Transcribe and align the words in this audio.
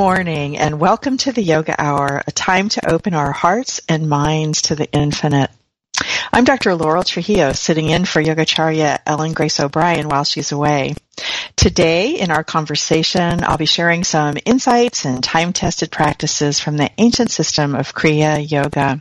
Morning 0.00 0.56
and 0.56 0.80
welcome 0.80 1.18
to 1.18 1.30
the 1.30 1.42
Yoga 1.42 1.74
Hour, 1.78 2.22
a 2.26 2.32
time 2.32 2.70
to 2.70 2.90
open 2.90 3.12
our 3.12 3.32
hearts 3.32 3.82
and 3.86 4.08
minds 4.08 4.62
to 4.62 4.74
the 4.74 4.90
infinite. 4.90 5.50
I'm 6.32 6.44
Dr. 6.44 6.74
Laurel 6.74 7.02
Trujillo, 7.02 7.52
sitting 7.52 7.90
in 7.90 8.06
for 8.06 8.22
Yogacharya 8.22 9.00
Ellen 9.04 9.34
Grace 9.34 9.60
O'Brien 9.60 10.08
while 10.08 10.24
she's 10.24 10.52
away. 10.52 10.94
Today, 11.56 12.18
in 12.18 12.30
our 12.30 12.44
conversation, 12.44 13.44
I'll 13.44 13.56
be 13.56 13.66
sharing 13.66 14.04
some 14.04 14.36
insights 14.44 15.04
and 15.04 15.22
time-tested 15.22 15.90
practices 15.90 16.60
from 16.60 16.76
the 16.76 16.90
ancient 16.98 17.30
system 17.30 17.74
of 17.74 17.94
Kriya 17.94 18.50
Yoga. 18.50 19.00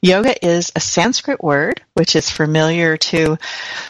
Yoga 0.00 0.46
is 0.46 0.72
a 0.74 0.80
Sanskrit 0.80 1.42
word 1.42 1.82
which 1.94 2.16
is 2.16 2.30
familiar 2.30 2.96
to 2.96 3.36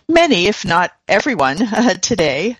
many, 0.09 0.47
if 0.47 0.65
not 0.65 0.91
everyone 1.07 1.63
uh, 1.73 1.95
today. 1.95 2.57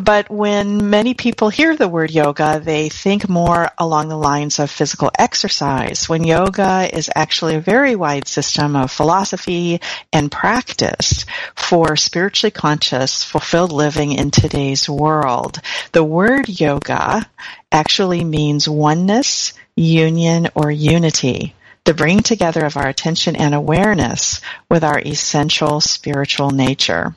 But 0.00 0.28
when 0.28 0.90
many 0.90 1.14
people 1.14 1.50
hear 1.50 1.76
the 1.76 1.88
word 1.88 2.10
yoga, 2.10 2.58
they 2.58 2.88
think 2.88 3.28
more 3.28 3.68
along 3.78 4.08
the 4.08 4.16
lines 4.16 4.58
of 4.58 4.70
physical 4.70 5.10
exercise, 5.16 6.08
when 6.08 6.24
yoga 6.24 6.88
is 6.92 7.10
actually 7.14 7.54
a 7.54 7.60
very 7.60 7.94
wide 7.94 8.26
system 8.26 8.74
of 8.74 8.90
philosophy 8.90 9.80
and 10.12 10.32
practice 10.32 11.26
for 11.54 11.96
spiritually 11.96 12.50
conscious, 12.50 13.22
fulfilled 13.22 13.72
living 13.72 14.12
in 14.12 14.32
today's 14.32 14.53
world. 14.88 15.60
The 15.92 16.04
word 16.04 16.48
yoga 16.48 17.28
actually 17.70 18.24
means 18.24 18.68
oneness, 18.68 19.52
union, 19.76 20.48
or 20.54 20.70
unity 20.70 21.54
the 21.84 21.94
bringing 21.94 22.22
together 22.22 22.64
of 22.64 22.76
our 22.76 22.88
attention 22.88 23.36
and 23.36 23.54
awareness 23.54 24.40
with 24.70 24.82
our 24.82 24.98
essential 24.98 25.80
spiritual 25.80 26.50
nature. 26.50 27.14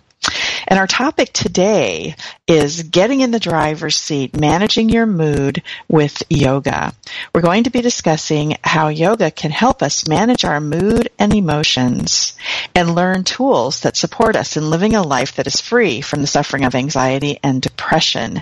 And 0.68 0.78
our 0.78 0.88
topic 0.88 1.32
today 1.32 2.16
is 2.48 2.84
getting 2.84 3.20
in 3.20 3.32
the 3.32 3.40
driver's 3.40 3.98
seat, 3.98 4.40
managing 4.40 4.88
your 4.88 5.06
mood 5.06 5.62
with 5.90 6.24
yoga. 6.30 6.94
We're 7.34 7.42
going 7.42 7.66
to 7.66 7.70
be 7.70 7.82
discussing 7.82 8.56
how 8.64 8.88
yoga 8.88 9.32
can 9.32 9.52
help 9.52 9.84
us 9.84 10.08
manage 10.08 10.46
our 10.46 10.62
mood 10.62 11.10
and 11.20 11.34
emotions 11.34 12.38
and 12.74 12.96
learn 12.96 13.26
tools 13.26 13.82
that 13.82 13.98
support 13.98 14.38
us 14.38 14.56
in 14.56 14.70
living 14.70 14.96
a 14.96 15.02
life 15.02 15.36
that 15.36 15.48
is 15.48 15.60
free 15.60 16.00
from 16.00 16.22
the 16.22 16.28
suffering 16.28 16.64
of 16.64 16.74
anxiety 16.74 17.38
and 17.44 17.62
depression. 17.62 18.42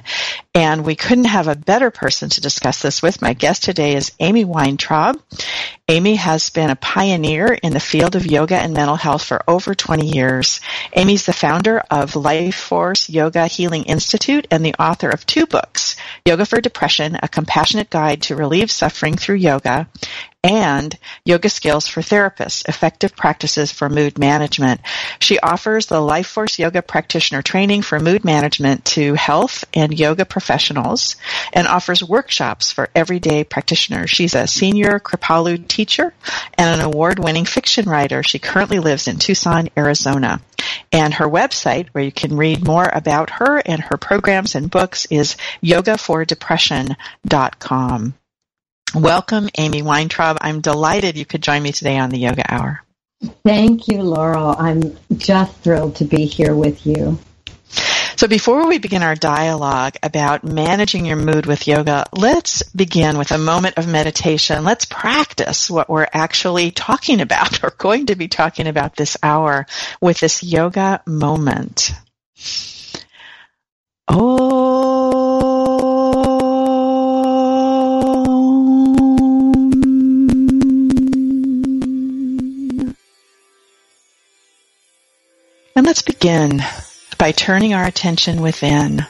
And 0.53 0.85
we 0.85 0.95
couldn't 0.95 1.25
have 1.25 1.47
a 1.47 1.55
better 1.55 1.89
person 1.89 2.29
to 2.29 2.41
discuss 2.41 2.81
this 2.81 3.01
with. 3.01 3.23
My 3.23 3.33
guest 3.33 3.63
today 3.63 3.95
is 3.95 4.11
Amy 4.19 4.45
Weintraub. 4.45 5.19
Amy 5.87 6.15
has 6.15 6.49
been 6.49 6.69
a 6.69 6.75
pioneer 6.75 7.53
in 7.53 7.73
the 7.73 7.79
field 7.79 8.15
of 8.15 8.25
yoga 8.25 8.55
and 8.55 8.73
mental 8.73 8.95
health 8.95 9.23
for 9.23 9.43
over 9.47 9.75
20 9.75 10.07
years. 10.07 10.61
Amy's 10.93 11.25
the 11.25 11.33
founder 11.33 11.83
of 11.91 12.15
Life 12.15 12.55
Force 12.55 13.09
Yoga 13.09 13.47
Healing 13.47 13.85
Institute 13.95 14.45
and 14.51 14.65
the 14.65 14.75
author 14.75 15.09
of 15.09 15.25
two 15.25 15.45
books, 15.45 15.95
Yoga 16.25 16.45
for 16.45 16.59
Depression, 16.59 17.17
A 17.23 17.29
Compassionate 17.29 17.89
Guide 17.89 18.23
to 18.23 18.35
Relieve 18.35 18.69
Suffering 18.69 19.15
Through 19.15 19.37
Yoga, 19.37 19.87
and 20.43 20.95
Yoga 21.23 21.49
Skills 21.49 21.87
for 21.87 22.01
Therapists, 22.01 22.67
Effective 22.69 23.15
Practices 23.15 23.71
for 23.71 23.89
Mood 23.89 24.19
Management. 24.19 24.81
She 25.19 25.39
offers 25.39 25.85
the 25.85 25.99
Life 26.01 26.27
Force 26.27 26.59
Yoga 26.59 26.81
Practitioner 26.81 27.41
Training 27.41 27.81
for 27.81 27.99
Mood 27.99 28.23
Management 28.25 28.83
to 28.85 29.15
health 29.15 29.63
and 29.73 29.97
yoga 29.97 30.25
professionals 30.25 31.15
and 31.53 31.67
offers 31.67 32.03
workshops 32.03 32.71
for 32.71 32.89
everyday 32.93 33.43
practitioners. 33.43 34.11
She's 34.11 34.35
a 34.35 34.45
senior 34.45 34.99
Kripalu 34.99 35.67
teacher 35.67 36.13
and 36.57 36.79
an 36.79 36.85
award-winning 36.85 37.45
fiction 37.45 37.89
writer. 37.89 38.21
She 38.21 38.37
currently 38.37 38.79
lives 38.79 39.07
in 39.07 39.17
Tucson, 39.17 39.69
Arizona. 39.75 40.41
And 40.95 41.13
her 41.15 41.27
website, 41.27 41.89
where 41.89 42.05
you 42.05 42.11
can 42.13 42.37
read 42.37 42.65
more 42.65 42.89
about 42.89 43.29
her 43.31 43.57
and 43.57 43.81
her 43.81 43.97
programs 43.97 44.55
and 44.55 44.71
books, 44.71 45.05
is 45.07 45.35
yogafordepression.com. 45.61 48.13
Welcome, 48.95 49.49
Amy 49.57 49.81
Weintraub. 49.81 50.37
I'm 50.39 50.61
delighted 50.61 51.17
you 51.17 51.25
could 51.25 51.43
join 51.43 51.61
me 51.61 51.73
today 51.73 51.97
on 51.97 52.11
the 52.11 52.19
Yoga 52.19 52.45
Hour. 52.47 52.81
Thank 53.43 53.89
you, 53.89 54.03
Laurel. 54.03 54.55
I'm 54.57 54.95
just 55.17 55.57
thrilled 55.57 55.97
to 55.97 56.05
be 56.05 56.23
here 56.23 56.55
with 56.55 56.85
you. 56.85 57.19
So 58.17 58.29
before 58.29 58.65
we 58.65 58.77
begin 58.77 59.03
our 59.03 59.15
dialogue 59.15 59.97
about 60.01 60.45
managing 60.45 61.05
your 61.05 61.17
mood 61.17 61.45
with 61.45 61.67
yoga, 61.67 62.05
let's 62.13 62.63
begin 62.63 63.17
with 63.17 63.31
a 63.31 63.37
moment 63.37 63.77
of 63.77 63.89
meditation. 63.89 64.63
Let's 64.63 64.85
practice 64.85 65.69
what 65.69 65.89
we're 65.89 66.07
actually 66.13 66.71
talking 66.71 67.19
about 67.19 67.61
or 67.63 67.71
going 67.71 68.05
to 68.05 68.15
be 68.15 68.29
talking 68.29 68.67
about 68.67 68.95
this 68.95 69.17
hour 69.21 69.65
with 69.99 70.21
this 70.21 70.43
yoga 70.43 71.01
moment. 71.05 71.91
Oh. 74.07 75.25
And 85.75 85.85
let's 85.85 86.01
begin 86.01 86.61
by 87.17 87.31
turning 87.31 87.73
our 87.73 87.85
attention 87.85 88.41
within, 88.41 89.05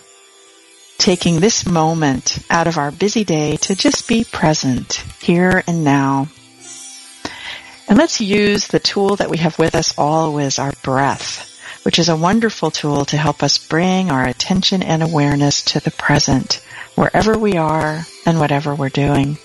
taking 0.97 1.39
this 1.39 1.65
moment 1.65 2.39
out 2.49 2.67
of 2.67 2.77
our 2.77 2.91
busy 2.91 3.23
day 3.23 3.57
to 3.57 3.75
just 3.75 4.07
be 4.07 4.23
present 4.23 5.03
here 5.21 5.63
and 5.67 5.83
now. 5.83 6.27
And 7.87 7.97
let's 7.97 8.21
use 8.21 8.67
the 8.67 8.79
tool 8.79 9.15
that 9.17 9.29
we 9.29 9.37
have 9.37 9.59
with 9.59 9.75
us 9.75 9.97
always, 9.97 10.57
our 10.57 10.73
breath, 10.83 11.59
which 11.83 11.99
is 11.99 12.09
a 12.09 12.15
wonderful 12.15 12.71
tool 12.71 13.05
to 13.05 13.17
help 13.17 13.43
us 13.43 13.57
bring 13.57 14.09
our 14.09 14.25
attention 14.25 14.81
and 14.81 15.03
awareness 15.03 15.61
to 15.63 15.79
the 15.79 15.91
present, 15.91 16.63
wherever 16.95 17.37
we 17.37 17.57
are 17.57 18.05
and 18.25 18.39
whatever 18.39 18.73
we're 18.73 18.89
doing. 18.89 19.37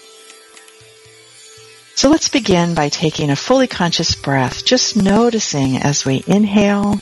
So 1.97 2.09
let's 2.09 2.31
begin 2.31 2.75
by 2.75 2.89
taking 2.89 3.29
a 3.29 3.37
fully 3.37 3.67
conscious 3.67 4.15
breath, 4.15 4.65
just 4.65 4.97
noticing 4.97 5.77
as 5.77 6.07
we 6.07 6.25
inhale 6.27 6.99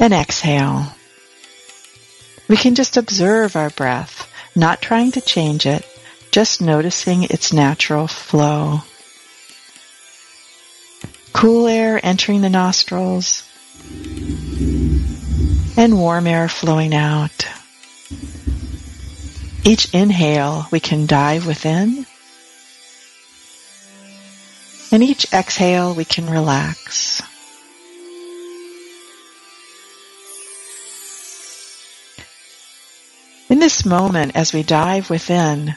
and 0.00 0.12
exhale. 0.12 0.86
We 2.48 2.56
can 2.56 2.74
just 2.74 2.96
observe 2.96 3.56
our 3.56 3.70
breath, 3.70 4.30
not 4.54 4.82
trying 4.82 5.12
to 5.12 5.20
change 5.20 5.66
it, 5.66 5.86
just 6.30 6.60
noticing 6.60 7.24
its 7.24 7.52
natural 7.52 8.06
flow. 8.06 8.82
Cool 11.32 11.66
air 11.66 12.00
entering 12.02 12.40
the 12.40 12.50
nostrils 12.50 13.42
and 15.76 15.98
warm 15.98 16.26
air 16.26 16.48
flowing 16.48 16.94
out. 16.94 17.48
Each 19.64 19.92
inhale, 19.94 20.66
we 20.70 20.80
can 20.80 21.06
dive 21.06 21.46
within 21.46 22.06
and 24.94 25.02
each 25.02 25.26
exhale, 25.32 25.92
we 25.92 26.04
can 26.04 26.30
relax. 26.30 27.20
In 33.50 33.58
this 33.58 33.84
moment, 33.84 34.36
as 34.36 34.54
we 34.54 34.62
dive 34.62 35.10
within, 35.10 35.76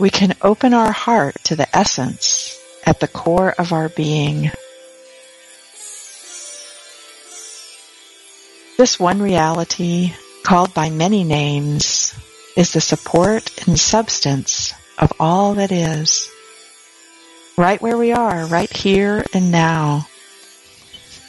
we 0.00 0.10
can 0.10 0.34
open 0.42 0.74
our 0.74 0.90
heart 0.90 1.36
to 1.44 1.54
the 1.54 1.76
essence 1.76 2.58
at 2.84 2.98
the 2.98 3.06
core 3.06 3.54
of 3.56 3.72
our 3.72 3.88
being. 3.88 4.50
This 8.76 8.98
one 8.98 9.22
reality, 9.22 10.12
called 10.42 10.74
by 10.74 10.90
many 10.90 11.22
names, 11.22 12.12
is 12.56 12.72
the 12.72 12.80
support 12.80 13.64
and 13.68 13.78
substance 13.78 14.74
of 14.98 15.12
all 15.20 15.54
that 15.54 15.70
is 15.70 16.28
right 17.56 17.80
where 17.80 17.96
we 17.96 18.12
are, 18.12 18.46
right 18.46 18.76
here 18.76 19.24
and 19.32 19.52
now. 19.52 20.08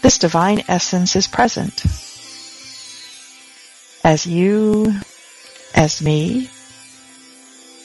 This 0.02 0.18
divine 0.18 0.64
essence 0.68 1.16
is 1.16 1.28
present. 1.28 1.84
As 4.04 4.26
you, 4.26 4.94
as 5.75 6.01
me, 6.01 6.50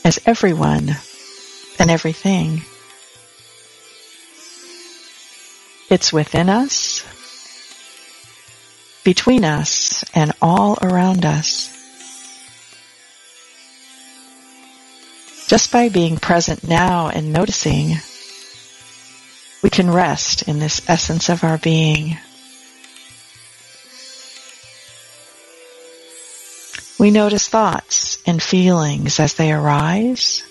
as 0.05 0.21
everyone 0.25 0.97
and 1.79 1.91
everything. 1.91 2.63
It's 5.91 6.13
within 6.13 6.49
us, 6.49 7.05
between 9.03 9.45
us, 9.45 10.05
and 10.15 10.33
all 10.41 10.79
around 10.81 11.27
us. 11.27 11.77
Just 15.49 15.73
by 15.73 15.89
being 15.89 16.17
present 16.17 16.63
now 16.63 17.09
and 17.09 17.33
noticing 17.33 17.97
we 19.63 19.71
can 19.71 19.91
rest 19.91 20.43
in 20.43 20.61
this 20.61 20.89
essence 20.89 21.29
of 21.29 21.43
our 21.43 21.59
being. 21.59 22.17
We 27.01 27.11
notice 27.11 27.49
thoughts 27.49 28.19
and 28.27 28.41
feelings 28.43 29.19
as 29.19 29.35
they 29.35 29.51
arise 29.51 30.45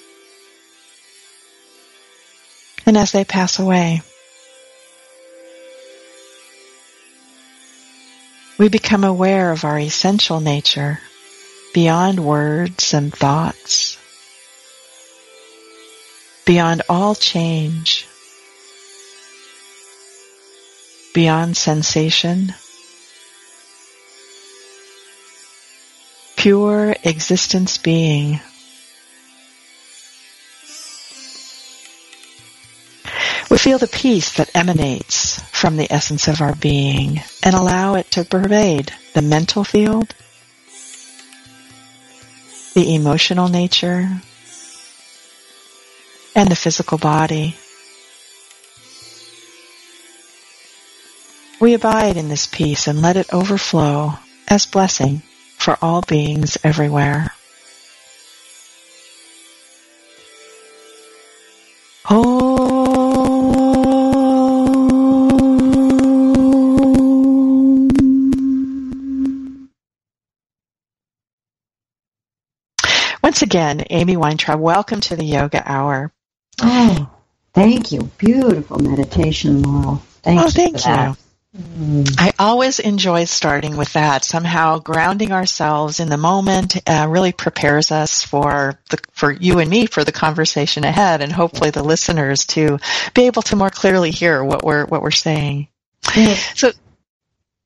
and 2.86 2.98
as 2.98 3.12
they 3.12 3.24
pass 3.24 3.60
away. 3.60 4.02
We 8.58 8.68
become 8.68 9.06
aware 9.06 9.52
of 9.52 9.64
our 9.64 9.80
essential 9.80 10.42
nature 10.42 11.00
beyond 11.74 12.20
words 12.20 12.94
and 12.94 13.14
thoughts, 13.14 13.98
beyond 16.46 16.82
all 16.90 17.16
change. 17.16 18.08
beyond 21.14 21.58
sensation, 21.58 22.54
pure 26.40 26.96
existence 27.04 27.78
being. 27.78 28.40
We 33.52 33.58
feel 33.58 33.78
the 33.78 33.90
peace 33.92 34.38
that 34.38 34.56
emanates 34.56 35.42
from 35.52 35.76
the 35.76 35.92
essence 35.92 36.30
of 36.30 36.40
our 36.40 36.56
being 36.56 37.22
and 37.44 37.56
allow 37.56 37.96
it 37.96 38.10
to 38.12 38.24
pervade 38.24 38.94
the 39.14 39.22
mental 39.22 39.66
field, 39.66 40.16
the 42.74 42.96
emotional 42.96 43.50
nature, 43.50 44.10
and 46.36 46.50
the 46.50 46.56
physical 46.56 46.98
body. 46.98 47.58
We 51.60 51.74
abide 51.74 52.16
in 52.16 52.30
this 52.30 52.48
peace 52.48 52.88
and 52.88 53.02
let 53.02 53.18
it 53.18 53.34
overflow 53.34 54.14
as 54.48 54.66
blessing 54.66 55.22
for 55.60 55.78
all 55.82 56.02
beings 56.02 56.58
everywhere. 56.64 57.32
Once 73.22 73.44
again, 73.44 73.84
Amy 73.92 74.18
Weintraub, 74.18 74.60
welcome 74.60 75.02
to 75.02 75.16
the 75.16 75.24
Yoga 75.24 75.62
Hour. 75.64 76.12
Oh, 76.62 77.10
thank 77.54 77.92
you. 77.92 78.10
Beautiful 78.18 78.80
meditation, 78.80 79.62
Laurel. 79.62 80.02
Thank 80.24 80.40
oh, 80.42 80.46
you. 80.46 80.52
thank 80.52 80.86
you. 80.86 81.29
I 81.52 82.32
always 82.38 82.78
enjoy 82.78 83.26
starting 83.26 83.76
with 83.76 83.94
that. 83.94 84.24
Somehow 84.24 84.78
grounding 84.78 85.32
ourselves 85.32 86.00
in 86.00 86.08
the 86.08 86.18
moment 86.18 86.78
uh, 86.88 87.08
really 87.10 87.32
prepares 87.32 87.92
us 87.92 88.22
for 88.22 88.80
the, 88.92 89.00
for 89.14 89.32
you 89.32 89.58
and 89.58 89.68
me 89.68 89.88
for 89.88 90.04
the 90.04 90.12
conversation 90.12 90.84
ahead, 90.84 91.22
and 91.22 91.32
hopefully 91.32 91.72
the 91.72 91.82
listeners 91.82 92.46
to 92.48 92.78
be 93.16 93.26
able 93.26 93.42
to 93.44 93.56
more 93.56 93.72
clearly 93.72 94.12
hear 94.12 94.44
what 94.44 94.64
we're 94.64 94.86
what 94.86 95.02
we're 95.02 95.10
saying. 95.10 95.68
So, 96.56 96.72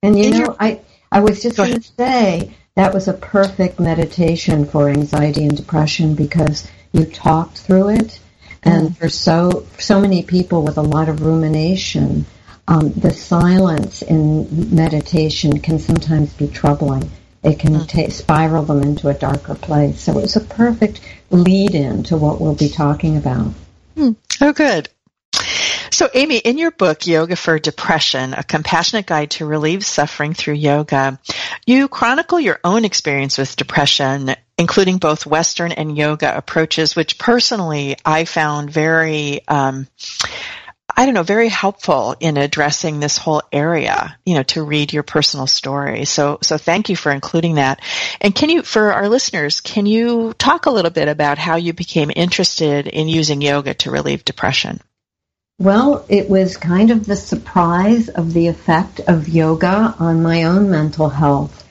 and 0.02 0.18
you 0.18 0.32
know, 0.32 0.38
your, 0.38 0.56
I 0.62 0.80
I 1.12 1.20
was 1.20 1.44
just 1.44 1.58
going 1.58 1.82
to 1.82 1.92
say 1.98 2.56
that 2.76 2.94
was 2.94 3.10
a 3.10 3.14
perfect 3.14 3.82
meditation 3.82 4.66
for 4.66 4.88
anxiety 4.88 5.44
and 5.44 5.58
depression 5.58 6.16
because 6.16 6.70
you 6.94 7.04
talked 7.04 7.58
through 7.58 7.90
it, 7.90 8.20
and 8.64 8.92
mm. 8.92 8.98
for 8.98 9.10
so 9.10 9.66
so 9.78 10.00
many 10.00 10.24
people 10.24 10.64
with 10.64 10.78
a 10.78 10.82
lot 10.82 11.10
of 11.10 11.22
rumination 11.22 12.25
um, 12.67 12.91
the 12.93 13.12
silence 13.12 14.01
in 14.01 14.75
meditation 14.75 15.60
can 15.60 15.79
sometimes 15.79 16.34
be 16.34 16.48
troubling. 16.48 17.10
It 17.43 17.60
can 17.60 17.74
mm. 17.74 18.12
spiral 18.12 18.63
them 18.63 18.82
into 18.82 19.10
a 19.10 19.13
darker 19.13 19.55
place. 19.55 20.00
So 20.00 20.20
it's 20.20 20.38
a 20.38 20.41
perfect 20.41 21.01
lead 21.29 21.75
in 21.75 22.03
to 22.03 22.17
what 22.17 22.39
we'll 22.39 22.55
be 22.55 22.70
talking 22.70 23.17
about. 23.17 23.53
Mm. 23.98 24.15
Oh, 24.39 24.53
good. 24.53 24.89
So, 25.91 26.10
Amy, 26.13 26.38
in 26.38 26.58
your 26.58 26.72
book, 26.72 27.05
Yoga 27.05 27.36
for 27.36 27.60
Depression, 27.60 28.34
a 28.34 28.43
compassionate 28.43 29.05
guide 29.05 29.32
to 29.32 29.46
relieve 29.46 29.86
suffering 29.86 30.34
through 30.34 30.55
yoga, 30.55 31.20
you 31.67 31.88
chronicle 31.88 32.39
your 32.39 32.60
own 32.63 32.84
experience 32.84 33.38
with 33.38 33.55
depression, 33.55 34.34
including 34.58 34.98
both 34.98 35.27
Western 35.27 35.72
and 35.72 35.96
yoga 35.96 36.36
approaches, 36.36 36.96
which 36.96 37.20
personally 37.20 37.96
I 38.03 38.25
found 38.25 38.72
very 38.72 39.48
um, 39.48 39.88
I 40.96 41.06
don't 41.06 41.16
know, 41.16 41.24
very 41.24 41.50
helpful 41.50 42.16
in 42.20 42.38
addressing 42.38 43.00
this 43.00 43.18
whole 43.18 43.42
area, 43.52 44.18
you 44.26 44.36
know, 44.36 44.44
to 44.44 44.64
read 44.64 44.94
your 44.94 45.04
personal 45.04 45.48
story. 45.48 46.06
So, 46.06 46.38
so 46.42 46.58
thank 46.58 46.90
you 46.90 46.96
for 46.96 47.12
including 47.12 47.56
that. 47.56 47.82
And 48.22 48.36
can 48.36 48.50
you, 48.50 48.62
for 48.62 48.94
our 48.94 49.10
listeners, 49.10 49.60
can 49.62 49.86
you 49.86 50.34
talk 50.34 50.68
a 50.68 50.72
little 50.72 50.92
bit 50.92 51.08
about 51.08 51.38
how 51.38 51.56
you 51.56 51.74
became 51.74 52.12
interested 52.16 52.88
in 52.88 53.08
using 53.08 53.42
yoga 53.42 53.74
to 53.76 53.92
relieve 53.92 54.24
depression? 54.24 54.82
Well, 55.60 56.06
it 56.10 56.30
was 56.30 56.58
kind 56.58 56.92
of 56.92 57.06
the 57.06 57.16
surprise 57.16 58.10
of 58.10 58.34
the 58.34 58.48
effect 58.48 59.00
of 59.02 59.30
yoga 59.30 59.96
on 60.00 60.22
my 60.22 60.44
own 60.44 60.70
mental 60.70 61.10
health. 61.10 61.68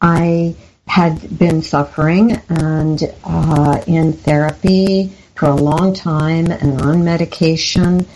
I 0.00 0.56
had 0.86 1.38
been 1.38 1.62
suffering 1.62 2.40
and 2.48 3.02
uh, 3.24 3.82
in 3.86 4.12
therapy 4.12 5.12
for 5.34 5.46
a 5.46 5.54
long 5.54 5.94
time 5.94 6.50
and 6.50 6.80
on 6.80 7.04
medication 7.04 8.06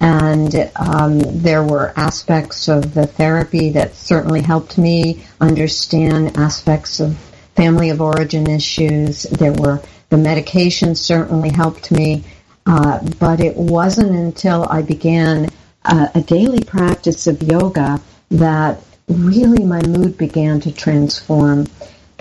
and 0.00 0.70
um, 0.76 1.20
there 1.42 1.62
were 1.62 1.92
aspects 1.96 2.68
of 2.68 2.94
the 2.94 3.06
therapy 3.06 3.70
that 3.70 3.94
certainly 3.94 4.40
helped 4.40 4.78
me 4.78 5.24
understand 5.40 6.36
aspects 6.36 7.00
of 7.00 7.16
family 7.54 7.90
of 7.90 8.00
origin 8.00 8.48
issues. 8.48 9.24
There 9.24 9.52
were 9.52 9.82
the 10.08 10.16
medication 10.16 10.94
certainly 10.94 11.50
helped 11.50 11.90
me, 11.90 12.24
uh, 12.66 13.00
but 13.18 13.40
it 13.40 13.56
wasn't 13.56 14.10
until 14.10 14.66
I 14.68 14.82
began 14.82 15.50
a 15.84 16.20
daily 16.26 16.62
practice 16.62 17.26
of 17.26 17.42
yoga 17.42 18.00
that 18.30 18.82
really 19.08 19.64
my 19.64 19.82
mood 19.86 20.16
began 20.18 20.60
to 20.60 20.72
transform, 20.72 21.66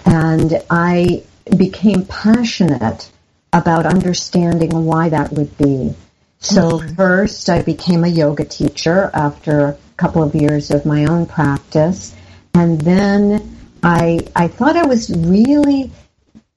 and 0.06 0.62
I 0.70 1.24
became 1.58 2.06
passionate 2.06 3.12
about 3.52 3.86
understanding 3.86 4.86
why 4.86 5.10
that 5.10 5.32
would 5.34 5.58
be 5.58 5.94
So 6.42 6.80
first, 6.96 7.50
I 7.50 7.62
became 7.62 8.06
a 8.06 8.08
yoga 8.08 8.46
teacher 8.46 9.12
after 9.14 9.60
a 9.60 9.78
couple 9.98 10.24
of 10.24 10.34
years 10.34 10.72
of 10.72 10.86
my 10.86 11.04
own 11.06 11.26
practice, 11.26 12.16
and 12.54 12.80
then 12.80 13.58
I 13.84 14.22
I 14.36 14.48
thought 14.48 14.78
I 14.78 14.86
was 14.86 15.10
really 15.10 15.92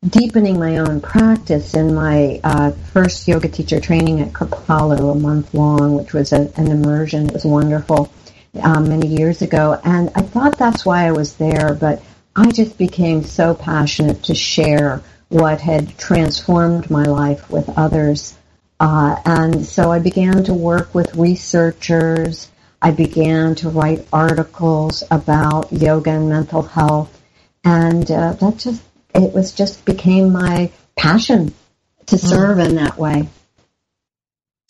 deepening 0.08 0.58
my 0.58 0.78
own 0.78 1.00
practice 1.00 1.74
in 1.74 1.94
my 1.94 2.40
uh, 2.44 2.70
first 2.92 3.26
yoga 3.26 3.48
teacher 3.48 3.80
training 3.80 4.20
at 4.20 4.32
Kripalu, 4.32 5.12
a 5.12 5.14
month 5.16 5.52
long, 5.52 5.96
which 5.96 6.12
was 6.12 6.32
a, 6.32 6.52
an 6.56 6.68
immersion. 6.68 7.26
It 7.26 7.32
was 7.32 7.44
wonderful 7.44 8.08
um, 8.62 8.88
many 8.88 9.08
years 9.08 9.42
ago, 9.42 9.80
and 9.84 10.10
I 10.14 10.22
thought 10.22 10.58
that's 10.58 10.86
why 10.86 11.06
I 11.08 11.12
was 11.12 11.34
there. 11.34 11.74
But 11.74 12.00
I 12.36 12.52
just 12.52 12.78
became 12.78 13.24
so 13.24 13.52
passionate 13.52 14.22
to 14.24 14.34
share 14.36 15.02
what 15.28 15.60
had 15.60 15.98
transformed 15.98 16.88
my 16.88 17.02
life 17.02 17.50
with 17.50 17.68
others 17.76 18.36
uh, 18.82 19.16
and 19.24 19.64
so 19.64 19.92
I 19.92 20.00
began 20.00 20.42
to 20.42 20.54
work 20.54 20.92
with 20.92 21.14
researchers. 21.14 22.50
I 22.82 22.90
began 22.90 23.54
to 23.56 23.68
write 23.68 24.08
articles 24.12 25.04
about 25.08 25.72
yoga 25.72 26.10
and 26.10 26.28
mental 26.28 26.62
health. 26.62 27.22
And 27.62 28.10
uh, 28.10 28.32
that 28.32 28.56
just, 28.56 28.82
it 29.14 29.32
was 29.32 29.52
just 29.52 29.84
became 29.84 30.32
my 30.32 30.72
passion 30.96 31.54
to 32.06 32.16
mm. 32.16 32.18
serve 32.18 32.58
in 32.58 32.74
that 32.74 32.98
way. 32.98 33.28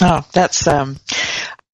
Oh, 0.02 0.26
that's 0.34 0.66
um, 0.66 0.98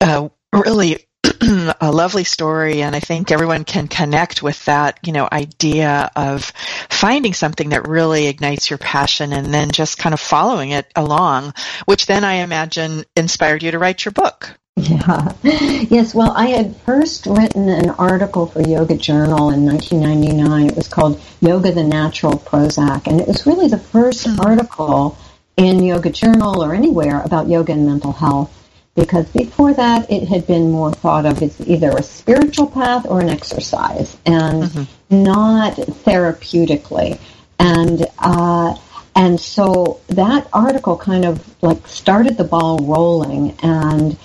uh, 0.00 0.28
really 0.52 1.07
a 1.80 1.92
lovely 1.92 2.24
story 2.24 2.82
and 2.82 2.96
I 2.96 3.00
think 3.00 3.30
everyone 3.30 3.64
can 3.64 3.88
connect 3.88 4.42
with 4.42 4.64
that, 4.64 4.98
you 5.04 5.12
know, 5.12 5.28
idea 5.30 6.10
of 6.16 6.44
finding 6.90 7.34
something 7.34 7.70
that 7.70 7.86
really 7.86 8.26
ignites 8.26 8.70
your 8.70 8.78
passion 8.78 9.32
and 9.32 9.52
then 9.52 9.70
just 9.70 9.98
kind 9.98 10.12
of 10.12 10.20
following 10.20 10.70
it 10.70 10.90
along, 10.96 11.54
which 11.86 12.06
then 12.06 12.24
I 12.24 12.36
imagine 12.36 13.04
inspired 13.16 13.62
you 13.62 13.70
to 13.70 13.78
write 13.78 14.04
your 14.04 14.12
book. 14.12 14.58
Yeah. 14.76 15.32
Yes, 15.90 16.14
well, 16.14 16.32
I 16.32 16.48
had 16.48 16.76
first 16.76 17.26
written 17.26 17.68
an 17.68 17.90
article 17.90 18.46
for 18.46 18.60
Yoga 18.60 18.96
Journal 18.96 19.50
in 19.50 19.64
1999. 19.64 20.66
It 20.66 20.76
was 20.76 20.86
called 20.86 21.20
Yoga 21.40 21.72
the 21.72 21.82
Natural 21.82 22.34
Prozac, 22.34 23.06
and 23.06 23.20
it 23.20 23.26
was 23.26 23.46
really 23.46 23.68
the 23.68 23.78
first 23.78 24.26
mm-hmm. 24.26 24.40
article 24.40 25.16
in 25.56 25.82
Yoga 25.82 26.10
Journal 26.10 26.62
or 26.62 26.74
anywhere 26.74 27.22
about 27.22 27.48
yoga 27.48 27.72
and 27.72 27.86
mental 27.86 28.12
health 28.12 28.52
because 28.98 29.26
before 29.28 29.72
that 29.74 30.10
it 30.10 30.26
had 30.28 30.46
been 30.46 30.70
more 30.70 30.92
thought 30.92 31.24
of 31.24 31.42
as 31.42 31.60
either 31.68 31.90
a 31.90 32.02
spiritual 32.02 32.66
path 32.66 33.06
or 33.06 33.20
an 33.20 33.28
exercise 33.28 34.16
and 34.26 34.64
mm-hmm. 34.64 35.22
not 35.22 35.74
therapeutically 35.74 37.18
and 37.58 38.06
uh, 38.18 38.76
and 39.14 39.40
so 39.40 40.00
that 40.08 40.48
article 40.52 40.96
kind 40.96 41.24
of 41.24 41.44
like 41.62 41.86
started 41.86 42.36
the 42.36 42.44
ball 42.44 42.78
rolling 42.78 43.56
and 43.62 44.16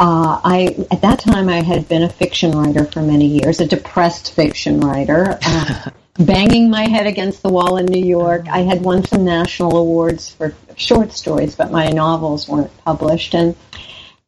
uh, 0.00 0.40
I 0.42 0.86
at 0.90 1.02
that 1.02 1.18
time 1.18 1.48
I 1.48 1.62
had 1.62 1.86
been 1.88 2.02
a 2.02 2.08
fiction 2.08 2.52
writer 2.52 2.86
for 2.86 3.02
many 3.02 3.26
years, 3.26 3.60
a 3.60 3.66
depressed 3.66 4.34
fiction 4.34 4.80
writer, 4.80 5.38
uh, 5.44 5.90
banging 6.18 6.70
my 6.70 6.88
head 6.88 7.06
against 7.06 7.42
the 7.42 7.50
wall 7.50 7.76
in 7.76 7.84
New 7.84 8.02
York. 8.02 8.48
I 8.48 8.60
had 8.60 8.80
won 8.80 9.04
some 9.04 9.26
national 9.26 9.76
awards 9.76 10.30
for 10.30 10.54
short 10.76 11.12
stories, 11.12 11.54
but 11.54 11.70
my 11.70 11.90
novels 11.90 12.48
weren't 12.48 12.74
published, 12.82 13.34
and 13.34 13.54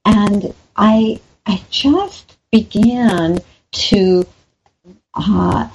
and 0.05 0.55
I 0.77 1.21
I 1.47 1.63
just 1.71 2.37
began 2.51 3.39
to 3.73 4.27
uh, 5.15 5.69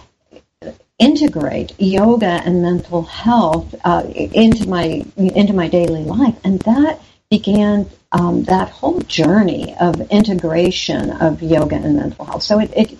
integrate 0.99 1.79
yoga 1.79 2.41
and 2.45 2.61
mental 2.61 3.03
health 3.03 3.75
uh, 3.83 4.03
into 4.07 4.67
my 4.67 5.05
into 5.17 5.53
my 5.53 5.67
daily 5.67 6.03
life, 6.03 6.37
and 6.43 6.59
that 6.61 7.01
began 7.29 7.89
um, 8.11 8.43
that 8.43 8.69
whole 8.69 9.01
journey 9.01 9.75
of 9.79 9.99
integration 10.11 11.11
of 11.11 11.41
yoga 11.41 11.75
and 11.75 11.97
mental 11.97 12.25
health. 12.25 12.43
So 12.43 12.59
it 12.59 12.71
it 12.75 12.97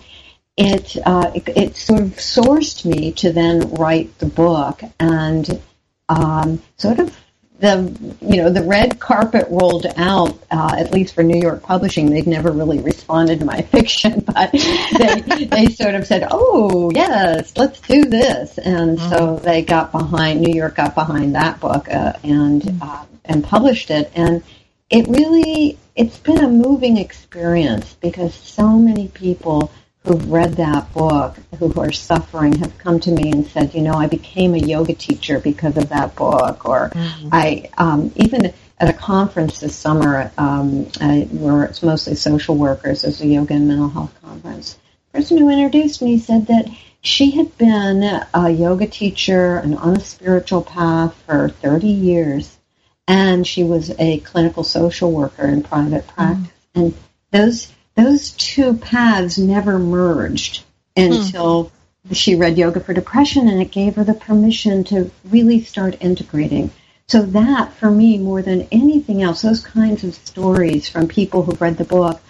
it, 0.60 0.96
uh, 1.06 1.30
it, 1.36 1.48
it 1.56 1.76
sort 1.76 2.00
of 2.00 2.16
sourced 2.16 2.84
me 2.84 3.12
to 3.12 3.32
then 3.32 3.70
write 3.74 4.18
the 4.18 4.26
book 4.26 4.82
and 4.98 5.62
um, 6.08 6.60
sort 6.76 6.98
of 6.98 7.16
the 7.58 8.16
you 8.20 8.36
know 8.36 8.50
the 8.50 8.62
red 8.62 9.00
carpet 9.00 9.46
rolled 9.50 9.86
out 9.96 10.38
uh, 10.50 10.76
at 10.78 10.92
least 10.92 11.14
for 11.14 11.22
New 11.22 11.40
York 11.40 11.62
publishing 11.62 12.08
they'd 12.08 12.26
never 12.26 12.52
really 12.52 12.78
responded 12.78 13.40
to 13.40 13.44
my 13.44 13.62
fiction 13.72 14.20
but 14.20 14.52
they 14.52 15.44
they 15.44 15.66
sort 15.66 15.94
of 15.94 16.06
said 16.06 16.26
oh 16.30 16.90
yes 16.94 17.52
let's 17.56 17.80
do 17.80 18.04
this 18.04 18.58
and 18.58 18.98
mm-hmm. 18.98 19.10
so 19.10 19.36
they 19.36 19.62
got 19.62 19.90
behind 19.90 20.40
New 20.40 20.54
York 20.54 20.76
got 20.76 20.94
behind 20.94 21.34
that 21.34 21.58
book 21.60 21.88
uh, 21.90 22.12
and 22.22 22.62
mm-hmm. 22.62 22.82
uh, 22.82 23.04
and 23.24 23.42
published 23.42 23.90
it 23.90 24.10
and 24.14 24.42
it 24.90 25.06
really 25.08 25.78
it's 25.96 26.18
been 26.18 26.44
a 26.44 26.48
moving 26.48 26.96
experience 26.96 27.94
because 27.94 28.34
so 28.34 28.68
many 28.78 29.08
people 29.08 29.70
who've 30.04 30.30
read 30.30 30.54
that 30.54 30.92
book, 30.92 31.36
who 31.58 31.72
are 31.80 31.92
suffering, 31.92 32.54
have 32.58 32.78
come 32.78 33.00
to 33.00 33.10
me 33.10 33.30
and 33.30 33.46
said, 33.46 33.74
you 33.74 33.82
know, 33.82 33.94
I 33.94 34.06
became 34.06 34.54
a 34.54 34.58
yoga 34.58 34.94
teacher 34.94 35.38
because 35.38 35.76
of 35.76 35.88
that 35.90 36.14
book, 36.14 36.64
or 36.64 36.90
mm-hmm. 36.90 37.28
I 37.32 37.70
um, 37.76 38.12
even 38.16 38.52
at 38.80 38.88
a 38.88 38.92
conference 38.92 39.60
this 39.60 39.74
summer 39.74 40.30
um, 40.38 40.88
I, 41.00 41.28
where 41.30 41.64
it's 41.64 41.82
mostly 41.82 42.14
social 42.14 42.56
workers, 42.56 43.04
as 43.04 43.20
a 43.20 43.26
yoga 43.26 43.54
and 43.54 43.68
mental 43.68 43.88
health 43.88 44.14
conference. 44.22 44.78
The 45.12 45.20
person 45.20 45.38
who 45.38 45.50
introduced 45.50 46.00
me 46.00 46.18
said 46.18 46.46
that 46.46 46.68
she 47.00 47.32
had 47.32 47.56
been 47.58 48.02
a 48.34 48.50
yoga 48.50 48.86
teacher 48.86 49.56
and 49.56 49.76
on 49.76 49.96
a 49.96 50.00
spiritual 50.00 50.62
path 50.62 51.14
for 51.26 51.48
30 51.48 51.86
years, 51.86 52.58
and 53.06 53.46
she 53.46 53.64
was 53.64 53.90
a 53.98 54.20
clinical 54.20 54.64
social 54.64 55.10
worker 55.12 55.46
in 55.46 55.62
private 55.62 56.06
practice. 56.06 56.52
Mm-hmm. 56.74 56.80
And 56.80 56.94
those 57.30 57.72
those 57.98 58.30
two 58.30 58.74
paths 58.74 59.38
never 59.38 59.76
merged 59.76 60.62
until 60.96 61.72
mm. 62.06 62.16
she 62.16 62.36
read 62.36 62.56
Yoga 62.56 62.78
for 62.78 62.94
Depression 62.94 63.48
and 63.48 63.60
it 63.60 63.72
gave 63.72 63.96
her 63.96 64.04
the 64.04 64.14
permission 64.14 64.84
to 64.84 65.10
really 65.24 65.62
start 65.62 65.96
integrating. 66.00 66.70
So 67.08 67.22
that, 67.22 67.72
for 67.72 67.90
me, 67.90 68.18
more 68.18 68.40
than 68.40 68.68
anything 68.70 69.22
else, 69.22 69.42
those 69.42 69.64
kinds 69.64 70.04
of 70.04 70.14
stories 70.14 70.88
from 70.88 71.08
people 71.08 71.42
who've 71.42 71.60
read 71.60 71.76
the 71.76 71.84
book 71.84 72.20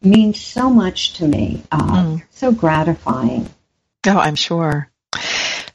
means 0.00 0.40
so 0.40 0.70
much 0.70 1.14
to 1.14 1.28
me. 1.28 1.62
Uh, 1.70 2.04
mm. 2.04 2.22
So 2.30 2.50
gratifying. 2.50 3.50
Oh, 4.06 4.18
I'm 4.18 4.36
sure. 4.36 4.90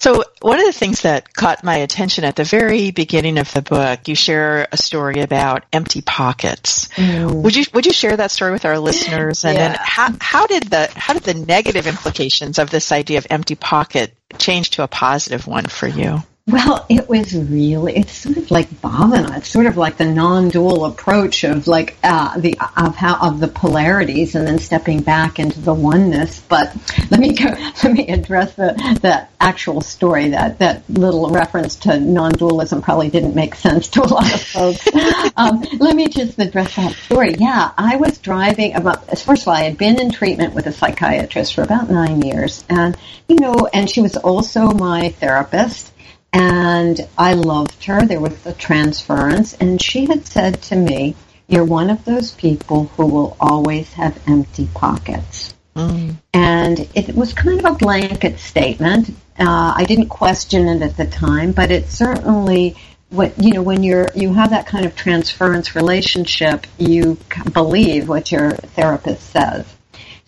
So, 0.03 0.25
one 0.41 0.59
of 0.59 0.65
the 0.65 0.73
things 0.73 1.03
that 1.03 1.33
caught 1.33 1.63
my 1.63 1.77
attention 1.77 2.25
at 2.25 2.35
the 2.35 2.43
very 2.43 2.91
beginning 2.91 3.37
of 3.37 3.49
the 3.53 3.61
book, 3.61 4.05
you 4.09 4.15
share 4.15 4.67
a 4.69 4.75
story 4.75 5.21
about 5.21 5.63
empty 5.71 6.01
pockets. 6.01 6.89
Mm. 6.97 7.41
Would 7.41 7.55
you 7.55 7.63
would 7.73 7.85
you 7.85 7.93
share 7.93 8.17
that 8.17 8.29
story 8.29 8.51
with 8.51 8.65
our 8.65 8.79
listeners? 8.79 9.45
And 9.45 9.57
yeah. 9.57 9.69
then 9.69 9.77
how 9.79 10.13
how 10.19 10.45
did 10.45 10.63
the 10.63 10.91
how 10.93 11.13
did 11.13 11.23
the 11.23 11.33
negative 11.35 11.87
implications 11.87 12.59
of 12.59 12.69
this 12.69 12.91
idea 12.91 13.19
of 13.19 13.27
empty 13.29 13.55
pocket 13.55 14.13
change 14.37 14.71
to 14.71 14.83
a 14.83 14.89
positive 14.89 15.47
one 15.47 15.67
for 15.67 15.87
you? 15.87 16.21
Well, 16.45 16.85
it 16.89 17.07
was 17.07 17.33
really, 17.33 17.95
it's 17.95 18.11
sort 18.11 18.35
of 18.35 18.51
like 18.51 18.69
bhavana. 18.69 19.37
It's 19.37 19.47
sort 19.47 19.65
of 19.65 19.77
like 19.77 19.95
the 19.95 20.05
non-dual 20.05 20.83
approach 20.83 21.45
of 21.45 21.67
like, 21.67 21.95
uh, 22.03 22.37
the, 22.37 22.59
of 22.75 22.97
how, 22.97 23.15
of 23.15 23.39
the 23.39 23.47
polarities 23.47 24.35
and 24.35 24.45
then 24.45 24.59
stepping 24.59 25.03
back 25.03 25.39
into 25.39 25.61
the 25.61 25.73
oneness. 25.73 26.41
But 26.41 26.75
let 27.09 27.21
me 27.21 27.33
go, 27.33 27.45
let 27.83 27.93
me 27.93 28.09
address 28.09 28.55
the, 28.55 28.73
the 29.01 29.25
actual 29.39 29.79
story. 29.79 30.31
That, 30.31 30.59
that 30.59 30.83
little 30.89 31.29
reference 31.29 31.77
to 31.77 31.97
non-dualism 31.97 32.81
probably 32.81 33.09
didn't 33.09 33.35
make 33.35 33.55
sense 33.55 33.87
to 33.89 34.01
a 34.01 34.03
lot 34.03 34.33
of 34.33 34.41
folks. 34.41 34.85
um, 35.37 35.63
let 35.79 35.95
me 35.95 36.09
just 36.09 36.37
address 36.39 36.75
that 36.75 36.91
story. 36.91 37.35
Yeah, 37.39 37.71
I 37.77 37.95
was 37.95 38.17
driving 38.17 38.75
about, 38.75 39.17
first 39.17 39.43
of 39.43 39.47
all, 39.47 39.53
I 39.53 39.61
had 39.61 39.77
been 39.77 39.97
in 39.97 40.11
treatment 40.11 40.55
with 40.55 40.67
a 40.67 40.73
psychiatrist 40.73 41.53
for 41.53 41.61
about 41.61 41.89
nine 41.89 42.21
years 42.21 42.65
and, 42.67 42.97
you 43.29 43.37
know, 43.37 43.69
and 43.73 43.89
she 43.89 44.01
was 44.01 44.17
also 44.17 44.71
my 44.71 45.07
therapist 45.11 45.92
and 46.33 47.07
I 47.17 47.33
loved 47.33 47.85
her. 47.85 48.05
There 48.05 48.19
was 48.19 48.35
the 48.43 48.53
transference, 48.53 49.53
and 49.53 49.81
she 49.81 50.05
had 50.05 50.25
said 50.25 50.61
to 50.63 50.75
me, 50.75 51.15
You're 51.47 51.63
one 51.63 51.89
of 51.89 52.03
those 52.03 52.31
people 52.31 52.85
who 52.97 53.05
will 53.05 53.37
always 53.39 53.93
have 53.93 54.19
empty 54.27 54.67
pockets. 54.73 55.53
Mm. 55.75 56.17
And 56.33 56.89
it 56.93 57.15
was 57.15 57.33
kind 57.33 57.59
of 57.59 57.65
a 57.65 57.75
blanket 57.75 58.39
statement. 58.39 59.09
Uh, 59.39 59.73
I 59.75 59.85
didn't 59.85 60.09
question 60.09 60.67
it 60.67 60.81
at 60.81 60.97
the 60.97 61.05
time, 61.05 61.51
but 61.51 61.71
it 61.71 61.89
certainly 61.89 62.75
what 63.09 63.39
you 63.41 63.53
know 63.53 63.61
when 63.61 63.83
you're 63.83 64.09
you 64.15 64.33
have 64.33 64.49
that 64.49 64.65
kind 64.65 64.85
of 64.85 64.95
transference 64.95 65.75
relationship 65.75 66.65
you 66.79 67.15
believe 67.51 68.09
what 68.09 68.31
your 68.31 68.51
therapist 68.51 69.29
says 69.29 69.65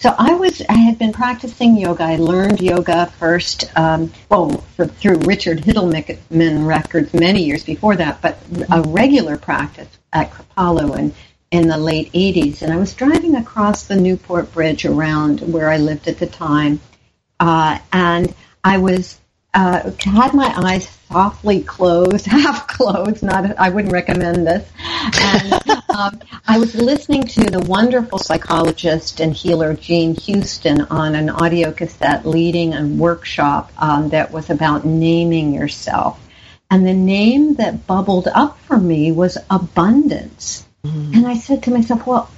so 0.06 0.14
I 0.20 0.36
was, 0.36 0.62
I 0.70 0.76
had 0.76 1.00
been 1.00 1.14
practicing 1.14 1.76
yoga. 1.76 2.04
I 2.04 2.18
learned 2.18 2.62
yoga 2.62 3.08
first, 3.18 3.76
um, 3.76 4.14
well, 4.30 4.52
for, 4.76 4.86
through 4.86 5.18
Richard 5.22 5.62
Hittleman 5.62 6.68
records 6.68 7.12
many 7.12 7.44
years 7.44 7.64
before 7.64 7.96
that, 7.96 8.22
but 8.22 8.38
a 8.72 8.84
regular 8.84 9.36
practice 9.36 9.88
at 10.14 10.30
Kripalu 10.30 11.00
in, 11.00 11.14
in 11.50 11.68
the 11.68 11.80
late 11.80 12.14
80s. 12.14 12.62
And 12.62 12.72
I 12.72 12.78
was 12.78 12.94
driving 12.94 13.34
across 13.34 13.88
the 13.88 13.96
Newport 13.96 14.54
Bridge 14.54 14.86
around 14.86 15.40
where 15.52 15.72
I 15.72 15.78
lived 15.78 16.08
at 16.08 16.20
the 16.20 16.28
time. 16.28 16.80
Uh, 17.40 17.80
and 17.92 18.32
I 18.64 18.78
was 18.78 19.20
uh, 19.56 19.92
had 20.04 20.34
my 20.34 20.54
eyes 20.58 20.90
softly 21.12 21.62
closed, 21.62 22.26
half 22.28 22.68
closed. 22.68 23.24
Not, 23.24 23.58
I 23.58 23.70
wouldn't 23.70 23.94
recommend 23.94 24.46
this. 24.46 24.70
And 24.80 25.54
um, 25.98 26.22
I 26.48 26.60
was 26.60 26.76
listening 26.76 27.24
to 27.24 27.46
the 27.46 27.62
wonderful 27.62 28.20
psychologist 28.20 29.22
and 29.22 29.34
healer 29.34 29.74
Jean 29.74 30.14
Houston 30.16 30.82
on 30.82 31.16
an 31.16 31.30
audio 31.30 31.72
cassette, 31.72 32.26
leading 32.26 32.74
a 32.74 32.86
workshop 32.86 33.72
um, 33.78 34.10
that 34.10 34.32
was 34.32 34.50
about 34.50 34.86
naming 34.86 35.54
yourself. 35.54 36.20
And 36.70 36.86
the 36.86 36.94
name 36.94 37.56
that 37.56 37.88
bubbled 37.88 38.28
up 38.28 38.60
for 38.60 38.78
me 38.78 39.12
was 39.12 39.38
abundance. 39.50 40.66
Mm-hmm. 40.84 41.14
And 41.16 41.28
I 41.28 41.38
said 41.38 41.64
to 41.64 41.72
myself, 41.72 42.06
well, 42.06 42.30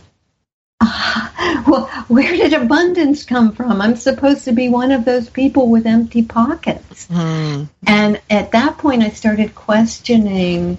well, 1.68 1.86
where 2.08 2.32
did 2.32 2.54
abundance 2.54 3.24
come 3.24 3.52
from? 3.52 3.82
I'm 3.82 3.96
supposed 3.96 4.46
to 4.46 4.52
be 4.52 4.70
one 4.70 4.92
of 4.92 5.06
those 5.06 5.30
people 5.30 5.70
with 5.70 5.86
empty 5.86 6.24
pockets. 6.24 7.08
Mm. 7.08 7.70
And 7.86 8.22
at 8.30 8.52
that 8.52 8.78
point, 8.78 9.04
I 9.04 9.10
started 9.10 9.54
questioning 9.54 10.78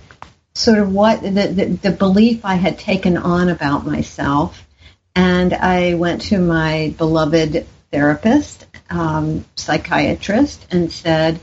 sort 0.55 0.79
of 0.79 0.93
what 0.93 1.23
the, 1.23 1.31
the, 1.31 1.65
the 1.83 1.91
belief 1.91 2.45
I 2.45 2.55
had 2.55 2.79
taken 2.79 3.17
on 3.17 3.49
about 3.49 3.87
myself. 3.87 4.67
And 5.15 5.53
I 5.55 5.95
went 5.95 6.23
to 6.23 6.39
my 6.39 6.95
beloved 6.97 7.67
therapist, 7.91 8.67
um, 8.91 9.45
psychiatrist, 9.57 10.67
and 10.71 10.91
said, 10.91 11.41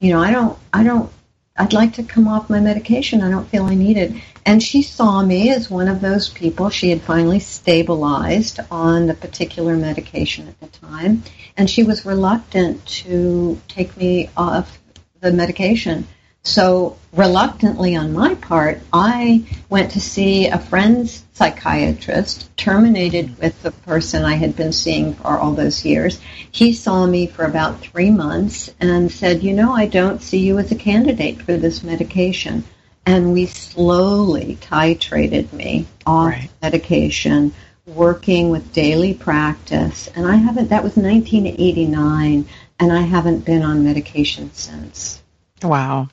you 0.00 0.12
know, 0.12 0.20
I 0.20 0.30
don't, 0.30 0.58
I 0.72 0.82
don't 0.82 1.10
I'd 1.58 1.72
like 1.72 1.94
to 1.94 2.04
come 2.04 2.28
off 2.28 2.48
my 2.48 2.60
medication. 2.60 3.20
I 3.20 3.30
don't 3.30 3.48
feel 3.48 3.64
I 3.64 3.74
need 3.74 3.96
it. 3.96 4.12
And 4.46 4.62
she 4.62 4.82
saw 4.82 5.22
me 5.22 5.50
as 5.50 5.68
one 5.68 5.88
of 5.88 6.00
those 6.00 6.28
people. 6.28 6.70
She 6.70 6.90
had 6.90 7.02
finally 7.02 7.40
stabilized 7.40 8.60
on 8.70 9.08
the 9.08 9.14
particular 9.14 9.76
medication 9.76 10.46
at 10.46 10.60
the 10.60 10.78
time, 10.78 11.24
and 11.56 11.68
she 11.68 11.82
was 11.82 12.06
reluctant 12.06 12.86
to 12.86 13.60
take 13.66 13.96
me 13.96 14.30
off 14.36 14.78
the 15.20 15.32
medication. 15.32 16.06
So, 16.48 16.96
reluctantly 17.12 17.94
on 17.94 18.14
my 18.14 18.34
part, 18.34 18.80
I 18.90 19.44
went 19.68 19.90
to 19.90 20.00
see 20.00 20.46
a 20.46 20.58
friend's 20.58 21.22
psychiatrist, 21.34 22.56
terminated 22.56 23.36
with 23.38 23.62
the 23.62 23.70
person 23.70 24.24
I 24.24 24.36
had 24.36 24.56
been 24.56 24.72
seeing 24.72 25.12
for 25.12 25.38
all 25.38 25.52
those 25.52 25.84
years. 25.84 26.18
He 26.50 26.72
saw 26.72 27.04
me 27.04 27.26
for 27.26 27.44
about 27.44 27.80
three 27.80 28.10
months 28.10 28.72
and 28.80 29.12
said, 29.12 29.42
You 29.42 29.52
know, 29.52 29.74
I 29.74 29.88
don't 29.88 30.22
see 30.22 30.38
you 30.38 30.58
as 30.58 30.72
a 30.72 30.74
candidate 30.74 31.42
for 31.42 31.58
this 31.58 31.82
medication. 31.82 32.64
And 33.04 33.34
we 33.34 33.44
slowly 33.44 34.56
titrated 34.62 35.52
me 35.52 35.86
off 36.06 36.30
right. 36.32 36.50
medication, 36.62 37.52
working 37.84 38.48
with 38.48 38.72
daily 38.72 39.12
practice. 39.12 40.08
And 40.14 40.26
I 40.26 40.36
haven't, 40.36 40.70
that 40.70 40.82
was 40.82 40.96
1989, 40.96 42.48
and 42.80 42.92
I 42.92 43.02
haven't 43.02 43.44
been 43.44 43.62
on 43.62 43.84
medication 43.84 44.50
since. 44.54 45.22
Wow. 45.62 46.08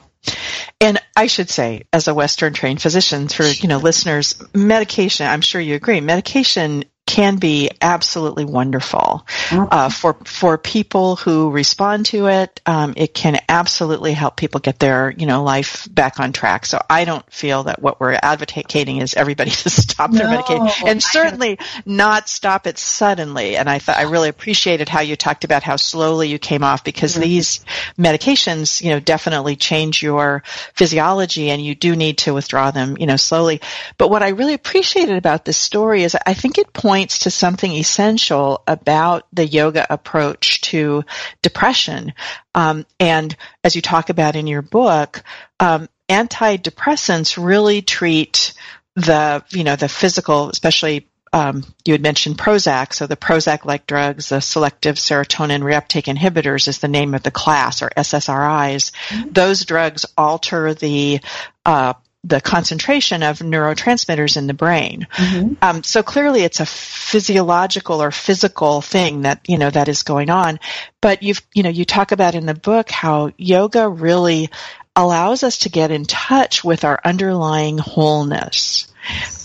And 0.86 1.02
I 1.16 1.26
should 1.26 1.50
say, 1.50 1.86
as 1.92 2.08
a 2.08 2.14
Western 2.14 2.54
trained 2.54 2.80
physician, 2.80 3.28
for 3.28 3.44
you 3.44 3.68
know 3.68 3.80
listeners, 3.80 4.36
medication. 4.54 5.26
I'm 5.26 5.42
sure 5.42 5.60
you 5.60 5.74
agree. 5.74 6.00
Medication 6.00 6.86
can 7.06 7.38
be 7.38 7.70
absolutely 7.82 8.46
wonderful 8.46 9.26
uh, 9.52 9.90
for 9.90 10.14
for 10.26 10.58
people 10.58 11.16
who 11.16 11.52
respond 11.52 12.08
to 12.08 12.28
it. 12.28 12.62
Um, 12.66 12.96
it 12.98 13.14
can 13.14 13.40
absolutely 13.48 14.14
help 14.14 14.38
people 14.38 14.60
get 14.60 14.80
their 14.80 15.12
you 15.12 15.28
know 15.28 15.44
life 15.44 15.88
back 15.92 16.20
on 16.20 16.34
track. 16.34 16.66
So 16.66 16.82
I 16.90 17.06
don't 17.06 17.26
feel 17.32 17.64
that 17.64 17.80
what 17.80 18.00
we're 18.00 18.18
advocating 18.20 18.98
is 18.98 19.14
everybody 19.14 19.52
to 19.52 19.70
stop 19.70 20.12
their 20.12 20.24
no, 20.24 20.32
medication, 20.32 20.88
and 20.88 21.02
certainly 21.02 21.60
not 21.86 22.28
stop 22.28 22.66
it 22.66 22.80
suddenly. 22.80 23.56
And 23.56 23.70
I 23.70 23.78
thought 23.78 23.98
I 23.98 24.04
really 24.04 24.30
appreciated 24.30 24.90
how 24.90 25.02
you 25.02 25.16
talked 25.16 25.44
about 25.44 25.62
how 25.62 25.76
slowly 25.76 26.30
you 26.30 26.40
came 26.40 26.64
off 26.64 26.84
because 26.84 27.14
mm-hmm. 27.14 27.22
these 27.22 27.64
medications 28.00 28.82
you 28.82 28.90
know 28.90 29.00
definitely 29.00 29.56
change 29.56 30.02
your 30.02 30.42
physiology, 30.74 31.52
and 31.52 31.64
you 31.64 31.76
do 31.76 31.96
need 31.96 32.18
to 32.20 32.34
withdraw 32.34 32.72
them 32.72 32.98
you 33.00 33.06
know 33.06 33.16
slowly. 33.16 33.62
But 34.00 34.10
what 34.10 34.24
I 34.24 34.30
really 34.30 34.56
appreciated 34.56 35.18
about 35.18 35.46
this 35.46 35.58
story 35.58 36.02
is 36.02 36.18
I 36.26 36.34
think 36.34 36.58
it 36.58 36.74
points 36.74 36.95
points 36.96 37.20
to 37.20 37.30
something 37.30 37.74
essential 37.74 38.64
about 38.68 39.28
the 39.34 39.46
yoga 39.46 39.86
approach 39.90 40.62
to 40.62 41.04
depression. 41.42 42.14
Um, 42.54 42.86
and 43.02 43.36
as 43.66 43.76
you 43.76 43.82
talk 43.82 44.10
about 44.10 44.38
in 44.38 44.48
your 44.48 44.62
book, 44.62 45.22
um, 45.60 45.90
antidepressants 46.08 47.44
really 47.44 47.82
treat 47.82 48.54
the 48.96 49.44
you 49.50 49.66
know 49.66 49.76
the 49.76 49.90
physical, 49.90 50.50
especially 50.50 51.10
um, 51.34 51.66
you 51.84 51.94
had 51.94 52.02
mentioned 52.02 52.38
Prozac, 52.38 52.94
so 52.94 53.08
the 53.08 53.18
Prozac-like 53.18 53.86
drugs, 53.88 54.30
the 54.30 54.40
selective 54.40 54.96
serotonin 54.96 55.64
reuptake 55.64 56.08
inhibitors 56.08 56.70
is 56.70 56.80
the 56.80 56.88
name 56.88 57.14
of 57.14 57.24
the 57.24 57.32
class, 57.32 57.82
or 57.82 57.90
SSRIs. 57.90 58.92
Mm-hmm. 59.10 59.32
Those 59.32 59.66
drugs 59.66 60.06
alter 60.18 60.74
the 60.74 61.20
uh, 61.66 61.96
the 62.26 62.42
concentration 62.42 63.22
of 63.22 63.40
neurotransmitters 63.40 64.36
in 64.36 64.48
the 64.48 64.54
brain. 64.54 65.08
Mm-hmm. 65.14 65.54
Um, 65.62 65.84
so 65.84 66.02
clearly, 66.02 66.42
it's 66.42 66.60
a 66.60 66.66
physiological 66.66 68.02
or 68.02 68.12
physical 68.12 68.82
thing 68.82 69.22
that 69.22 69.42
you 69.48 69.58
know 69.58 69.70
that 69.70 69.88
is 69.88 70.04
going 70.04 70.30
on. 70.30 70.60
But 71.02 71.24
you've 71.24 71.42
you 71.54 71.64
know 71.64 71.70
you 71.70 71.86
talk 71.86 72.12
about 72.12 72.36
in 72.36 72.46
the 72.46 72.56
book 72.56 72.90
how 72.90 73.32
yoga 73.38 73.88
really 73.88 74.50
allows 74.96 75.44
us 75.44 75.60
to 75.60 75.70
get 75.70 75.92
in 75.92 76.06
touch 76.06 76.64
with 76.64 76.84
our 76.84 77.00
underlying 77.04 77.78
wholeness 77.78 78.92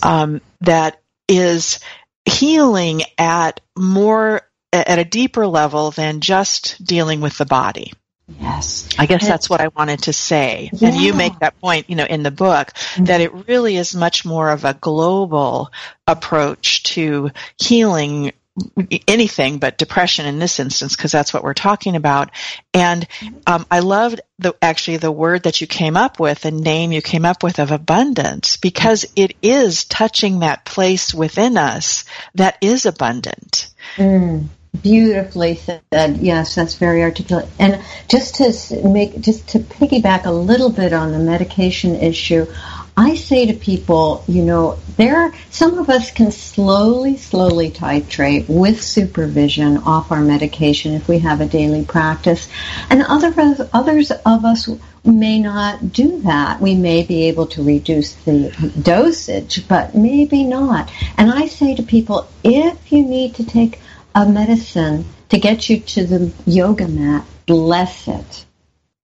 um, 0.01 0.41
that 0.61 1.01
is 1.27 1.79
healing 2.25 3.01
at 3.17 3.59
more 3.77 4.41
at 4.73 4.99
a 4.99 5.05
deeper 5.05 5.45
level 5.45 5.91
than 5.91 6.21
just 6.21 6.83
dealing 6.83 7.21
with 7.21 7.37
the 7.37 7.45
body. 7.45 7.91
Yes. 8.39 8.89
I 8.97 9.05
guess 9.05 9.27
that's 9.27 9.49
what 9.49 9.61
I 9.61 9.69
wanted 9.69 10.03
to 10.03 10.13
say. 10.13 10.69
Yeah. 10.73 10.89
And 10.89 10.97
you 10.97 11.13
make 11.13 11.39
that 11.39 11.59
point, 11.59 11.89
you 11.89 11.95
know, 11.95 12.05
in 12.05 12.23
the 12.23 12.31
book 12.31 12.67
mm-hmm. 12.67 13.05
that 13.05 13.21
it 13.21 13.47
really 13.47 13.75
is 13.75 13.95
much 13.95 14.25
more 14.25 14.49
of 14.49 14.65
a 14.65 14.73
global 14.73 15.71
approach 16.07 16.83
to 16.83 17.31
healing 17.57 18.33
anything 19.07 19.57
but 19.59 19.77
depression 19.77 20.25
in 20.25 20.37
this 20.37 20.59
instance 20.59 20.95
because 20.95 21.11
that's 21.11 21.33
what 21.33 21.41
we're 21.41 21.53
talking 21.53 21.95
about 21.95 22.31
and 22.73 23.07
um, 23.47 23.65
i 23.71 23.79
loved 23.79 24.19
the 24.39 24.53
actually 24.61 24.97
the 24.97 25.11
word 25.11 25.43
that 25.43 25.61
you 25.61 25.67
came 25.67 25.95
up 25.95 26.19
with 26.19 26.41
the 26.41 26.51
name 26.51 26.91
you 26.91 27.01
came 27.01 27.23
up 27.23 27.43
with 27.43 27.59
of 27.59 27.71
abundance 27.71 28.57
because 28.57 29.05
it 29.15 29.37
is 29.41 29.85
touching 29.85 30.39
that 30.39 30.65
place 30.65 31.13
within 31.13 31.55
us 31.55 32.03
that 32.35 32.57
is 32.59 32.85
abundant 32.85 33.73
mm. 33.95 34.45
Beautifully 34.79 35.55
said. 35.55 35.81
Yes, 35.91 36.55
that's 36.55 36.75
very 36.75 37.03
articulate. 37.03 37.49
And 37.59 37.83
just 38.07 38.35
to 38.35 38.87
make, 38.87 39.19
just 39.19 39.49
to 39.49 39.59
piggyback 39.59 40.25
a 40.25 40.31
little 40.31 40.71
bit 40.71 40.93
on 40.93 41.11
the 41.11 41.19
medication 41.19 41.95
issue, 41.95 42.45
I 42.95 43.15
say 43.15 43.47
to 43.47 43.53
people, 43.53 44.23
you 44.27 44.43
know, 44.43 44.79
there 44.95 45.17
are, 45.17 45.33
some 45.49 45.77
of 45.77 45.89
us 45.89 46.11
can 46.11 46.31
slowly, 46.31 47.17
slowly 47.17 47.69
titrate 47.69 48.47
with 48.47 48.81
supervision 48.81 49.77
off 49.79 50.11
our 50.11 50.21
medication 50.21 50.93
if 50.93 51.07
we 51.07 51.19
have 51.19 51.41
a 51.41 51.45
daily 51.45 51.83
practice, 51.83 52.47
and 52.89 53.01
other 53.03 53.33
others 53.73 54.11
of 54.11 54.45
us 54.45 54.69
may 55.03 55.39
not 55.39 55.91
do 55.91 56.21
that. 56.21 56.61
We 56.61 56.75
may 56.75 57.03
be 57.03 57.25
able 57.25 57.47
to 57.47 57.63
reduce 57.63 58.13
the 58.13 58.51
dosage, 58.81 59.67
but 59.67 59.95
maybe 59.95 60.43
not. 60.43 60.91
And 61.17 61.31
I 61.31 61.47
say 61.47 61.75
to 61.75 61.83
people, 61.83 62.27
if 62.43 62.91
you 62.91 63.05
need 63.05 63.35
to 63.35 63.45
take 63.45 63.79
a 64.13 64.27
medicine 64.27 65.05
to 65.29 65.39
get 65.39 65.69
you 65.69 65.79
to 65.79 66.05
the 66.05 66.31
yoga 66.45 66.87
mat, 66.87 67.25
bless 67.45 68.07
it. 68.07 68.45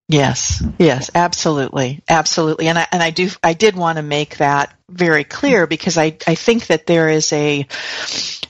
Yes, 0.10 0.63
yes, 0.80 1.12
absolutely, 1.13 2.02
absolutely, 2.08 2.67
and 2.67 2.78
I 2.78 2.88
and 2.93 3.04
I 3.04 3.10
do 3.10 3.30
I 3.43 3.54
did 3.54 3.76
want 3.76 3.98
to 3.98 4.02
make 4.04 4.38
that 4.38 4.74
very 4.89 5.26
clear 5.26 5.67
because 5.67 5.98
I 5.98 6.17
I 6.26 6.36
think 6.36 6.67
that 6.67 6.86
there 6.86 7.10
is 7.10 7.34
a 7.34 7.67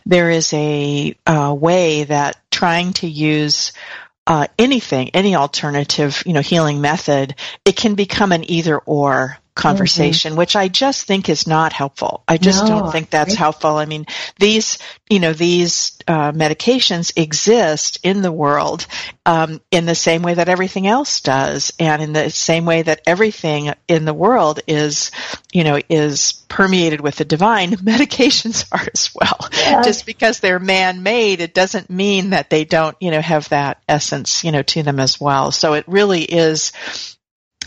there 0.06 0.30
is 0.30 0.54
a 0.54 1.16
uh, 1.26 1.56
way 1.60 2.04
that 2.04 2.40
trying 2.52 2.94
to 2.94 3.08
use 3.08 3.74
uh, 4.28 4.48
anything, 4.60 5.10
any 5.14 5.36
alternative, 5.36 6.22
you 6.26 6.34
know, 6.34 6.42
healing 6.42 6.82
method, 6.82 7.34
it 7.66 7.76
can 7.76 7.96
become 7.96 8.32
an 8.32 8.50
either 8.52 8.78
or 8.78 9.38
conversation, 9.58 10.32
mm-hmm. 10.32 10.40
which 10.40 10.56
I 10.56 10.68
just 10.68 11.06
think 11.06 11.28
is 11.28 11.48
not 11.48 11.74
helpful. 11.74 12.24
I 12.28 12.38
just 12.38 12.64
no, 12.64 12.80
don't 12.80 12.92
think 12.92 13.10
that's 13.10 13.34
helpful. 13.34 13.76
I 13.76 13.86
mean, 13.86 14.06
these, 14.40 14.78
you 15.10 15.20
know, 15.20 15.34
these 15.34 15.98
uh, 16.08 16.32
medications 16.32 17.12
exist 17.18 18.00
in 18.04 18.22
the 18.22 18.32
world 18.32 18.86
um, 19.26 19.60
in 19.72 19.86
the 19.86 19.96
same 19.96 20.22
way 20.22 20.36
that 20.36 20.48
everything 20.48 20.88
else 20.88 21.20
does, 21.22 21.74
and 21.80 22.02
in 22.02 22.14
the 22.14 22.30
same 22.30 22.66
way 22.66 22.84
that 22.84 23.02
everything 23.06 23.74
in 23.88 24.06
the 24.06 24.14
world 24.14 24.62
is, 24.68 25.12
you 25.52 25.64
know, 25.64 25.80
is 25.90 26.44
permeated 26.48 27.02
with 27.02 27.16
the 27.16 27.26
divine. 27.26 27.72
Medications 27.88 28.66
are 28.72 28.88
as 28.94 29.10
well. 29.14 29.50
Yes. 29.52 29.86
Just 29.86 30.06
because 30.06 30.40
they're 30.40 30.60
man-made, 30.60 31.42
it 31.42 31.54
doesn't 31.54 31.90
mean 31.90 32.30
that 32.30 32.50
they 32.50 32.64
don't, 32.64 32.96
you 33.02 33.12
know, 33.12 33.22
have 33.22 33.50
that 33.50 33.82
essence, 33.90 34.44
you 34.44 34.52
know, 34.52 34.62
to 34.64 34.84
them 34.84 35.00
as 35.00 35.20
well. 35.20 35.52
So 35.52 35.74
it 35.74 35.86
really 35.88 36.22
is 36.22 36.72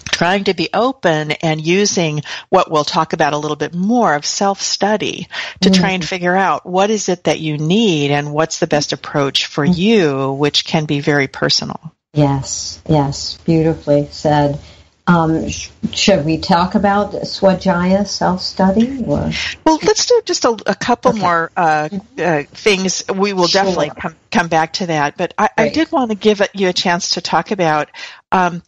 trying 0.04 0.44
to 0.44 0.54
be 0.54 0.68
open 0.72 1.32
and 1.32 1.60
using 1.60 2.22
what 2.48 2.70
we'll 2.70 2.84
talk 2.84 3.12
about 3.12 3.32
a 3.32 3.38
little 3.38 3.56
bit 3.56 3.74
more 3.74 4.14
of 4.14 4.24
self-study 4.24 5.28
to 5.60 5.68
mm-hmm. 5.70 5.80
try 5.80 5.90
and 5.90 6.04
figure 6.04 6.36
out 6.36 6.66
what 6.66 6.90
is 6.90 7.08
it 7.08 7.24
that 7.24 7.40
you 7.40 7.58
need 7.58 8.10
and 8.10 8.32
what's 8.32 8.58
the 8.58 8.66
best 8.66 8.92
approach 8.92 9.46
for 9.46 9.64
mm-hmm. 9.64 9.80
you, 9.80 10.32
which 10.32 10.64
can 10.64 10.84
be 10.84 11.00
very 11.00 11.28
personal. 11.28 11.80
Yes, 12.12 12.82
yes, 12.88 13.38
beautifully 13.44 14.08
said. 14.10 14.58
Um, 15.06 15.48
sh- 15.48 15.70
should 15.92 16.24
we 16.24 16.38
talk 16.38 16.76
about 16.76 17.12
Swadhyaya 17.12 18.06
self-study? 18.06 19.02
Or? 19.04 19.30
Well, 19.64 19.78
let's 19.82 20.06
do 20.06 20.20
just 20.24 20.44
a, 20.44 20.56
a 20.66 20.74
couple 20.74 21.12
okay. 21.12 21.20
more 21.20 21.50
uh, 21.56 21.88
uh, 22.18 22.42
things. 22.44 23.02
We 23.08 23.32
will 23.32 23.48
sure. 23.48 23.62
definitely 23.62 23.90
come 23.90 24.14
come 24.30 24.48
back 24.48 24.74
to 24.74 24.86
that. 24.86 25.16
But 25.16 25.34
I, 25.36 25.48
I 25.56 25.68
did 25.70 25.90
want 25.90 26.10
to 26.10 26.16
give 26.16 26.42
you 26.54 26.68
a 26.68 26.72
chance 26.72 27.14
to 27.14 27.20
talk 27.20 27.50
about 27.50 27.88
um, 28.30 28.62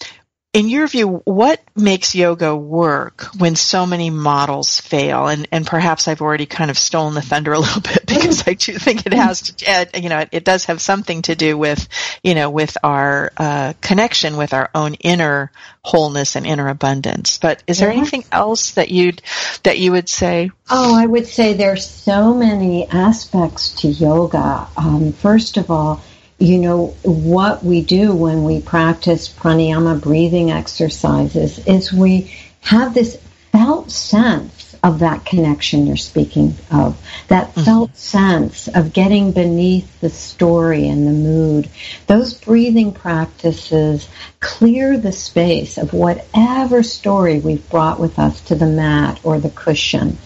in 0.53 0.69
your 0.69 0.87
view, 0.87 1.23
what 1.25 1.62
makes 1.75 2.15
yoga 2.15 2.55
work 2.55 3.23
when 3.38 3.57
so 3.57 3.87
many 3.87 4.11
models 4.11 4.81
fail? 4.81 5.29
And, 5.29 5.49
and 5.51 5.67
perhaps 5.67 6.09
I've 6.09 6.21
already 6.21 6.45
kind 6.45 6.71
of 6.71 6.77
stolen 6.77 7.15
the 7.15 7.23
thunder 7.23 7.55
a 7.55 7.59
little 7.59 7.81
bit 7.81 8.05
because 8.07 8.47
I 8.47 8.53
do 8.53 8.75
think 8.75 9.07
it 9.07 9.15
has 9.15 9.41
to, 9.53 9.88
you 9.99 10.11
know, 10.11 10.19
it, 10.19 10.29
it 10.33 10.45
does 10.45 10.67
have 10.67 10.83
something 10.83 11.23
to 11.23 11.35
do 11.35 11.57
with, 11.57 11.88
you 12.23 12.35
know, 12.35 12.51
with 12.51 12.77
our 12.85 13.33
uh, 13.38 13.73
connection 13.81 14.37
with 14.37 14.53
our 14.53 14.69
own 14.75 14.95
inner 14.95 15.51
wholeness 15.83 16.37
and 16.37 16.47
inner 16.47 16.69
abundance. 16.69 17.38
But 17.38 17.62
is 17.67 17.79
there 17.79 17.91
anything 17.91 18.25
else 18.31 18.73
that 18.73 18.91
you'd 18.91 19.23
that 19.62 19.79
you 19.79 19.93
would 19.93 20.11
say? 20.11 20.51
Oh, 20.71 20.95
I 20.95 21.07
would 21.07 21.27
say 21.27 21.55
there's 21.55 21.88
so 21.88 22.35
many 22.35 22.87
aspects 22.88 23.81
to 23.81 23.88
yoga. 23.88 24.69
Um, 24.77 25.12
first 25.12 25.57
of 25.57 25.71
all 25.71 26.03
you 26.42 26.59
know, 26.59 26.87
what 27.02 27.64
we 27.64 27.83
do 27.83 28.12
when 28.12 28.42
we 28.42 28.61
practice 28.61 29.28
pranayama 29.28 30.00
breathing 30.00 30.50
exercises 30.50 31.64
is 31.66 31.92
we 31.92 32.35
have 32.62 32.94
this 32.94 33.16
felt 33.52 33.92
sense 33.92 34.74
of 34.83 34.98
that 34.98 35.24
connection 35.24 35.87
you're 35.87 35.96
speaking 35.96 36.57
of, 36.72 37.00
that 37.28 37.50
mm-hmm. 37.50 37.62
felt 37.62 37.96
sense 37.96 38.66
of 38.66 38.92
getting 38.92 39.31
beneath 39.31 40.00
the 40.00 40.11
story 40.11 40.88
and 40.88 41.07
the 41.07 41.12
mood. 41.12 41.70
Those 42.09 42.35
breathing 42.35 42.92
practices 42.92 44.09
clear 44.40 44.98
the 44.98 45.12
space 45.12 45.78
of 45.78 45.92
whatever 45.92 46.83
story 46.83 47.38
we've 47.38 47.70
brought 47.70 48.00
with 48.00 48.18
us 48.18 48.40
to 48.46 48.57
the 48.57 48.66
mat 48.66 49.20
or 49.22 49.38
the 49.38 49.50
cushion. 49.50 50.18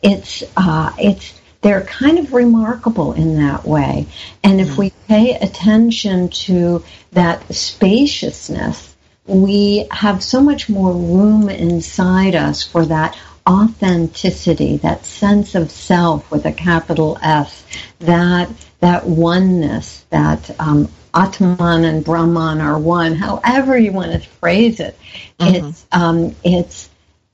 It's, 0.00 0.44
uh, 0.56 0.92
it's, 0.98 1.34
they're 1.64 1.80
kind 1.80 2.18
of 2.18 2.34
remarkable 2.34 3.14
in 3.14 3.36
that 3.38 3.64
way. 3.64 4.06
And 4.44 4.60
if 4.60 4.68
mm. 4.68 4.76
we 4.76 4.90
pay 5.08 5.34
attention 5.34 6.28
to 6.28 6.84
that 7.12 7.54
spaciousness, 7.54 8.94
we 9.26 9.88
have 9.90 10.22
so 10.22 10.42
much 10.42 10.68
more 10.68 10.92
room 10.92 11.48
inside 11.48 12.34
us 12.34 12.62
for 12.62 12.84
that 12.84 13.18
authenticity, 13.48 14.76
that 14.78 15.06
sense 15.06 15.54
of 15.54 15.70
self 15.70 16.30
with 16.30 16.44
a 16.44 16.52
capital 16.52 17.18
S, 17.22 17.64
that 18.00 18.50
that 18.80 19.06
oneness, 19.06 20.04
that 20.10 20.54
um, 20.60 20.90
Atman 21.14 21.84
and 21.84 22.04
Brahman 22.04 22.60
are 22.60 22.78
one. 22.78 23.14
However 23.14 23.78
you 23.78 23.92
want 23.92 24.12
to 24.12 24.18
phrase 24.18 24.80
it, 24.80 24.98
mm-hmm. 25.38 25.66
it's 25.66 25.86
um, 25.92 26.36
it's 26.44 26.90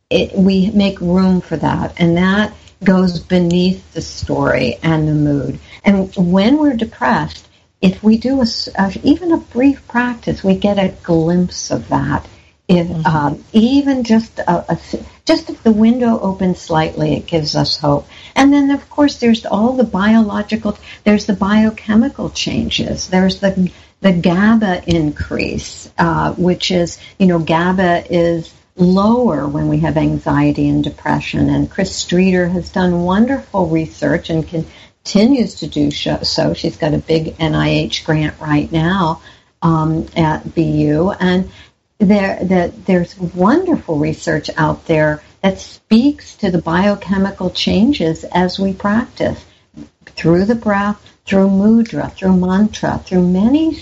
it, 0.09 0.37
we 0.37 0.71
make 0.71 1.01
room 1.01 1.40
for 1.40 1.57
that, 1.57 1.95
and 2.01 2.16
that 2.16 2.55
goes 2.83 3.21
beneath 3.21 3.93
the 3.93 4.03
story 4.03 4.79
and 4.83 5.07
the 5.07 5.14
mood. 5.14 5.59
And 5.85 6.14
when 6.16 6.59
we're 6.59 6.77
depressed, 6.77 7.49
if 7.81 8.03
we 8.03 8.19
do 8.19 8.40
a, 8.40 8.47
a 8.79 8.93
even 9.03 9.33
a 9.33 9.38
brief 9.38 9.87
practice, 9.88 10.45
we 10.45 10.57
get 10.57 10.79
a 10.79 10.95
glimpse 11.03 11.71
of 11.71 11.88
that. 11.88 12.27
If 12.69 12.87
mm-hmm. 12.87 13.07
um, 13.07 13.45
even 13.53 14.05
just 14.05 14.38
a, 14.38 14.73
a, 14.73 14.79
just 15.25 15.51
if 15.51 15.62
the 15.62 15.73
window 15.73 16.21
opens 16.21 16.61
slightly, 16.61 17.16
it 17.16 17.27
gives 17.27 17.57
us 17.57 17.77
hope. 17.79 18.07
And 18.37 18.53
then, 18.53 18.71
of 18.71 18.88
course, 18.88 19.19
there's 19.19 19.45
all 19.45 19.73
the 19.73 19.85
biological, 19.85 20.79
there's 21.05 21.27
the 21.27 21.33
biochemical 21.33 22.31
changes. 22.31 23.09
There's 23.09 23.40
the 23.40 23.73
the 24.01 24.12
GABA 24.12 24.88
increase, 24.88 25.90
uh, 25.99 26.33
which 26.35 26.71
is, 26.71 26.99
you 27.19 27.27
know, 27.27 27.38
GABA 27.38 28.11
is 28.11 28.53
lower 28.77 29.47
when 29.47 29.69
we 29.69 29.79
have 29.81 29.97
anxiety 29.97 30.69
and 30.69 30.83
depression. 30.83 31.51
And 31.51 31.71
Chris 31.71 31.95
Streeter 31.95 32.49
has 32.49 32.71
done 32.71 33.03
wonderful 33.03 33.69
research 33.69 34.31
and 34.31 34.47
continues 34.47 35.57
to 35.57 35.67
do 35.67 35.91
so. 35.91 36.55
She's 36.55 36.77
got 36.77 36.95
a 36.95 36.99
big 36.99 37.37
NIH 37.37 38.05
grant 38.05 38.41
right 38.41 38.71
now 38.71 39.23
um, 39.63 40.07
at 40.17 40.55
BU, 40.55 41.13
and 41.21 41.51
there 41.99 42.43
that 42.45 42.87
there's 42.87 43.19
wonderful 43.19 43.99
research 43.99 44.49
out 44.57 44.87
there 44.87 45.23
that 45.43 45.59
speaks 45.59 46.37
to 46.37 46.51
the 46.51 46.61
biochemical 46.61 47.51
changes 47.51 48.25
as 48.25 48.59
we 48.59 48.73
practice 48.73 49.45
through 50.07 50.45
the 50.47 50.55
breath, 50.55 51.01
through 51.27 51.49
mudra, 51.49 52.13
through 52.13 52.37
mantra, 52.37 52.99
through 53.05 53.27
many 53.27 53.75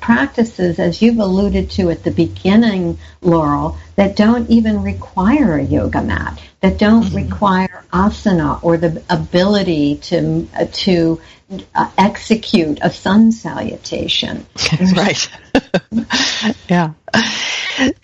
practices, 0.00 0.78
as 0.78 1.02
you've 1.02 1.18
alluded 1.18 1.70
to 1.72 1.90
at 1.90 2.04
the 2.04 2.10
beginning, 2.10 2.98
Laurel, 3.20 3.78
that 3.96 4.16
don't 4.16 4.48
even 4.50 4.82
require 4.82 5.58
a 5.58 5.62
yoga 5.62 6.02
mat, 6.02 6.40
that 6.60 6.78
don't 6.78 7.04
mm-hmm. 7.04 7.16
require 7.16 7.84
asana 7.92 8.62
or 8.62 8.76
the 8.76 9.02
ability 9.10 9.96
to 9.96 10.46
to 10.72 11.20
uh, 11.74 11.90
execute 11.98 12.78
a 12.82 12.90
sun 12.90 13.32
salutation. 13.32 14.46
right. 14.96 15.30
yeah. 16.68 16.92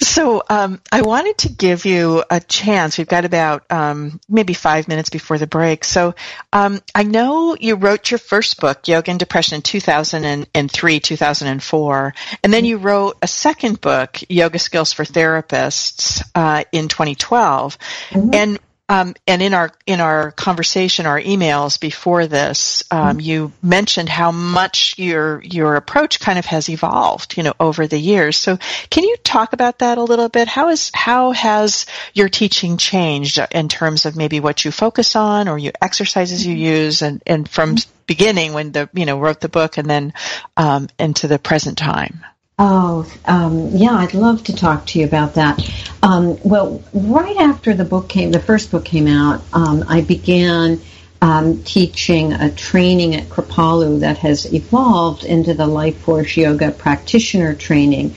So 0.00 0.42
um, 0.48 0.80
I 0.90 1.02
wanted 1.02 1.38
to 1.38 1.52
give 1.52 1.84
you 1.84 2.24
a 2.30 2.40
chance. 2.40 2.98
We've 2.98 3.08
got 3.08 3.24
about 3.24 3.70
um, 3.70 4.20
maybe 4.28 4.54
five 4.54 4.88
minutes 4.88 5.10
before 5.10 5.38
the 5.38 5.46
break. 5.46 5.84
So 5.84 6.14
um, 6.52 6.80
I 6.94 7.02
know 7.02 7.56
you 7.58 7.76
wrote 7.76 8.10
your 8.10 8.18
first 8.18 8.60
book, 8.60 8.88
Yoga 8.88 9.10
and 9.10 9.20
Depression, 9.20 9.56
in 9.56 9.62
2003, 9.62 11.00
2004, 11.00 12.14
and 12.42 12.52
then 12.52 12.64
you 12.64 12.78
wrote 12.78 13.18
a 13.22 13.26
second 13.26 13.80
book, 13.80 14.18
Yoga 14.28 14.58
Skills 14.58 14.92
for 14.92 15.04
Therapists, 15.04 16.22
uh, 16.34 16.64
in 16.72 16.88
2012. 16.88 17.78
Mm-hmm. 18.10 18.34
And 18.34 18.58
um, 18.90 19.14
and 19.26 19.42
in 19.42 19.52
our 19.52 19.70
in 19.86 20.00
our 20.00 20.30
conversation, 20.30 21.04
our 21.04 21.20
emails 21.20 21.78
before 21.78 22.26
this, 22.26 22.82
um, 22.90 23.18
mm-hmm. 23.18 23.20
you 23.20 23.52
mentioned 23.62 24.08
how 24.08 24.32
much 24.32 24.98
your 24.98 25.42
your 25.42 25.76
approach 25.76 26.20
kind 26.20 26.38
of 26.38 26.46
has 26.46 26.70
evolved, 26.70 27.36
you 27.36 27.42
know, 27.42 27.52
over 27.60 27.86
the 27.86 27.98
years. 27.98 28.38
So, 28.38 28.58
can 28.88 29.04
you 29.04 29.16
talk 29.22 29.52
about 29.52 29.80
that 29.80 29.98
a 29.98 30.02
little 30.02 30.30
bit? 30.30 30.48
How 30.48 30.70
is 30.70 30.90
how 30.94 31.32
has 31.32 31.84
your 32.14 32.30
teaching 32.30 32.78
changed 32.78 33.38
in 33.50 33.68
terms 33.68 34.06
of 34.06 34.16
maybe 34.16 34.40
what 34.40 34.64
you 34.64 34.70
focus 34.70 35.16
on 35.16 35.48
or 35.48 35.58
your 35.58 35.74
exercises 35.82 36.46
you 36.46 36.54
mm-hmm. 36.54 36.84
use, 36.84 37.02
and 37.02 37.22
and 37.26 37.46
from 37.46 37.76
mm-hmm. 37.76 37.90
beginning 38.06 38.54
when 38.54 38.72
the 38.72 38.88
you 38.94 39.04
know 39.04 39.20
wrote 39.20 39.40
the 39.40 39.50
book 39.50 39.76
and 39.76 39.88
then 39.88 40.14
um, 40.56 40.88
into 40.98 41.28
the 41.28 41.38
present 41.38 41.76
time? 41.76 42.24
Oh, 42.60 43.06
um, 43.24 43.68
yeah, 43.76 43.92
I'd 43.92 44.14
love 44.14 44.42
to 44.44 44.54
talk 44.54 44.86
to 44.86 44.98
you 44.98 45.04
about 45.04 45.34
that. 45.34 45.60
Um, 46.02 46.38
well, 46.42 46.82
right 46.92 47.36
after 47.36 47.72
the 47.72 47.84
book 47.84 48.08
came, 48.08 48.32
the 48.32 48.40
first 48.40 48.72
book 48.72 48.84
came 48.84 49.06
out, 49.06 49.42
um, 49.52 49.84
I 49.88 50.00
began 50.00 50.80
um, 51.22 51.62
teaching 51.62 52.32
a 52.32 52.50
training 52.50 53.14
at 53.14 53.28
Kripalu 53.28 54.00
that 54.00 54.18
has 54.18 54.52
evolved 54.52 55.24
into 55.24 55.54
the 55.54 55.66
Life 55.66 55.98
Force 55.98 56.36
Yoga 56.36 56.72
practitioner 56.72 57.54
training. 57.54 58.16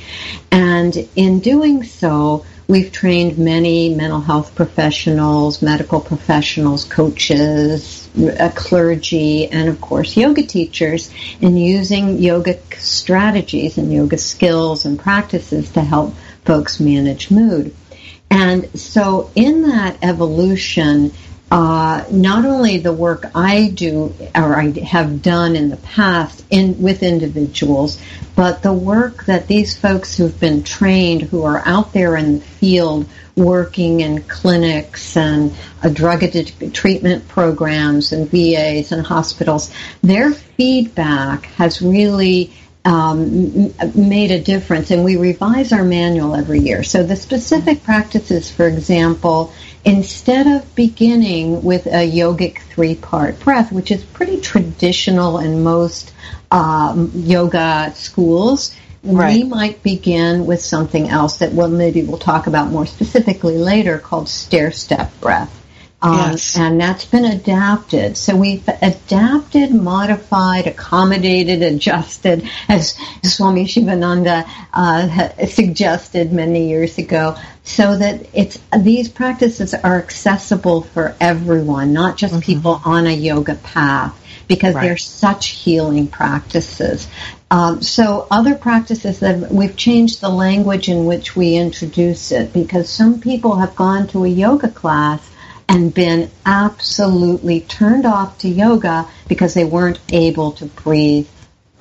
And 0.52 0.96
in 1.16 1.40
doing 1.40 1.84
so, 1.84 2.44
we've 2.68 2.92
trained 2.92 3.38
many 3.38 3.94
mental 3.94 4.22
health 4.22 4.56
professionals, 4.56 5.62
medical 5.62 6.00
professionals, 6.00 6.86
coaches, 6.86 8.01
a 8.18 8.50
clergy, 8.50 9.48
and 9.48 9.70
of 9.70 9.80
course 9.80 10.18
yoga 10.18 10.44
teachers 10.44 11.12
in 11.40 11.58
using 11.58 12.18
yoga 12.20 12.60
strategies 12.78 13.78
and 13.78 13.92
yoga 13.92 14.18
skills 14.18 14.86
and 14.86 15.00
practices 15.00 15.72
to 15.72 15.82
help 15.82 16.14
folks 16.46 16.80
manage 16.80 17.32
mood. 17.32 17.76
And 18.30 18.80
so 18.80 19.30
in 19.36 19.64
that 19.64 19.98
evolution, 20.02 21.12
uh, 21.52 22.06
not 22.10 22.46
only 22.46 22.78
the 22.78 22.94
work 22.94 23.26
I 23.36 23.68
do 23.68 24.14
or 24.34 24.56
I 24.56 24.72
have 24.80 25.22
done 25.22 25.58
in 25.58 25.70
the 25.70 25.78
past 25.78 26.46
in 26.50 26.82
with 26.82 27.04
individuals, 27.04 28.02
but 28.38 28.64
the 28.64 28.72
work 28.72 29.26
that 29.26 29.48
these 29.48 29.78
folks 29.78 30.16
who've 30.16 30.40
been 30.40 30.64
trained, 30.64 31.24
who 31.24 31.44
are 31.44 31.62
out 31.66 31.92
there 31.92 32.16
in 32.16 32.40
the 32.40 32.46
field 32.46 33.06
working 33.36 34.02
in 34.02 34.22
clinics 34.24 35.16
and 35.16 35.56
drug 35.94 36.24
treatment 36.74 37.28
programs 37.28 38.12
and 38.12 38.30
VAs 38.30 38.92
and 38.92 39.06
hospitals, 39.06 39.74
their 40.02 40.32
feedback 40.32 41.46
has 41.46 41.82
really 41.82 42.54
um, 42.84 43.74
made 43.94 44.32
a 44.32 44.42
difference, 44.42 44.90
and 44.90 45.04
we 45.04 45.16
revise 45.16 45.72
our 45.72 45.84
manual 45.84 46.36
every 46.36 46.60
year. 46.60 46.84
So 46.84 47.04
the 47.04 47.16
specific 47.16 47.84
practices, 47.84 48.50
for 48.50 48.68
example, 48.68 49.54
instead 49.86 50.48
of 50.48 50.74
beginning 50.76 51.64
with 51.64 51.86
a 51.86 52.10
yogic 52.10 52.60
three-part 52.60 53.40
breath, 53.40 53.72
which 53.72 53.92
is 53.92 54.04
pretty 54.04 54.42
traditional 54.42 55.38
in 55.40 55.64
most 55.64 56.12
um, 56.50 57.12
yoga 57.14 57.94
schools, 57.96 58.76
right. 59.04 59.36
we 59.36 59.44
might 59.44 59.84
begin 59.84 60.46
with 60.46 60.62
something 60.62 61.10
else 61.10 61.38
that 61.38 61.54
well, 61.54 61.70
maybe 61.70 62.04
we'll 62.04 62.18
talk 62.18 62.48
about 62.48 62.70
more 62.70 62.86
specifically 62.86 63.58
later 63.58 63.98
called 63.98 64.30
stair 64.30 64.72
step 64.72 65.12
breath. 65.20 65.58
Um, 66.04 66.32
Yes. 66.32 66.58
And 66.58 66.82
that's 66.82 67.06
been 67.06 67.26
adapted. 67.26 68.18
So 68.18 68.36
we've 68.36 68.68
adapted, 68.68 69.72
modified, 69.72 70.66
accommodated, 70.66 71.62
adjusted, 71.62 72.50
as 72.68 72.98
Swami 73.24 73.68
Shivananda 73.68 74.46
uh, 74.74 75.30
suggested 75.46 76.34
many 76.34 76.70
years 76.70 76.98
ago, 76.98 77.38
so 77.64 77.98
that 77.98 78.26
it's 78.34 78.60
these 78.80 79.10
practices 79.10 79.76
are 79.76 80.00
accessible 80.00 80.82
for 80.82 81.16
everyone, 81.20 81.94
not 81.94 82.18
just 82.18 82.42
people 82.42 82.82
on 82.84 83.06
a 83.06 83.14
yoga 83.14 83.54
path, 83.56 84.18
because 84.48 84.74
Right. 84.74 84.88
they're 84.88 84.98
such 84.98 85.50
healing 85.50 86.08
practices. 86.08 87.08
Um, 87.52 87.82
so 87.82 88.28
other 88.32 88.56
practices 88.56 89.20
that 89.20 89.52
we've 89.52 89.76
changed 89.76 90.22
the 90.22 90.30
language 90.30 90.88
in 90.88 91.06
which 91.06 91.36
we 91.36 91.56
introduce 91.56 92.32
it 92.32 92.54
because 92.54 92.90
some 92.90 93.20
people 93.20 93.58
have 93.58 93.76
gone 93.76 94.08
to 94.08 94.24
a 94.24 94.30
yoga 94.30 94.70
class 94.70 95.30
and 95.68 95.94
been 95.94 96.32
absolutely 96.46 97.60
turned 97.60 98.06
off 98.06 98.38
to 98.40 98.48
yoga 98.48 99.06
because 99.28 99.54
they 99.54 99.66
weren't 99.66 100.00
able 100.14 100.54
to 100.54 100.66
breathe 100.66 101.28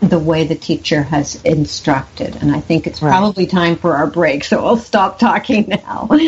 the 0.00 0.18
way 0.18 0.44
the 0.44 0.56
teacher 0.56 1.04
has 1.04 1.40
instructed. 1.44 2.35
And 2.35 2.50
I 2.50 2.61
think 2.61 2.88
it's 2.88 3.00
Right. 3.00 3.11
probably 3.11 3.46
time 3.46 3.76
for 3.76 3.96
our 3.96 4.09
break, 4.09 4.42
so 4.42 4.66
I'll 4.66 4.76
stop 4.76 5.20
talking 5.20 5.68
now. 5.68 6.09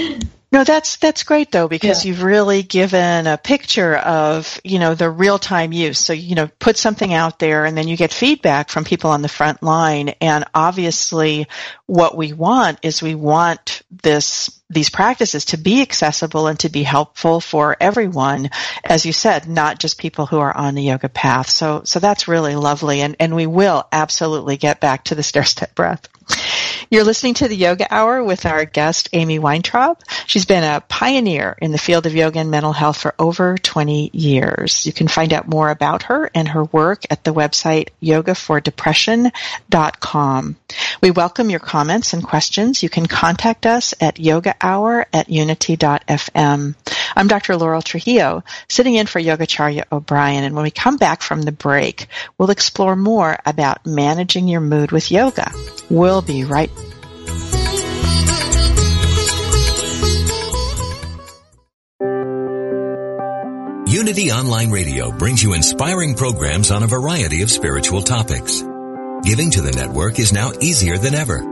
No, 0.53 0.65
that's 0.65 0.97
that's 0.97 1.23
great 1.23 1.51
though 1.51 1.67
because 1.67 2.05
Yeah. 2.05 2.11
you've 2.11 2.23
really 2.23 2.63
given 2.63 3.27
a 3.27 3.39
picture 3.39 3.97
of 3.97 4.61
you 4.63 4.79
know 4.79 4.95
the 4.95 5.09
real 5.09 5.39
time 5.39 5.73
use. 5.73 5.99
So 5.99 6.13
you 6.13 6.35
know 6.35 6.49
put 6.59 6.77
something 6.77 7.15
out 7.15 7.39
there 7.39 7.65
and 7.65 7.75
then 7.77 7.89
you 7.89 7.97
get 7.97 8.13
feedback 8.13 8.69
from 8.69 8.85
people 8.85 9.11
on 9.11 9.23
the 9.23 9.29
front 9.29 9.63
line. 9.63 10.11
And 10.21 10.45
obviously, 10.55 11.49
what 11.87 12.15
we 12.19 12.35
want 12.35 12.81
is 12.83 13.01
we 13.03 13.15
want 13.15 13.81
this 13.91 14.51
these 14.69 14.91
practices 14.91 15.47
to 15.47 15.57
be 15.57 15.81
accessible 15.81 16.47
and 16.47 16.59
to 16.61 16.69
be 16.69 16.83
helpful 16.83 17.41
for 17.41 17.75
everyone, 17.81 18.51
as 18.85 19.07
you 19.07 19.13
said, 19.15 19.49
not 19.49 19.79
just 19.79 19.99
people 19.99 20.27
who 20.27 20.39
are 20.39 20.55
on 20.55 20.75
the 20.75 20.83
yoga 20.83 21.09
path. 21.09 21.49
So 21.49 21.81
so 21.85 21.99
that's 21.99 22.29
really 22.29 22.57
lovely, 22.57 23.01
and 23.01 23.17
and 23.19 23.35
we 23.35 23.47
will 23.47 23.89
absolutely 23.91 24.59
get 24.59 24.81
back 24.81 25.05
to 25.05 25.15
the 25.15 25.23
stair 25.23 25.45
step 25.45 25.75
breath. 25.75 26.09
You're 26.93 27.05
listening 27.05 27.35
to 27.35 27.47
the 27.49 27.57
Yoga 27.57 27.87
Hour 27.91 28.23
with 28.23 28.45
our 28.45 28.67
guest, 28.67 29.09
Amy 29.15 29.39
Weintraub. 29.39 29.99
She's 30.27 30.45
been 30.45 30.63
a 30.63 30.83
pioneer 30.83 31.57
in 31.59 31.73
the 31.73 31.79
field 31.79 32.05
of 32.05 32.15
yoga 32.15 32.41
and 32.41 32.51
mental 32.51 32.75
health 32.75 32.99
for 32.99 33.15
over 33.19 33.57
20 33.57 34.11
years. 34.13 34.85
You 34.85 34.93
can 34.93 35.09
find 35.09 35.33
out 35.33 35.49
more 35.49 35.71
about 35.71 36.03
her 36.03 36.31
and 36.35 36.49
her 36.49 36.65
work 36.65 37.05
at 37.09 37.25
the 37.25 37.33
website 37.33 37.89
yogafordepression.com. 38.03 40.57
We 41.01 41.11
welcome 41.11 41.49
your 41.49 41.61
comments 41.61 42.13
and 42.13 42.23
questions. 42.23 42.83
You 42.83 42.91
can 42.91 43.07
contact 43.07 43.65
us 43.65 43.95
at 43.99 44.17
yogahour 44.17 45.07
at 45.15 45.31
unity.fm. 45.31 46.75
I'm 47.17 47.29
Dr. 47.29 47.57
Laurel 47.57 47.83
Trujillo, 47.83 48.45
sitting 48.69 48.95
in 48.95 49.07
for 49.07 49.21
Yogacharya 49.21 49.85
O'Brien, 49.93 50.45
and 50.45 50.55
when 50.55 50.65
we 50.65 50.71
come 50.71 50.97
back 50.97 51.23
from 51.23 51.43
the 51.43 51.53
break, 51.53 52.07
we'll 52.39 52.51
explore 52.51 52.97
more 52.97 53.39
about 53.45 53.87
managing 53.87 54.49
your 54.49 54.61
mood 54.61 54.93
with 54.93 55.11
yoga. 55.11 55.51
We'll 55.91 56.23
be 56.23 56.45
right 56.45 56.71
Unity 63.93 64.33
Online 64.33 64.71
Radio 64.71 65.13
brings 65.13 65.43
you 65.43 65.53
inspiring 65.53 66.15
programs 66.15 66.71
on 66.71 66.83
a 66.83 66.87
variety 66.87 67.43
of 67.43 67.51
spiritual 67.51 68.01
topics. 68.01 68.63
Giving 69.23 69.51
to 69.51 69.61
the 69.61 69.73
network 69.77 70.19
is 70.19 70.33
now 70.33 70.51
easier 70.63 70.97
than 70.97 71.15
ever. 71.15 71.52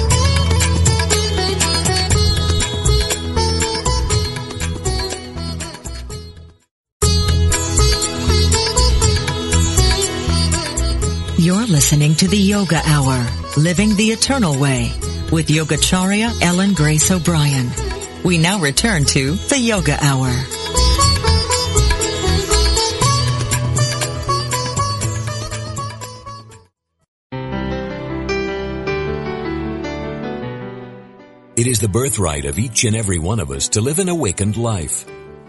Listening 11.71 12.13
to 12.15 12.27
the 12.27 12.37
Yoga 12.37 12.81
Hour, 12.85 13.25
Living 13.55 13.95
the 13.95 14.11
Eternal 14.11 14.59
Way, 14.59 14.91
with 15.31 15.47
Yogacharya 15.47 16.41
Ellen 16.41 16.73
Grace 16.73 17.09
O'Brien. 17.11 17.69
We 18.25 18.37
now 18.37 18.59
return 18.59 19.05
to 19.05 19.31
the 19.35 19.57
Yoga 19.57 19.97
Hour. 20.01 20.27
It 31.55 31.67
is 31.67 31.79
the 31.79 31.87
birthright 31.87 32.43
of 32.43 32.59
each 32.59 32.83
and 32.83 32.97
every 32.97 33.19
one 33.19 33.39
of 33.39 33.49
us 33.49 33.69
to 33.69 33.81
live 33.81 33.99
an 33.99 34.09
awakened 34.09 34.57
life. 34.57 35.05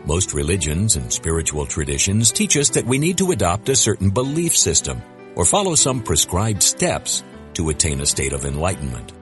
Most 0.06 0.34
religions 0.34 0.94
and 0.94 1.12
spiritual 1.12 1.66
traditions 1.66 2.30
teach 2.30 2.56
us 2.56 2.68
that 2.70 2.86
we 2.86 2.98
need 3.00 3.18
to 3.18 3.32
adopt 3.32 3.68
a 3.70 3.74
certain 3.74 4.10
belief 4.10 4.56
system 4.56 5.02
or 5.34 5.44
follow 5.44 5.74
some 5.74 6.02
prescribed 6.02 6.62
steps 6.62 7.22
to 7.54 7.70
attain 7.70 8.00
a 8.00 8.06
state 8.06 8.32
of 8.32 8.44
enlightenment. 8.44 9.12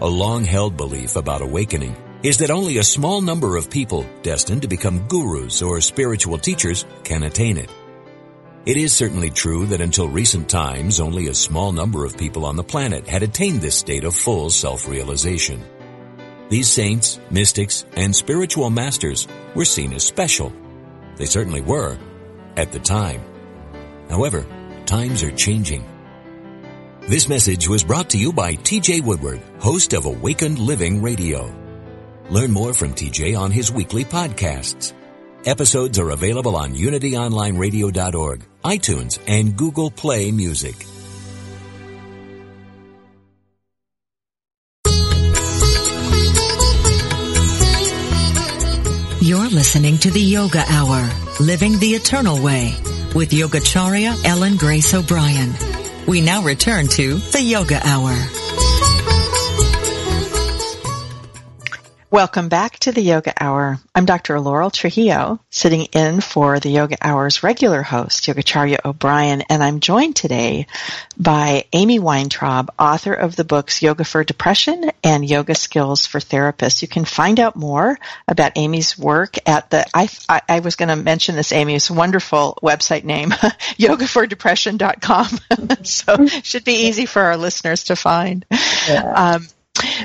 A 0.00 0.06
long-held 0.06 0.76
belief 0.76 1.16
about 1.16 1.42
awakening 1.42 1.96
is 2.22 2.38
that 2.38 2.50
only 2.50 2.78
a 2.78 2.84
small 2.84 3.20
number 3.20 3.56
of 3.56 3.70
people 3.70 4.06
destined 4.22 4.62
to 4.62 4.68
become 4.68 5.06
gurus 5.08 5.62
or 5.62 5.80
spiritual 5.80 6.38
teachers 6.38 6.84
can 7.04 7.24
attain 7.24 7.56
it. 7.56 7.70
It 8.64 8.76
is 8.76 8.92
certainly 8.92 9.30
true 9.30 9.66
that 9.66 9.80
until 9.80 10.08
recent 10.08 10.48
times, 10.48 11.00
only 11.00 11.26
a 11.26 11.34
small 11.34 11.72
number 11.72 12.04
of 12.04 12.16
people 12.16 12.44
on 12.44 12.54
the 12.54 12.62
planet 12.62 13.08
had 13.08 13.24
attained 13.24 13.60
this 13.60 13.76
state 13.76 14.04
of 14.04 14.14
full 14.14 14.50
self-realization. 14.50 15.64
These 16.48 16.70
saints, 16.70 17.18
mystics, 17.30 17.84
and 17.96 18.14
spiritual 18.14 18.70
masters 18.70 19.26
were 19.56 19.64
seen 19.64 19.92
as 19.92 20.04
special. 20.04 20.52
They 21.16 21.24
certainly 21.24 21.60
were 21.60 21.98
at 22.56 22.70
the 22.70 22.78
time. 22.78 23.20
However, 24.08 24.46
times 24.92 25.22
are 25.22 25.32
changing. 25.32 25.82
This 27.08 27.26
message 27.26 27.66
was 27.66 27.82
brought 27.82 28.10
to 28.10 28.18
you 28.18 28.30
by 28.30 28.56
TJ 28.56 29.02
Woodward, 29.02 29.40
host 29.58 29.94
of 29.94 30.04
Awakened 30.04 30.58
Living 30.58 31.00
Radio. 31.00 31.50
Learn 32.28 32.50
more 32.50 32.74
from 32.74 32.92
TJ 32.92 33.34
on 33.38 33.50
his 33.50 33.72
weekly 33.72 34.04
podcasts. 34.04 34.92
Episodes 35.46 35.98
are 35.98 36.10
available 36.10 36.56
on 36.56 36.74
unityonlineradio.org, 36.74 38.44
iTunes, 38.64 39.18
and 39.26 39.56
Google 39.56 39.90
Play 39.90 40.30
Music. 40.30 40.76
You're 49.22 49.48
listening 49.48 49.96
to 50.04 50.10
the 50.10 50.20
Yoga 50.20 50.62
Hour, 50.68 51.08
Living 51.40 51.78
the 51.78 51.94
Eternal 51.94 52.42
Way, 52.42 52.74
with 53.14 53.30
Yogacharya 53.30 54.24
Ellen 54.24 54.56
Grace 54.56 54.94
O'Brien. 54.94 55.52
We 56.06 56.20
now 56.20 56.42
return 56.42 56.88
to 56.88 57.14
the 57.14 57.42
Yoga 57.42 57.80
Hour. 57.86 58.41
Welcome 62.12 62.50
back 62.50 62.78
to 62.80 62.92
the 62.92 63.00
Yoga 63.00 63.32
Hour. 63.42 63.78
I'm 63.94 64.04
Dr. 64.04 64.38
Laurel 64.38 64.70
Trujillo, 64.70 65.40
sitting 65.48 65.84
in 65.94 66.20
for 66.20 66.60
the 66.60 66.68
Yoga 66.68 66.98
Hour's 67.00 67.42
regular 67.42 67.80
host, 67.80 68.24
Yogacharya 68.24 68.84
O'Brien, 68.84 69.40
and 69.48 69.62
I'm 69.62 69.80
joined 69.80 70.14
today 70.14 70.66
by 71.16 71.64
Amy 71.72 71.98
Weintraub, 71.98 72.70
author 72.78 73.14
of 73.14 73.34
the 73.34 73.44
books 73.44 73.80
Yoga 73.80 74.04
for 74.04 74.24
Depression 74.24 74.90
and 75.02 75.26
Yoga 75.26 75.54
Skills 75.54 76.04
for 76.04 76.18
Therapists. 76.18 76.82
You 76.82 76.88
can 76.88 77.06
find 77.06 77.40
out 77.40 77.56
more 77.56 77.98
about 78.28 78.52
Amy's 78.56 78.98
work 78.98 79.36
at 79.48 79.70
the, 79.70 79.86
I, 79.94 80.10
I, 80.28 80.42
I 80.46 80.60
was 80.60 80.76
going 80.76 80.90
to 80.90 80.96
mention 80.96 81.34
this, 81.34 81.50
Amy's 81.50 81.90
wonderful 81.90 82.58
website 82.62 83.04
name, 83.04 83.30
yogafordepression.com. 83.30 85.28
so 85.84 86.14
it 86.18 86.44
should 86.44 86.64
be 86.64 86.88
easy 86.88 87.06
for 87.06 87.22
our 87.22 87.38
listeners 87.38 87.84
to 87.84 87.96
find. 87.96 88.44
Yeah. 88.86 89.12
Um, 89.16 89.46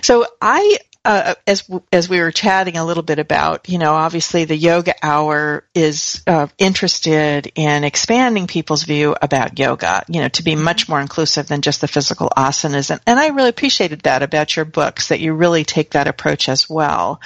so 0.01 0.25
I 0.41 0.77
uh, 1.07 1.35
as 1.47 1.63
as 1.93 2.09
we 2.09 2.19
were 2.19 2.31
chatting 2.31 2.75
a 2.75 2.83
little 2.83 3.01
bit 3.01 3.17
about, 3.17 3.69
you 3.69 3.77
know, 3.77 3.93
obviously 3.93 4.43
the 4.43 4.57
yoga 4.57 4.93
hour 5.01 5.63
is 5.73 6.21
uh, 6.27 6.47
interested 6.57 7.49
in 7.55 7.85
expanding 7.85 8.45
people's 8.45 8.83
view 8.83 9.15
about 9.21 9.57
yoga, 9.57 10.03
you 10.09 10.19
know, 10.19 10.27
to 10.27 10.43
be 10.43 10.57
much 10.57 10.89
more 10.89 10.99
inclusive 10.99 11.47
than 11.47 11.61
just 11.61 11.79
the 11.79 11.87
physical 11.87 12.29
asanas, 12.35 12.91
and, 12.91 12.99
and 13.07 13.17
I 13.17 13.29
really 13.29 13.47
appreciated 13.47 14.01
that 14.01 14.21
about 14.21 14.53
your 14.57 14.65
books 14.65 15.07
that 15.07 15.21
you 15.21 15.33
really 15.33 15.63
take 15.63 15.91
that 15.91 16.09
approach 16.09 16.49
as 16.49 16.69
well, 16.69 17.21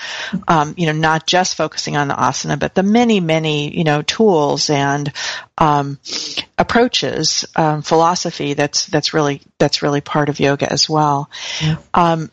um, 0.48 0.76
you 0.78 0.86
know, 0.86 0.92
not 0.92 1.26
just 1.26 1.56
focusing 1.56 1.98
on 1.98 2.08
the 2.08 2.14
asana, 2.14 2.60
but 2.60 2.76
the 2.76 2.84
many 2.84 3.20
many 3.20 3.76
you 3.76 3.84
know 3.84 4.04
tools 4.04 4.70
and 4.70 5.12
um, 5.58 5.98
approaches, 6.60 7.46
um, 7.56 7.82
philosophy 7.82 8.54
that's 8.54 8.86
that's 8.86 9.16
really 9.16 9.42
that's 9.58 9.82
really 9.82 10.02
part 10.02 10.30
of 10.30 10.40
yoga 10.40 10.72
as 10.72 10.88
well. 10.88 11.32
Yeah. 11.60 11.78
Um, 11.96 12.30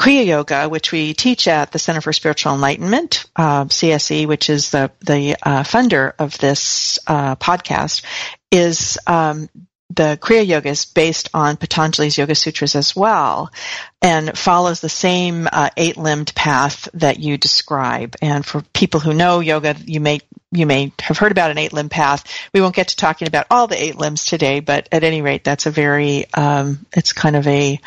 Kriya 0.00 0.24
Yoga, 0.24 0.66
which 0.66 0.92
we 0.92 1.12
teach 1.12 1.46
at 1.46 1.72
the 1.72 1.78
Center 1.78 2.00
for 2.00 2.14
Spiritual 2.14 2.54
Enlightenment, 2.54 3.26
uh, 3.36 3.66
CSE, 3.66 4.26
which 4.26 4.48
is 4.48 4.70
the 4.70 4.90
the 5.00 5.36
uh, 5.42 5.62
funder 5.62 6.14
of 6.18 6.38
this 6.38 6.98
uh, 7.06 7.36
podcast, 7.36 8.02
is 8.50 8.98
um, 9.06 9.50
the 9.90 10.18
Kriya 10.20 10.46
Yoga 10.46 10.68
is 10.68 10.84
based 10.84 11.28
on 11.34 11.56
Patanjali's 11.56 12.16
Yoga 12.16 12.34
Sutras 12.34 12.76
as 12.76 12.94
well, 12.94 13.50
and 14.00 14.38
follows 14.38 14.80
the 14.80 14.88
same 14.88 15.48
uh, 15.50 15.70
eight-limbed 15.76 16.34
path 16.34 16.88
that 16.94 17.18
you 17.18 17.36
describe. 17.36 18.16
And 18.22 18.46
for 18.46 18.62
people 18.72 19.00
who 19.00 19.12
know 19.12 19.40
yoga, 19.40 19.76
you 19.84 20.00
may 20.00 20.20
you 20.52 20.66
may 20.66 20.92
have 21.00 21.18
heard 21.18 21.32
about 21.32 21.50
an 21.50 21.58
eight-limb 21.58 21.88
path. 21.88 22.24
We 22.52 22.60
won't 22.60 22.74
get 22.74 22.88
to 22.88 22.96
talking 22.96 23.28
about 23.28 23.46
all 23.50 23.66
the 23.66 23.82
eight 23.82 23.96
limbs 23.96 24.24
today, 24.24 24.60
but 24.60 24.88
at 24.90 25.04
any 25.04 25.22
rate, 25.22 25.44
that's 25.44 25.66
a 25.66 25.70
very 25.70 26.32
um, 26.34 26.86
it's 26.92 27.12
kind 27.12 27.36
of 27.36 27.46
a 27.46 27.80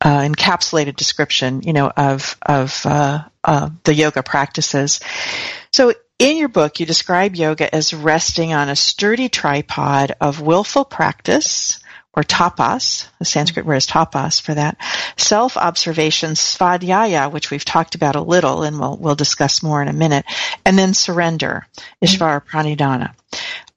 uh, 0.00 0.20
encapsulated 0.20 0.96
description, 0.96 1.62
you 1.62 1.72
know, 1.72 1.90
of 1.96 2.36
of 2.42 2.84
uh, 2.86 3.24
uh, 3.44 3.70
the 3.84 3.94
yoga 3.94 4.22
practices. 4.22 5.00
So, 5.72 5.92
in 6.22 6.36
your 6.36 6.48
book, 6.48 6.78
you 6.78 6.86
describe 6.86 7.34
yoga 7.34 7.74
as 7.74 7.92
resting 7.92 8.52
on 8.52 8.68
a 8.68 8.76
sturdy 8.76 9.28
tripod 9.28 10.14
of 10.20 10.40
willful 10.40 10.84
practice, 10.84 11.80
or 12.14 12.22
tapas. 12.22 13.08
The 13.18 13.24
Sanskrit 13.24 13.66
word 13.66 13.76
is 13.76 13.86
tapas 13.86 14.40
for 14.40 14.54
that. 14.54 14.76
Self-observation, 15.16 16.32
svadhyaya, 16.32 17.32
which 17.32 17.50
we've 17.50 17.64
talked 17.64 17.94
about 17.94 18.16
a 18.16 18.20
little, 18.20 18.62
and 18.62 18.78
we'll 18.78 18.96
we'll 18.96 19.14
discuss 19.14 19.62
more 19.62 19.82
in 19.82 19.88
a 19.88 19.92
minute, 19.92 20.24
and 20.64 20.78
then 20.78 20.94
surrender, 20.94 21.66
ishvara 22.02 22.44
pranidhana. 22.44 23.14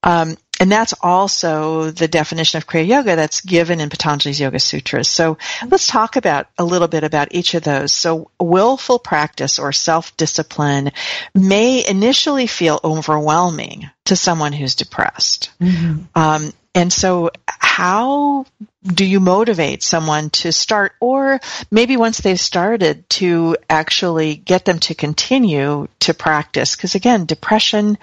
Um, 0.03 0.38
and 0.59 0.71
that's 0.71 0.93
also 1.01 1.91
the 1.91 2.07
definition 2.07 2.57
of 2.57 2.67
Kriya 2.67 2.87
Yoga 2.87 3.15
that's 3.15 3.41
given 3.41 3.79
in 3.79 3.89
Patanjali's 3.89 4.39
Yoga 4.39 4.59
Sutras. 4.59 5.09
So 5.09 5.37
let's 5.67 5.87
talk 5.87 6.15
about 6.15 6.47
a 6.57 6.63
little 6.63 6.87
bit 6.87 7.03
about 7.03 7.33
each 7.33 7.53
of 7.55 7.63
those. 7.63 7.91
So 7.91 8.31
willful 8.39 8.99
practice 8.99 9.59
or 9.59 9.73
self-discipline 9.73 10.91
may 11.33 11.85
initially 11.85 12.47
feel 12.47 12.79
overwhelming 12.83 13.89
to 14.05 14.15
someone 14.15 14.53
who's 14.53 14.75
depressed. 14.75 15.51
Mm-hmm. 15.59 16.03
Um, 16.15 16.53
and 16.73 16.91
so 16.91 17.31
how 17.47 18.45
do 18.83 19.05
you 19.05 19.19
motivate 19.19 19.81
someone 19.81 20.29
to 20.29 20.51
start 20.51 20.93
or 20.99 21.39
maybe 21.71 21.97
once 21.97 22.19
they've 22.19 22.39
started 22.39 23.09
to 23.09 23.57
actually 23.69 24.35
get 24.35 24.65
them 24.65 24.79
to 24.79 24.93
continue 24.93 25.87
to 26.01 26.13
practice? 26.13 26.75
Because 26.75 26.95
again, 26.95 27.25
depression, 27.25 27.97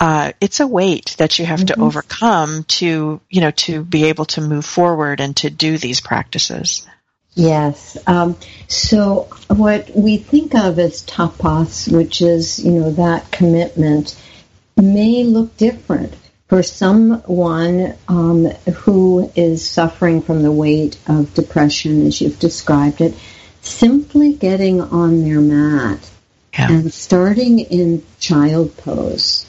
uh, 0.00 0.32
it's 0.40 0.60
a 0.60 0.66
weight 0.66 1.14
that 1.18 1.38
you 1.38 1.44
have 1.44 1.60
mm-hmm. 1.60 1.74
to 1.74 1.80
overcome 1.80 2.64
to, 2.64 3.20
you 3.28 3.40
know, 3.42 3.50
to 3.50 3.84
be 3.84 4.06
able 4.06 4.24
to 4.24 4.40
move 4.40 4.64
forward 4.64 5.20
and 5.20 5.36
to 5.36 5.50
do 5.50 5.76
these 5.76 6.00
practices. 6.00 6.86
Yes. 7.34 7.98
Um, 8.06 8.36
so 8.66 9.28
what 9.48 9.90
we 9.94 10.16
think 10.16 10.54
of 10.54 10.78
as 10.78 11.04
tapas, 11.04 11.92
which 11.92 12.22
is, 12.22 12.64
you 12.64 12.72
know, 12.72 12.92
that 12.92 13.30
commitment, 13.30 14.18
may 14.74 15.22
look 15.22 15.54
different 15.58 16.14
for 16.48 16.62
someone 16.62 17.94
um, 18.08 18.46
who 18.46 19.30
is 19.36 19.68
suffering 19.68 20.22
from 20.22 20.42
the 20.42 20.50
weight 20.50 20.98
of 21.06 21.34
depression, 21.34 22.06
as 22.06 22.20
you've 22.22 22.38
described 22.38 23.02
it, 23.02 23.14
simply 23.60 24.32
getting 24.32 24.80
on 24.80 25.22
their 25.22 25.40
mat 25.40 26.10
yeah. 26.54 26.72
and 26.72 26.92
starting 26.92 27.58
in 27.58 28.02
child 28.18 28.74
pose 28.78 29.46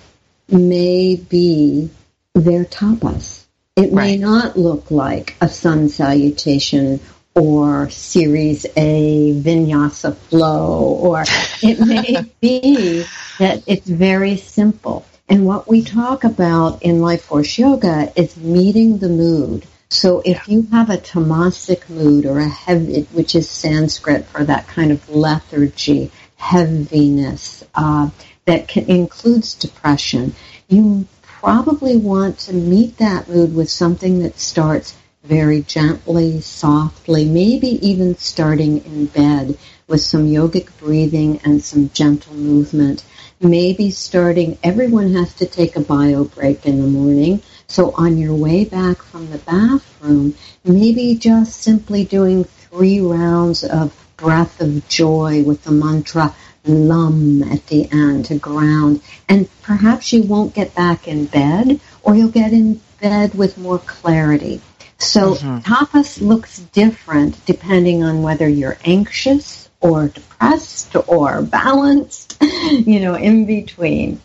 may 0.52 1.16
be 1.16 1.90
their 2.34 2.66
tapas. 2.66 3.46
It 3.76 3.92
right. 3.92 3.94
may 3.94 4.18
not 4.18 4.58
look 4.58 4.92
like 4.92 5.36
a 5.42 5.48
sun 5.48 5.90
salutation 5.90 7.00
or 7.36 7.90
Series 7.90 8.66
A 8.76 9.34
vinyasa 9.34 10.16
flow, 10.16 10.98
or 11.02 11.24
it 11.64 11.80
may 11.80 12.30
be 12.42 13.06
that 13.40 13.64
it's 13.66 13.88
very 13.88 14.38
simple. 14.38 15.06
And 15.30 15.46
what 15.46 15.68
we 15.68 15.82
talk 15.84 16.26
about 16.26 16.84
in 16.84 17.02
Life 17.02 17.24
Force 17.24 17.58
Yoga 17.58 18.12
is 18.18 18.36
meeting 18.36 18.98
the 18.98 19.08
mood. 19.08 19.66
So 19.90 20.22
if 20.26 20.48
you 20.48 20.64
have 20.72 20.90
a 20.90 20.98
tamasic 20.98 21.90
mood 21.90 22.26
or 22.26 22.40
a 22.40 22.48
heavy, 22.48 23.04
which 23.14 23.36
is 23.36 23.50
Sanskrit 23.50 24.26
for 24.26 24.44
that 24.44 24.68
kind 24.68 24.92
of 24.92 25.10
lethargy, 25.10 26.12
heaviness, 26.36 27.64
uh, 27.76 28.10
that 28.46 28.68
can, 28.68 28.86
includes 28.86 29.56
depression, 29.56 30.34
you 30.68 31.08
probably 31.22 31.98
want 31.98 32.40
to 32.40 32.54
meet 32.54 32.98
that 32.98 33.28
mood 33.28 33.56
with 33.56 33.70
something 33.70 34.20
that 34.20 34.40
starts 34.40 34.96
very 35.24 35.62
gently, 35.62 36.42
softly, 36.42 37.26
maybe 37.26 37.68
even 37.88 38.16
starting 38.18 38.84
in 38.86 39.06
bed 39.06 39.58
with 39.88 40.02
some 40.02 40.28
yogic 40.28 40.70
breathing 40.80 41.40
and 41.44 41.64
some 41.64 41.90
gentle 41.90 42.34
movement 42.34 43.04
maybe 43.42 43.90
starting, 43.90 44.58
everyone 44.64 45.14
has 45.14 45.34
to 45.36 45.46
take 45.46 45.76
a 45.76 45.82
bio 45.82 46.24
break 46.26 46.66
in 46.66 46.82
the 46.82 46.88
morning. 46.88 47.42
So 47.68 47.92
on 47.96 48.18
your 48.18 48.36
way 48.36 48.66
back 48.66 49.02
from 49.02 49.30
the 49.32 49.40
bathroom, 49.40 50.36
maybe 50.64 51.16
just 51.16 51.62
simply 51.62 52.06
doing 52.06 52.44
three 52.44 53.02
rounds 53.02 53.64
of 53.64 53.98
breath 54.18 54.62
of 54.62 54.88
joy 54.88 55.44
with 55.44 55.64
the 55.64 55.72
mantra 55.72 56.36
lum 56.66 57.44
at 57.44 57.66
the 57.68 57.90
end 57.92 58.26
to 58.26 58.38
ground. 58.38 59.02
And 59.28 59.50
perhaps 59.62 60.14
you 60.14 60.24
won't 60.24 60.54
get 60.54 60.76
back 60.76 61.08
in 61.08 61.26
bed 61.26 61.80
or 62.04 62.16
you'll 62.16 62.30
get 62.30 62.54
in 62.54 62.82
bed 63.02 63.34
with 63.34 63.58
more 63.58 63.80
clarity. 63.80 64.62
So 64.98 65.34
mm-hmm. 65.34 65.60
tapas 65.60 66.22
looks 66.22 66.60
different 66.60 67.44
depending 67.46 68.04
on 68.04 68.22
whether 68.22 68.48
you're 68.48 68.78
anxious 68.86 69.70
or 69.80 70.10
depressed 70.10 70.96
or 71.08 71.42
balanced, 71.42 72.38
you 72.42 73.00
know, 73.00 73.16
in 73.16 73.46
between. 73.46 74.22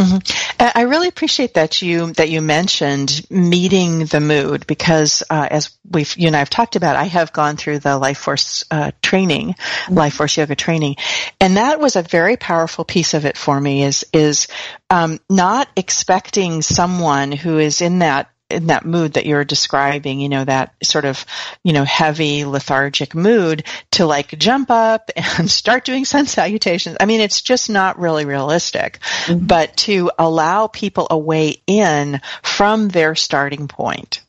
Mm-hmm. 0.00 0.66
I 0.74 0.82
really 0.82 1.08
appreciate 1.08 1.54
that 1.54 1.82
you 1.82 2.12
that 2.12 2.30
you 2.30 2.40
mentioned 2.40 3.26
meeting 3.30 4.06
the 4.06 4.20
mood 4.20 4.66
because 4.66 5.22
uh, 5.28 5.48
as 5.50 5.76
we've 5.90 6.16
you 6.16 6.26
and 6.26 6.36
I 6.36 6.38
have 6.38 6.48
talked 6.48 6.76
about, 6.76 6.96
I 6.96 7.04
have 7.04 7.32
gone 7.34 7.56
through 7.56 7.80
the 7.80 7.98
Life 7.98 8.18
Force 8.18 8.64
uh, 8.70 8.92
training, 9.02 9.54
mm-hmm. 9.54 9.94
Life 9.94 10.14
Force 10.14 10.38
Yoga 10.38 10.56
training, 10.56 10.96
and 11.38 11.58
that 11.58 11.80
was 11.80 11.96
a 11.96 12.02
very 12.02 12.38
powerful 12.38 12.84
piece 12.84 13.12
of 13.12 13.26
it 13.26 13.36
for 13.36 13.60
me. 13.60 13.82
Is 13.84 14.06
is 14.12 14.48
um, 14.88 15.20
not 15.28 15.68
expecting 15.76 16.62
someone 16.62 17.32
who 17.32 17.58
is 17.58 17.82
in 17.82 17.98
that 17.98 18.30
in 18.52 18.66
that 18.66 18.84
mood 18.84 19.14
that 19.14 19.26
you're 19.26 19.44
describing, 19.44 20.20
you 20.20 20.28
know, 20.28 20.44
that 20.44 20.74
sort 20.82 21.04
of, 21.04 21.24
you 21.64 21.72
know, 21.72 21.84
heavy 21.84 22.44
lethargic 22.44 23.14
mood 23.14 23.64
to 23.92 24.06
like 24.06 24.38
jump 24.38 24.70
up 24.70 25.10
and 25.38 25.50
start 25.50 25.84
doing 25.84 26.04
sun 26.04 26.26
salutations. 26.26 26.96
I 27.00 27.06
mean, 27.06 27.20
it's 27.20 27.42
just 27.42 27.70
not 27.70 27.98
really 27.98 28.24
realistic, 28.24 28.98
mm-hmm. 29.24 29.46
but 29.46 29.76
to 29.78 30.10
allow 30.18 30.66
people 30.66 31.06
a 31.10 31.18
way 31.18 31.62
in 31.66 32.20
from 32.42 32.88
their 32.88 33.14
starting 33.14 33.68
point. 33.68 34.22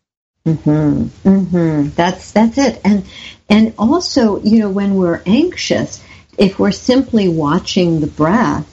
Mm-hmm. 0.46 1.04
Mm-hmm. 1.28 1.90
That's, 1.90 2.32
that's 2.32 2.58
it. 2.58 2.82
And, 2.84 3.06
and 3.50 3.74
also, 3.78 4.42
you 4.42 4.60
know, 4.60 4.70
when 4.70 4.96
we're 4.96 5.22
anxious, 5.26 6.04
if 6.38 6.58
we're 6.58 6.72
simply 6.72 7.28
watching 7.28 8.00
the 8.00 8.08
breath, 8.08 8.68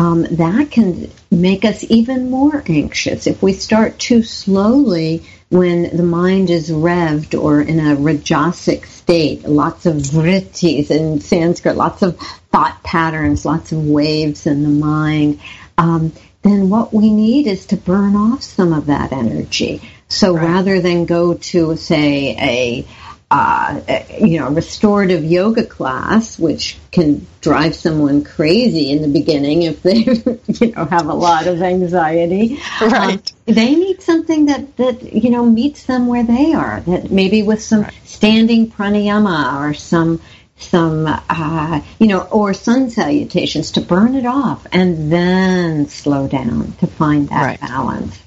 um, 0.00 0.22
that 0.30 0.70
can 0.70 1.10
make 1.30 1.62
us 1.66 1.84
even 1.90 2.30
more 2.30 2.64
anxious. 2.66 3.26
If 3.26 3.42
we 3.42 3.52
start 3.52 3.98
too 3.98 4.22
slowly 4.22 5.22
when 5.50 5.94
the 5.94 6.02
mind 6.02 6.48
is 6.48 6.70
revved 6.70 7.38
or 7.38 7.60
in 7.60 7.78
a 7.78 7.96
rajasic 7.96 8.86
state, 8.86 9.42
lots 9.42 9.84
of 9.84 9.96
vrittis 9.96 10.90
in 10.90 11.20
Sanskrit, 11.20 11.76
lots 11.76 12.00
of 12.00 12.18
thought 12.50 12.82
patterns, 12.82 13.44
lots 13.44 13.72
of 13.72 13.84
waves 13.84 14.46
in 14.46 14.62
the 14.62 14.70
mind, 14.70 15.38
um, 15.76 16.14
then 16.40 16.70
what 16.70 16.94
we 16.94 17.12
need 17.12 17.46
is 17.46 17.66
to 17.66 17.76
burn 17.76 18.16
off 18.16 18.42
some 18.42 18.72
of 18.72 18.86
that 18.86 19.12
energy. 19.12 19.82
So 20.08 20.34
right. 20.34 20.46
rather 20.46 20.80
than 20.80 21.04
go 21.04 21.34
to, 21.34 21.76
say, 21.76 22.36
a 22.38 22.86
uh, 23.30 23.80
you 24.18 24.40
know, 24.40 24.50
restorative 24.50 25.24
yoga 25.24 25.64
class, 25.64 26.36
which 26.36 26.76
can 26.90 27.24
drive 27.40 27.76
someone 27.76 28.24
crazy 28.24 28.90
in 28.90 29.02
the 29.02 29.08
beginning 29.08 29.62
if 29.62 29.82
they, 29.82 29.98
you 30.66 30.72
know, 30.72 30.84
have 30.84 31.06
a 31.06 31.14
lot 31.14 31.46
of 31.46 31.62
anxiety. 31.62 32.60
Right. 32.80 33.14
Um, 33.14 33.22
they 33.46 33.76
need 33.76 34.02
something 34.02 34.46
that, 34.46 34.76
that, 34.78 35.12
you 35.12 35.30
know, 35.30 35.46
meets 35.46 35.84
them 35.84 36.08
where 36.08 36.24
they 36.24 36.54
are, 36.54 36.80
that 36.80 37.12
maybe 37.12 37.42
with 37.42 37.62
some 37.62 37.82
right. 37.82 37.94
standing 38.04 38.70
pranayama 38.70 39.60
or 39.60 39.74
some, 39.74 40.20
some, 40.56 41.06
uh, 41.06 41.80
you 42.00 42.08
know, 42.08 42.22
or 42.22 42.52
sun 42.52 42.90
salutations 42.90 43.72
to 43.72 43.80
burn 43.80 44.16
it 44.16 44.26
off 44.26 44.66
and 44.72 45.12
then 45.12 45.88
slow 45.88 46.26
down 46.26 46.72
to 46.78 46.88
find 46.88 47.28
that 47.28 47.44
right. 47.44 47.60
balance. 47.60 48.20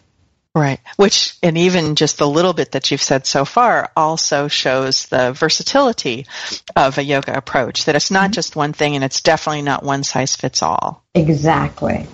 Right. 0.56 0.80
Which, 0.98 1.36
and 1.42 1.58
even 1.58 1.96
just 1.96 2.20
the 2.20 2.28
little 2.28 2.54
bit 2.54 2.74
that 2.74 2.92
you've 2.92 3.02
said 3.02 3.26
so 3.26 3.44
far 3.44 3.92
also 3.98 4.48
shows 4.48 5.08
the 5.08 5.34
versatility 5.34 6.28
of 6.76 7.00
a 7.00 7.04
yoga 7.04 7.36
approach, 7.36 7.86
that 7.86 7.96
it's 7.96 8.12
not 8.12 8.26
mm-hmm. 8.26 8.34
just 8.34 8.56
one 8.56 8.74
thing 8.74 8.94
and 8.94 9.04
it's 9.04 9.22
definitely 9.22 9.64
not 9.64 9.84
one 9.84 10.04
size 10.04 10.36
fits 10.36 10.62
all. 10.62 11.04
Exactly. 11.16 12.06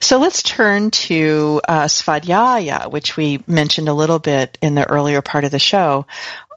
So 0.00 0.18
let's 0.18 0.42
turn 0.42 0.90
to 0.90 1.62
uh, 1.66 1.84
Svadhyaya, 1.84 2.90
which 2.90 3.16
we 3.16 3.42
mentioned 3.46 3.88
a 3.88 3.94
little 3.94 4.18
bit 4.18 4.58
in 4.60 4.74
the 4.74 4.88
earlier 4.88 5.22
part 5.22 5.44
of 5.44 5.52
the 5.52 5.58
show. 5.58 6.06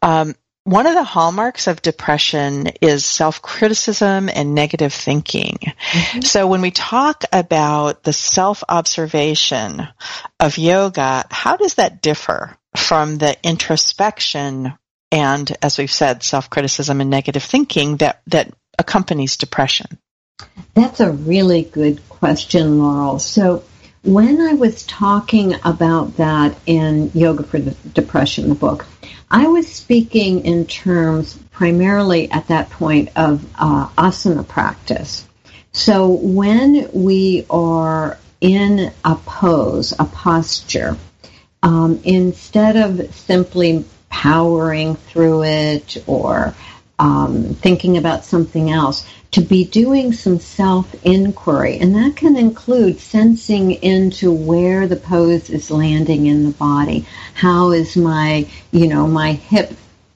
Um, 0.02 0.36
one 0.66 0.88
of 0.88 0.96
the 0.96 1.04
hallmarks 1.04 1.68
of 1.68 1.84
depression 1.84 2.68
is 2.82 3.06
self-criticism 3.06 4.30
and 4.30 4.56
negative 4.56 4.92
thinking. 4.94 5.60
Mm-hmm. 5.62 6.22
So 6.22 6.48
when 6.48 6.62
we 6.62 6.72
talk 6.72 7.24
about 7.32 8.04
the 8.04 8.12
self-observation 8.12 9.88
of 10.40 10.58
yoga, 10.58 11.26
how 11.30 11.56
does 11.56 11.76
that 11.76 12.02
differ 12.02 12.58
from 12.76 13.20
the 13.20 13.38
introspection 13.48 14.74
and, 15.12 15.56
as 15.62 15.78
we've 15.78 15.92
said, 15.92 16.24
self-criticism 16.24 17.00
and 17.00 17.12
negative 17.12 17.44
thinking 17.44 17.98
that, 17.98 18.22
that 18.28 18.52
accompanies 18.80 19.38
depression? 19.38 20.00
That's 20.74 21.00
a 21.00 21.12
really 21.12 21.62
good 21.62 22.10
question, 22.10 22.80
Laurel. 22.80 23.20
So 23.20 23.64
when 24.02 24.42
I 24.42 24.54
was 24.54 24.84
talking 24.84 25.54
about 25.64 26.18
that 26.18 26.58
in 26.66 27.12
Yoga 27.14 27.44
for 27.44 27.60
Depression, 27.60 28.50
the 28.50 28.56
book, 28.56 28.88
I 29.36 29.48
was 29.48 29.68
speaking 29.68 30.46
in 30.46 30.66
terms 30.66 31.38
primarily 31.52 32.32
at 32.32 32.48
that 32.48 32.70
point 32.70 33.10
of 33.18 33.46
uh, 33.60 33.90
asana 33.98 34.48
practice. 34.48 35.28
So 35.74 36.08
when 36.08 36.90
we 36.94 37.46
are 37.50 38.18
in 38.40 38.94
a 39.04 39.16
pose, 39.16 39.92
a 40.00 40.06
posture, 40.06 40.96
um, 41.62 42.00
instead 42.06 42.78
of 42.78 43.14
simply 43.14 43.84
powering 44.08 44.96
through 44.96 45.44
it 45.44 46.02
or 46.08 46.56
um, 46.98 47.56
thinking 47.56 47.98
about 47.98 48.24
something 48.24 48.72
else, 48.72 49.06
to 49.36 49.42
be 49.42 49.66
doing 49.66 50.14
some 50.14 50.40
self 50.40 50.96
inquiry. 51.04 51.78
And 51.80 51.94
that 51.96 52.16
can 52.16 52.38
include 52.38 53.02
sensing 53.02 53.72
into 53.72 54.32
where 54.32 54.88
the 54.88 54.96
pose 54.96 55.50
is 55.50 55.70
landing 55.70 56.28
in 56.28 56.46
the 56.46 56.54
body. 56.54 57.06
How 57.34 57.74
is 57.74 57.98
my, 57.98 58.48
you 58.72 58.88
know, 58.88 59.08
my 59.08 59.34
hip 59.34 59.74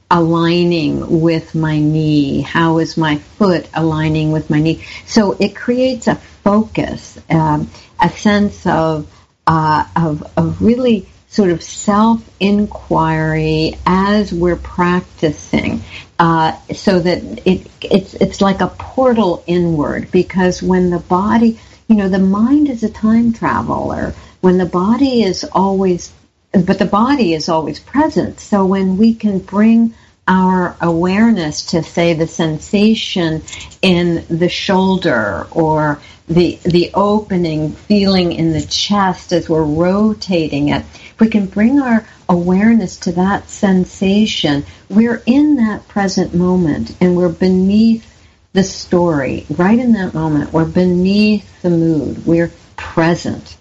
aligning 0.09 1.19
with 1.19 1.53
my 1.53 1.79
knee? 1.79 2.39
How 2.39 2.77
is 2.77 2.95
my 2.95 3.17
foot 3.17 3.67
aligning 3.73 4.31
with 4.31 4.49
my 4.49 4.61
knee? 4.61 4.85
So 5.05 5.33
it 5.33 5.53
creates 5.53 6.07
a 6.07 6.15
focus, 6.15 7.19
um, 7.29 7.69
a 8.01 8.09
sense 8.09 8.65
of, 8.65 9.13
uh, 9.45 9.85
of, 9.97 10.31
of 10.37 10.61
really 10.61 11.09
sort 11.27 11.49
of 11.49 11.61
self 11.61 12.23
inquiry 12.39 13.77
as 13.85 14.31
we're 14.31 14.55
practicing. 14.55 15.83
Uh, 16.19 16.51
so 16.73 16.99
that 16.99 17.23
it 17.47 17.65
it's 17.81 18.13
it's 18.15 18.41
like 18.41 18.59
a 18.59 18.67
portal 18.67 19.41
inward 19.47 20.11
because 20.11 20.61
when 20.61 20.89
the 20.89 20.99
body 20.99 21.57
you 21.87 21.95
know 21.95 22.09
the 22.09 22.19
mind 22.19 22.69
is 22.69 22.83
a 22.83 22.89
time 22.89 23.31
traveler. 23.33 24.13
When 24.41 24.57
the 24.57 24.65
body 24.65 25.23
is 25.23 25.43
always 25.45 26.13
but 26.51 26.77
the 26.79 26.85
body 26.85 27.33
is 27.33 27.47
always 27.47 27.79
present. 27.79 28.39
So 28.39 28.65
when 28.65 28.97
we 28.97 29.13
can 29.13 29.39
bring 29.39 29.93
our 30.27 30.75
awareness 30.79 31.65
to 31.67 31.81
say 31.81 32.13
the 32.13 32.27
sensation 32.27 33.41
in 33.81 34.25
the 34.29 34.49
shoulder 34.49 35.47
or 35.51 35.99
the 36.27 36.59
the 36.63 36.91
opening 36.93 37.71
feeling 37.71 38.31
in 38.33 38.53
the 38.53 38.61
chest 38.61 39.31
as 39.31 39.49
we're 39.49 39.63
rotating 39.63 40.69
it 40.69 40.85
we 41.19 41.27
can 41.27 41.45
bring 41.45 41.79
our 41.79 42.05
awareness 42.27 42.97
to 42.97 43.11
that 43.13 43.49
sensation, 43.49 44.65
we're 44.89 45.21
in 45.25 45.57
that 45.57 45.87
present 45.87 46.33
moment 46.33 46.95
and 47.01 47.15
we're 47.15 47.29
beneath 47.29 48.05
the 48.53 48.63
story. 48.63 49.45
Right 49.49 49.77
in 49.77 49.93
that 49.93 50.13
moment, 50.13 50.53
we're 50.53 50.65
beneath 50.65 51.61
the 51.61 51.69
mood. 51.69 52.25
We're 52.25 52.51
present. 52.75 53.57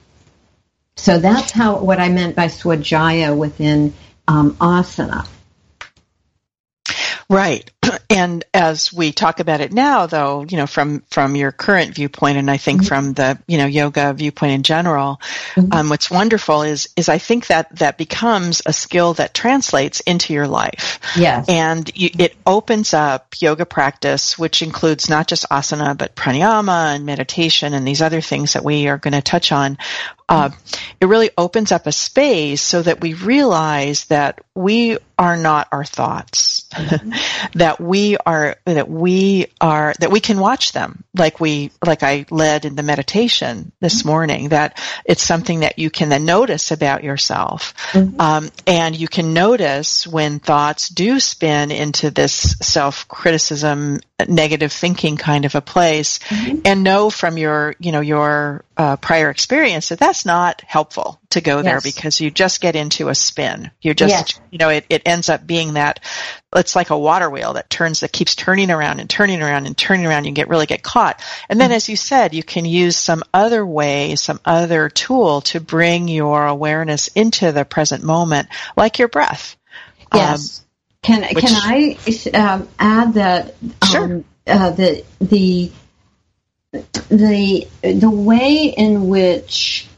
So 0.96 1.18
that's 1.18 1.50
how 1.50 1.78
what 1.78 2.00
I 2.00 2.08
meant 2.08 2.34
by 2.36 2.46
svadhyaya 2.46 3.36
within 3.36 3.94
um, 4.26 4.54
asana. 4.56 5.26
Right. 7.28 7.70
And 8.10 8.42
as 8.54 8.90
we 8.90 9.12
talk 9.12 9.38
about 9.38 9.60
it 9.60 9.70
now, 9.70 10.06
though, 10.06 10.42
you 10.42 10.56
know, 10.56 10.66
from, 10.66 11.02
from 11.10 11.36
your 11.36 11.52
current 11.52 11.94
viewpoint, 11.94 12.38
and 12.38 12.50
I 12.50 12.56
think 12.56 12.80
mm-hmm. 12.80 12.88
from 12.88 13.12
the, 13.12 13.38
you 13.46 13.58
know, 13.58 13.66
yoga 13.66 14.14
viewpoint 14.14 14.52
in 14.52 14.62
general, 14.62 15.20
mm-hmm. 15.54 15.72
um, 15.72 15.88
what's 15.90 16.10
wonderful 16.10 16.62
is, 16.62 16.88
is 16.96 17.10
I 17.10 17.18
think 17.18 17.48
that 17.48 17.76
that 17.76 17.98
becomes 17.98 18.62
a 18.64 18.72
skill 18.72 19.12
that 19.14 19.34
translates 19.34 20.00
into 20.00 20.32
your 20.32 20.48
life. 20.48 21.00
Yes. 21.16 21.46
And 21.48 21.90
you, 21.94 22.08
it 22.18 22.34
opens 22.46 22.94
up 22.94 23.34
yoga 23.40 23.66
practice, 23.66 24.38
which 24.38 24.62
includes 24.62 25.10
not 25.10 25.28
just 25.28 25.48
asana, 25.50 25.96
but 25.96 26.16
pranayama 26.16 26.94
and 26.94 27.04
meditation 27.04 27.74
and 27.74 27.86
these 27.86 28.00
other 28.00 28.22
things 28.22 28.54
that 28.54 28.64
we 28.64 28.88
are 28.88 28.98
going 28.98 29.14
to 29.14 29.22
touch 29.22 29.52
on, 29.52 29.76
uh, 30.28 30.50
it 31.00 31.06
really 31.06 31.30
opens 31.38 31.72
up 31.72 31.86
a 31.86 31.92
space 31.92 32.60
so 32.60 32.82
that 32.82 33.00
we 33.00 33.14
realize 33.14 34.06
that 34.06 34.40
we 34.54 34.98
are 35.18 35.36
not 35.36 35.68
our 35.72 35.84
thoughts, 35.84 36.68
mm-hmm. 36.72 37.12
that 37.58 37.80
we 37.80 38.16
are, 38.18 38.56
that 38.64 38.88
we 38.88 39.46
are, 39.60 39.94
that 40.00 40.10
we 40.10 40.20
can 40.20 40.38
watch 40.38 40.72
them 40.72 41.04
like 41.16 41.40
we, 41.40 41.70
like 41.84 42.02
I 42.02 42.26
led 42.30 42.64
in 42.64 42.76
the 42.76 42.82
meditation 42.82 43.72
this 43.80 44.00
mm-hmm. 44.00 44.08
morning, 44.08 44.48
that 44.50 44.80
it's 45.04 45.22
something 45.22 45.60
that 45.60 45.78
you 45.78 45.90
can 45.90 46.08
then 46.08 46.24
notice 46.24 46.70
about 46.72 47.04
yourself. 47.04 47.74
Mm-hmm. 47.92 48.20
Um, 48.20 48.50
and 48.66 48.96
you 48.96 49.08
can 49.08 49.32
notice 49.32 50.06
when 50.06 50.40
thoughts 50.40 50.88
do 50.88 51.20
spin 51.20 51.70
into 51.70 52.10
this 52.10 52.56
self-criticism, 52.60 54.00
negative 54.28 54.72
thinking 54.72 55.16
kind 55.16 55.44
of 55.44 55.54
a 55.54 55.60
place 55.60 56.18
mm-hmm. 56.18 56.60
and 56.64 56.84
know 56.84 57.10
from 57.10 57.38
your, 57.38 57.74
you 57.78 57.92
know, 57.92 58.00
your 58.00 58.64
uh, 58.78 58.94
prior 58.96 59.28
experience 59.28 59.88
that 59.88 59.98
that's 59.98 60.24
not 60.24 60.60
helpful 60.60 61.20
to 61.30 61.40
go 61.40 61.62
there 61.62 61.80
because 61.80 62.20
you 62.20 62.30
just 62.30 62.60
get 62.60 62.76
into 62.76 63.08
a 63.08 63.14
spin. 63.14 63.72
You 63.82 63.92
just, 63.92 64.10
yes. 64.10 64.40
you 64.52 64.58
know, 64.58 64.68
it, 64.68 64.86
it 64.88 65.02
ends 65.04 65.28
up 65.28 65.44
being 65.44 65.74
that 65.74 65.98
it's 66.54 66.76
like 66.76 66.90
a 66.90 66.98
water 66.98 67.28
wheel 67.28 67.54
that 67.54 67.68
turns, 67.68 68.00
that 68.00 68.12
keeps 68.12 68.36
turning 68.36 68.70
around 68.70 69.00
and 69.00 69.10
turning 69.10 69.42
around 69.42 69.66
and 69.66 69.76
turning 69.76 70.06
around. 70.06 70.26
You 70.26 70.32
get 70.32 70.48
really 70.48 70.66
get 70.66 70.84
caught. 70.84 71.20
And 71.48 71.60
then, 71.60 71.70
mm-hmm. 71.70 71.76
as 71.76 71.88
you 71.88 71.96
said, 71.96 72.34
you 72.34 72.44
can 72.44 72.64
use 72.64 72.96
some 72.96 73.24
other 73.34 73.66
way, 73.66 74.14
some 74.14 74.38
other 74.44 74.88
tool 74.88 75.40
to 75.42 75.60
bring 75.60 76.06
your 76.06 76.46
awareness 76.46 77.08
into 77.08 77.50
the 77.50 77.64
present 77.64 78.04
moment, 78.04 78.48
like 78.76 79.00
your 79.00 79.08
breath. 79.08 79.56
Yes. 80.14 80.60
Um, 80.60 80.64
can 81.02 81.34
which, 81.34 81.44
can 81.44 81.56
I 81.56 81.98
um, 82.34 82.68
add 82.78 83.14
that 83.14 83.54
um, 83.62 83.88
sure. 83.88 84.24
uh, 84.46 84.70
the 84.70 85.04
the 85.20 85.72
the 86.72 87.66
the 87.82 88.10
way 88.10 88.74
in 88.76 89.08
which 89.08 89.88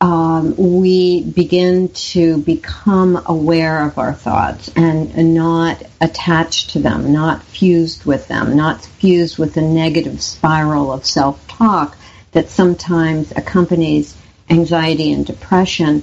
um, 0.00 0.56
we 0.56 1.22
begin 1.22 1.88
to 1.88 2.38
become 2.38 3.22
aware 3.26 3.86
of 3.86 3.98
our 3.98 4.12
thoughts 4.12 4.70
and, 4.74 5.10
and, 5.12 5.34
not 5.34 5.82
attached 6.00 6.70
to 6.70 6.78
them, 6.78 7.12
not 7.12 7.42
fused 7.42 8.04
with 8.04 8.28
them, 8.28 8.56
not 8.56 8.84
fused 8.84 9.38
with 9.38 9.54
the 9.54 9.62
negative 9.62 10.20
spiral 10.20 10.92
of 10.92 11.06
self-talk 11.06 11.96
that 12.32 12.50
sometimes 12.50 13.32
accompanies 13.32 14.16
anxiety 14.50 15.12
and 15.12 15.24
depression, 15.24 16.02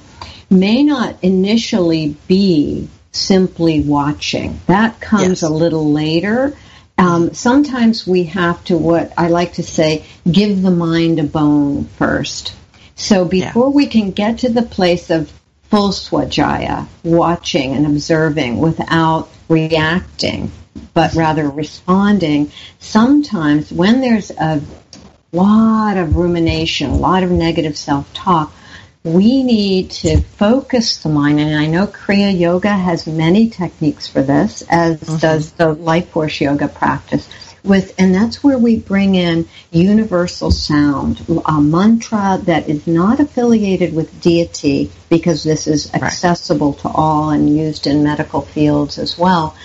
may 0.49 0.81
not 0.83 1.15
initially 1.23 2.15
be 2.27 2.87
simply 3.11 3.81
watching. 3.81 4.59
That 4.67 4.99
comes 4.99 5.41
yes. 5.41 5.43
a 5.43 5.49
little 5.49 5.91
later 5.91 6.55
um, 6.97 7.33
sometimes 7.33 8.05
we 8.05 8.25
have 8.25 8.63
to, 8.65 8.77
what 8.77 9.13
I 9.17 9.29
like 9.29 9.53
to 9.53 9.63
say, 9.63 10.05
give 10.29 10.61
the 10.61 10.71
mind 10.71 11.19
a 11.19 11.23
bone 11.23 11.85
first. 11.85 12.53
So 12.95 13.25
before 13.25 13.67
yeah. 13.67 13.75
we 13.75 13.87
can 13.87 14.11
get 14.11 14.39
to 14.39 14.49
the 14.49 14.61
place 14.61 15.09
of 15.09 15.31
full 15.63 15.89
svadhyaya, 15.89 16.87
watching 17.03 17.73
and 17.73 17.85
observing 17.85 18.59
without 18.59 19.29
reacting, 19.49 20.51
but 20.93 21.13
rather 21.13 21.49
responding. 21.49 22.51
Sometimes 22.79 23.71
when 23.71 24.01
there's 24.01 24.31
a 24.31 24.61
lot 25.31 25.97
of 25.97 26.17
rumination, 26.17 26.91
a 26.91 26.97
lot 26.97 27.23
of 27.23 27.31
negative 27.31 27.77
self-talk, 27.77 28.53
we 29.03 29.43
need 29.43 29.91
to 29.91 30.21
focus 30.21 31.01
the 31.01 31.09
mind. 31.09 31.39
And 31.39 31.55
I 31.55 31.65
know 31.65 31.87
Kriya 31.87 32.37
Yoga 32.37 32.69
has 32.69 33.07
many 33.07 33.49
techniques 33.49 34.07
for 34.07 34.21
this, 34.21 34.63
as 34.69 34.99
mm-hmm. 34.99 35.17
does 35.17 35.51
the 35.53 35.73
Life 35.73 36.09
Force 36.09 36.39
Yoga 36.39 36.67
practice. 36.67 37.27
With, 37.63 37.93
and 37.99 38.13
that's 38.13 38.43
where 38.43 38.57
we 38.57 38.77
bring 38.77 39.13
in 39.13 39.47
universal 39.71 40.49
sound, 40.49 41.23
a 41.45 41.61
mantra 41.61 42.39
that 42.43 42.67
is 42.67 42.87
not 42.87 43.19
affiliated 43.19 43.93
with 43.93 44.19
deity, 44.19 44.91
because 45.09 45.43
this 45.43 45.67
is 45.67 45.93
accessible 45.93 46.71
right. 46.71 46.81
to 46.81 46.89
all 46.89 47.29
and 47.29 47.55
used 47.55 47.85
in 47.85 48.03
medical 48.03 48.41
fields 48.41 48.97
as 48.97 49.15
well. 49.15 49.55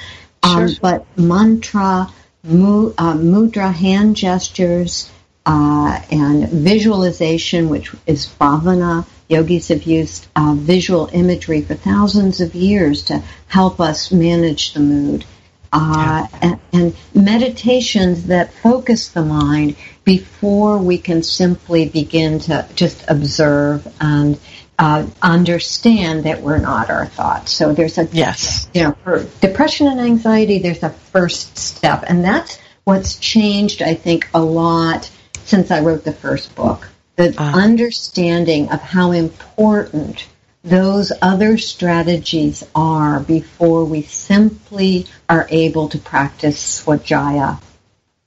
Um, 0.42 0.68
sure. 0.68 0.78
But 0.82 1.18
mantra, 1.18 2.12
mu, 2.42 2.92
uh, 2.98 3.14
mudra, 3.14 3.72
hand 3.72 4.16
gestures, 4.16 5.10
uh, 5.46 6.00
and 6.10 6.48
visualization, 6.50 7.70
which 7.70 7.92
is 8.06 8.26
bhavana. 8.26 9.06
Yogis 9.28 9.68
have 9.68 9.82
used 9.84 10.26
uh, 10.36 10.54
visual 10.56 11.08
imagery 11.12 11.62
for 11.62 11.74
thousands 11.74 12.40
of 12.40 12.54
years 12.54 13.04
to 13.04 13.22
help 13.48 13.80
us 13.80 14.12
manage 14.12 14.72
the 14.74 14.80
mood. 14.80 15.24
Uh, 15.72 16.26
and, 16.40 16.60
and, 16.72 16.96
meditations 17.12 18.26
that 18.26 18.52
focus 18.54 19.08
the 19.08 19.22
mind 19.22 19.76
before 20.04 20.78
we 20.78 20.96
can 20.96 21.22
simply 21.22 21.88
begin 21.88 22.38
to 22.38 22.66
just 22.76 23.04
observe 23.08 23.86
and 24.00 24.38
uh, 24.78 25.06
understand 25.20 26.24
that 26.24 26.40
we're 26.40 26.58
not 26.58 26.88
our 26.88 27.06
thoughts. 27.06 27.52
So 27.52 27.72
there's 27.72 27.98
a 27.98 28.04
yes, 28.12 28.70
you 28.74 28.84
know, 28.84 28.96
for 29.04 29.24
depression 29.40 29.88
and 29.88 30.00
anxiety, 30.00 30.60
there's 30.60 30.82
a 30.82 30.90
first 30.90 31.58
step, 31.58 32.04
and 32.06 32.24
that's 32.24 32.58
what's 32.84 33.16
changed. 33.18 33.82
I 33.82 33.94
think 33.94 34.28
a 34.34 34.40
lot 34.40 35.10
since 35.44 35.70
I 35.70 35.80
wrote 35.80 36.04
the 36.04 36.12
first 36.12 36.54
book. 36.54 36.88
The 37.16 37.34
uh. 37.38 37.52
understanding 37.54 38.70
of 38.70 38.80
how 38.80 39.12
important 39.12 40.26
those 40.62 41.12
other 41.22 41.58
strategies 41.58 42.66
are 42.74 43.20
before 43.20 43.84
we 43.84 44.02
simply 44.02 45.06
are 45.28 45.46
able 45.50 45.88
to 45.90 45.98
practice 45.98 46.82
Svadhyaya 46.82 47.60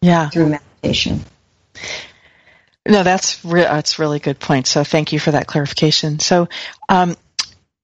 yeah. 0.02 0.30
through 0.30 0.50
meditation. 0.50 1.24
No, 2.88 3.04
that's 3.04 3.44
re- 3.44 3.62
that's 3.62 4.00
really 4.00 4.20
good 4.20 4.40
point. 4.40 4.68
So 4.68 4.84
thank 4.84 5.12
you 5.12 5.20
for 5.20 5.32
that 5.32 5.48
clarification. 5.48 6.20
So 6.20 6.48
um, 6.88 7.16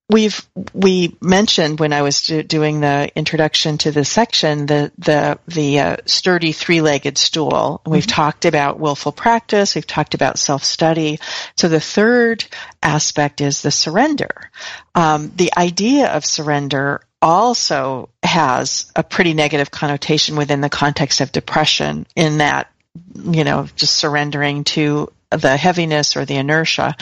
we've 0.09 0.47
we 0.73 1.15
mentioned 1.21 1.79
when 1.79 1.93
I 1.93 2.01
was 2.01 2.27
do, 2.27 2.43
doing 2.43 2.81
the 2.81 3.11
introduction 3.15 3.77
to 3.79 3.91
this 3.91 4.09
section 4.09 4.65
the 4.65 4.91
the 4.97 5.39
the 5.47 5.79
uh, 5.79 5.97
sturdy 6.05 6.51
three-legged 6.51 7.17
stool. 7.17 7.81
We've 7.85 8.03
mm-hmm. 8.03 8.09
talked 8.09 8.45
about 8.45 8.79
willful 8.79 9.11
practice. 9.11 9.75
We've 9.75 9.87
talked 9.87 10.13
about 10.13 10.37
self-study. 10.37 11.19
So 11.57 11.69
the 11.69 11.79
third 11.79 12.45
aspect 12.83 13.41
is 13.41 13.61
the 13.61 13.71
surrender. 13.71 14.51
Um, 14.93 15.31
the 15.35 15.51
idea 15.57 16.07
of 16.13 16.25
surrender 16.25 17.01
also 17.21 18.09
has 18.21 18.91
a 18.95 19.03
pretty 19.03 19.33
negative 19.33 19.71
connotation 19.71 20.35
within 20.35 20.61
the 20.61 20.69
context 20.69 21.21
of 21.21 21.31
depression 21.31 22.05
in 22.15 22.37
that 22.37 22.71
you 23.15 23.43
know 23.43 23.67
just 23.75 23.95
surrendering 23.95 24.63
to 24.63 25.11
the 25.31 25.57
heaviness 25.57 26.15
or 26.15 26.25
the 26.25 26.35
inertia. 26.35 26.95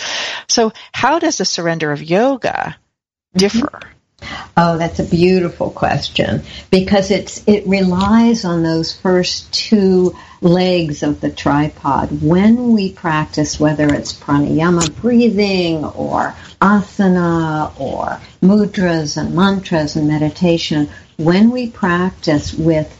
So 0.47 0.71
how 0.93 1.19
does 1.19 1.37
the 1.37 1.45
surrender 1.45 1.91
of 1.91 2.01
yoga 2.01 2.77
differ? 3.35 3.81
Oh, 4.55 4.77
that's 4.77 4.99
a 4.99 5.03
beautiful 5.03 5.71
question 5.71 6.43
because 6.69 7.11
it's 7.11 7.43
it 7.47 7.67
relies 7.67 8.45
on 8.45 8.63
those 8.63 8.95
first 8.95 9.51
two 9.51 10.15
legs 10.41 11.03
of 11.03 11.19
the 11.19 11.29
tripod. 11.29 12.21
When 12.21 12.71
we 12.71 12.93
practice, 12.93 13.59
whether 13.59 13.93
it's 13.93 14.13
pranayama 14.13 14.95
breathing 15.01 15.83
or 15.83 16.35
asana 16.61 17.77
or 17.79 18.21
mudras 18.41 19.17
and 19.17 19.35
mantras 19.35 19.95
and 19.95 20.07
meditation, 20.07 20.89
when 21.17 21.51
we 21.51 21.69
practice 21.69 22.53
with 22.53 22.97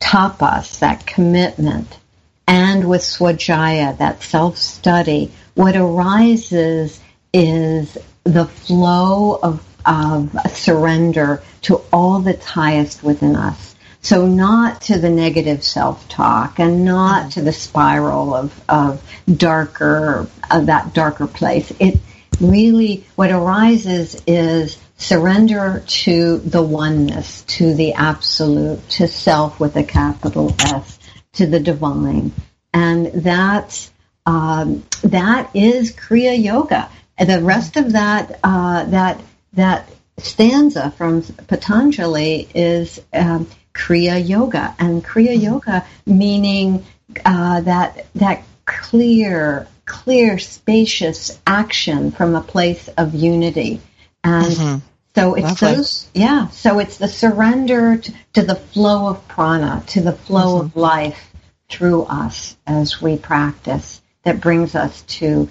tapas, 0.00 0.78
that 0.80 1.06
commitment, 1.06 1.98
and 2.46 2.88
with 2.88 3.02
svadhyaya, 3.02 3.96
that 3.98 4.22
self-study, 4.22 5.30
what 5.54 5.76
arises 5.76 7.00
is 7.32 7.96
the 8.24 8.46
flow 8.46 9.38
of 9.42 9.62
of 9.86 10.36
surrender 10.50 11.42
to 11.62 11.82
all 11.92 12.20
that's 12.20 12.44
highest 12.44 13.02
within 13.02 13.36
us. 13.36 13.74
So 14.00 14.26
not 14.26 14.82
to 14.82 14.98
the 14.98 15.08
negative 15.08 15.64
self-talk 15.64 16.58
and 16.58 16.84
not 16.84 17.22
mm-hmm. 17.22 17.28
to 17.30 17.42
the 17.42 17.52
spiral 17.52 18.34
of, 18.34 18.64
of 18.68 19.02
darker, 19.26 20.28
of 20.50 20.66
that 20.66 20.92
darker 20.92 21.26
place. 21.26 21.72
It 21.80 22.00
really, 22.38 23.06
what 23.16 23.30
arises 23.30 24.22
is 24.26 24.76
surrender 24.98 25.82
to 25.86 26.38
the 26.38 26.62
oneness, 26.62 27.44
to 27.44 27.74
the 27.74 27.94
absolute, 27.94 28.86
to 28.90 29.08
self 29.08 29.58
with 29.58 29.74
a 29.76 29.84
capital 29.84 30.54
S, 30.60 30.98
to 31.34 31.46
the 31.46 31.60
divine. 31.60 32.32
And 32.74 33.06
that's, 33.06 33.90
um, 34.26 34.84
that 35.02 35.50
is 35.54 35.92
Kriya 35.92 36.42
Yoga. 36.42 36.90
The 37.18 37.40
rest 37.40 37.76
of 37.76 37.92
that, 37.92 38.38
uh, 38.44 38.84
that 38.84 39.20
that 39.54 39.88
stanza 40.18 40.90
from 40.92 41.22
Patanjali 41.22 42.48
is 42.54 43.00
um, 43.12 43.48
Kriya 43.74 44.26
Yoga, 44.26 44.74
and 44.78 45.04
Kriya 45.04 45.34
mm-hmm. 45.34 45.44
Yoga 45.44 45.86
meaning 46.06 46.84
uh, 47.24 47.60
that 47.62 48.06
that 48.14 48.44
clear, 48.64 49.66
clear, 49.84 50.38
spacious 50.38 51.38
action 51.46 52.12
from 52.12 52.34
a 52.34 52.40
place 52.40 52.88
of 52.88 53.14
unity, 53.14 53.80
and 54.22 54.46
mm-hmm. 54.46 54.78
so 55.14 55.34
it's 55.34 55.62
Lovely. 55.62 55.76
those, 55.76 56.10
yeah. 56.14 56.48
So 56.48 56.78
it's 56.78 56.98
the 56.98 57.08
surrender 57.08 57.96
to, 57.98 58.14
to, 58.34 58.42
the 58.42 58.54
flow 58.54 59.08
of 59.08 59.28
prana, 59.28 59.82
to 59.88 60.00
the 60.00 60.12
flow 60.12 60.58
mm-hmm. 60.58 60.66
of 60.66 60.76
life 60.76 61.34
through 61.68 62.04
us 62.04 62.56
as 62.66 63.02
we 63.02 63.18
practice 63.18 64.00
that 64.22 64.40
brings 64.40 64.74
us 64.74 65.02
to 65.02 65.48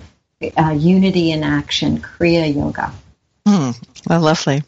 uh, 0.58 0.72
unity 0.72 1.32
in 1.32 1.44
action, 1.44 2.00
Kriya 2.00 2.54
Yoga. 2.54 2.94
Hmm. 3.48 3.72
Well, 4.08 4.22
lovely. 4.22 4.64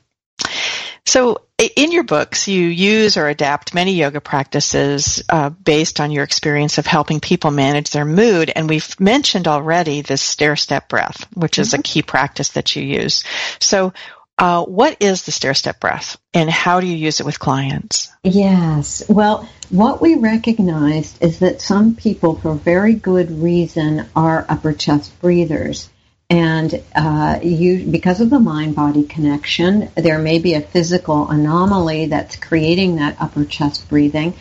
So, 1.07 1.43
in 1.75 1.91
your 1.91 2.03
books, 2.03 2.47
you 2.47 2.67
use 2.67 3.15
or 3.15 3.29
adapt 3.29 3.73
many 3.73 3.93
yoga 3.93 4.19
practices 4.19 5.23
uh, 5.29 5.49
based 5.49 5.99
on 5.99 6.11
your 6.11 6.23
experience 6.23 6.77
of 6.77 6.87
helping 6.87 7.19
people 7.19 7.51
manage 7.51 7.91
their 7.91 8.05
mood. 8.05 8.51
And 8.53 8.67
we've 8.67 8.99
mentioned 8.99 9.47
already 9.47 10.01
this 10.01 10.21
stair 10.21 10.55
step 10.55 10.89
breath, 10.89 11.27
which 11.33 11.59
is 11.59 11.69
mm-hmm. 11.69 11.79
a 11.79 11.83
key 11.83 12.01
practice 12.01 12.49
that 12.49 12.75
you 12.75 12.83
use. 12.83 13.23
So, 13.59 13.93
uh, 14.37 14.65
what 14.65 14.97
is 14.99 15.23
the 15.23 15.31
stair 15.31 15.53
step 15.53 15.79
breath 15.79 16.17
and 16.33 16.49
how 16.49 16.81
do 16.81 16.87
you 16.87 16.97
use 16.97 17.21
it 17.21 17.25
with 17.25 17.39
clients? 17.39 18.11
Yes. 18.23 19.03
Well, 19.07 19.47
what 19.69 20.01
we 20.01 20.15
recognized 20.15 21.23
is 21.23 21.39
that 21.39 21.61
some 21.61 21.95
people, 21.95 22.35
for 22.35 22.55
very 22.55 22.95
good 22.95 23.31
reason, 23.31 24.09
are 24.13 24.45
upper 24.49 24.73
chest 24.73 25.17
breathers. 25.21 25.89
And 26.29 26.83
uh, 26.95 27.39
you, 27.43 27.85
because 27.85 28.19
of 28.19 28.31
the 28.31 28.39
mind-body 28.39 29.03
connection, 29.03 29.91
there 29.95 30.17
may 30.17 30.39
be 30.39 30.55
a 30.55 30.61
physical 30.61 31.29
anomaly 31.29 32.07
that's 32.07 32.35
creating 32.35 32.95
that 32.95 33.17
upper 33.19 33.45
chest 33.45 33.87
breathing. 33.89 34.33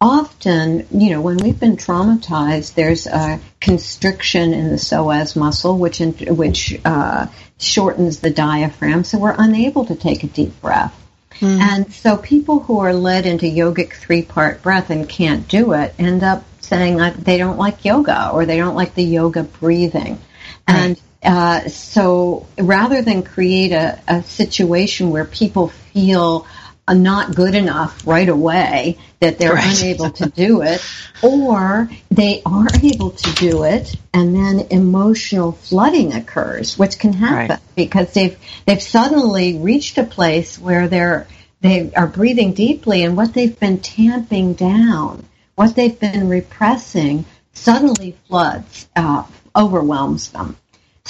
Often, 0.00 0.88
you 0.90 1.10
know, 1.10 1.20
when 1.20 1.36
we've 1.36 1.60
been 1.60 1.76
traumatized, 1.76 2.74
there's 2.74 3.06
a 3.06 3.38
constriction 3.60 4.52
in 4.52 4.70
the 4.70 4.76
psoas 4.76 5.36
muscle, 5.36 5.78
which 5.78 6.00
in, 6.00 6.12
which 6.36 6.80
uh, 6.84 7.28
shortens 7.56 8.18
the 8.18 8.30
diaphragm, 8.30 9.04
so 9.04 9.18
we're 9.18 9.36
unable 9.38 9.84
to 9.86 9.94
take 9.94 10.24
a 10.24 10.26
deep 10.26 10.60
breath. 10.60 10.98
Mm. 11.38 11.60
And 11.60 11.92
so, 11.92 12.16
people 12.16 12.58
who 12.58 12.80
are 12.80 12.92
led 12.92 13.26
into 13.26 13.46
yogic 13.46 13.92
three-part 13.92 14.60
breath 14.60 14.90
and 14.90 15.08
can't 15.08 15.46
do 15.46 15.72
it 15.72 15.94
end 16.00 16.24
up 16.24 16.44
saying 16.60 16.96
they 17.18 17.38
don't 17.38 17.58
like 17.58 17.84
yoga 17.84 18.30
or 18.32 18.44
they 18.44 18.56
don't 18.56 18.74
like 18.74 18.96
the 18.96 19.04
yoga 19.04 19.44
breathing. 19.44 20.20
And 20.66 21.00
uh, 21.22 21.68
so 21.68 22.46
rather 22.58 23.02
than 23.02 23.22
create 23.22 23.72
a, 23.72 24.00
a 24.08 24.22
situation 24.22 25.10
where 25.10 25.24
people 25.24 25.68
feel 25.68 26.46
not 26.88 27.34
good 27.34 27.54
enough 27.54 28.06
right 28.06 28.28
away 28.28 28.98
that 29.20 29.38
they're 29.38 29.54
right. 29.54 29.80
unable 29.80 30.10
to 30.10 30.28
do 30.28 30.62
it, 30.62 30.84
or 31.22 31.88
they 32.10 32.42
are 32.44 32.66
able 32.82 33.10
to 33.12 33.32
do 33.34 33.62
it, 33.64 33.94
and 34.12 34.34
then 34.34 34.66
emotional 34.70 35.52
flooding 35.52 36.12
occurs, 36.12 36.76
which 36.76 36.98
can 36.98 37.12
happen 37.12 37.50
right. 37.50 37.60
because 37.76 38.12
they've 38.12 38.36
they've 38.66 38.82
suddenly 38.82 39.58
reached 39.58 39.96
a 39.98 40.04
place 40.04 40.58
where 40.58 40.88
they're 40.88 41.26
they 41.60 41.92
are 41.94 42.08
breathing 42.08 42.52
deeply, 42.52 43.04
and 43.04 43.16
what 43.16 43.32
they've 43.32 43.58
been 43.58 43.78
tamping 43.78 44.54
down, 44.54 45.24
what 45.54 45.76
they've 45.76 45.98
been 45.98 46.28
repressing, 46.28 47.24
suddenly 47.52 48.16
floods, 48.26 48.88
uh, 48.96 49.24
overwhelms 49.54 50.30
them. 50.30 50.56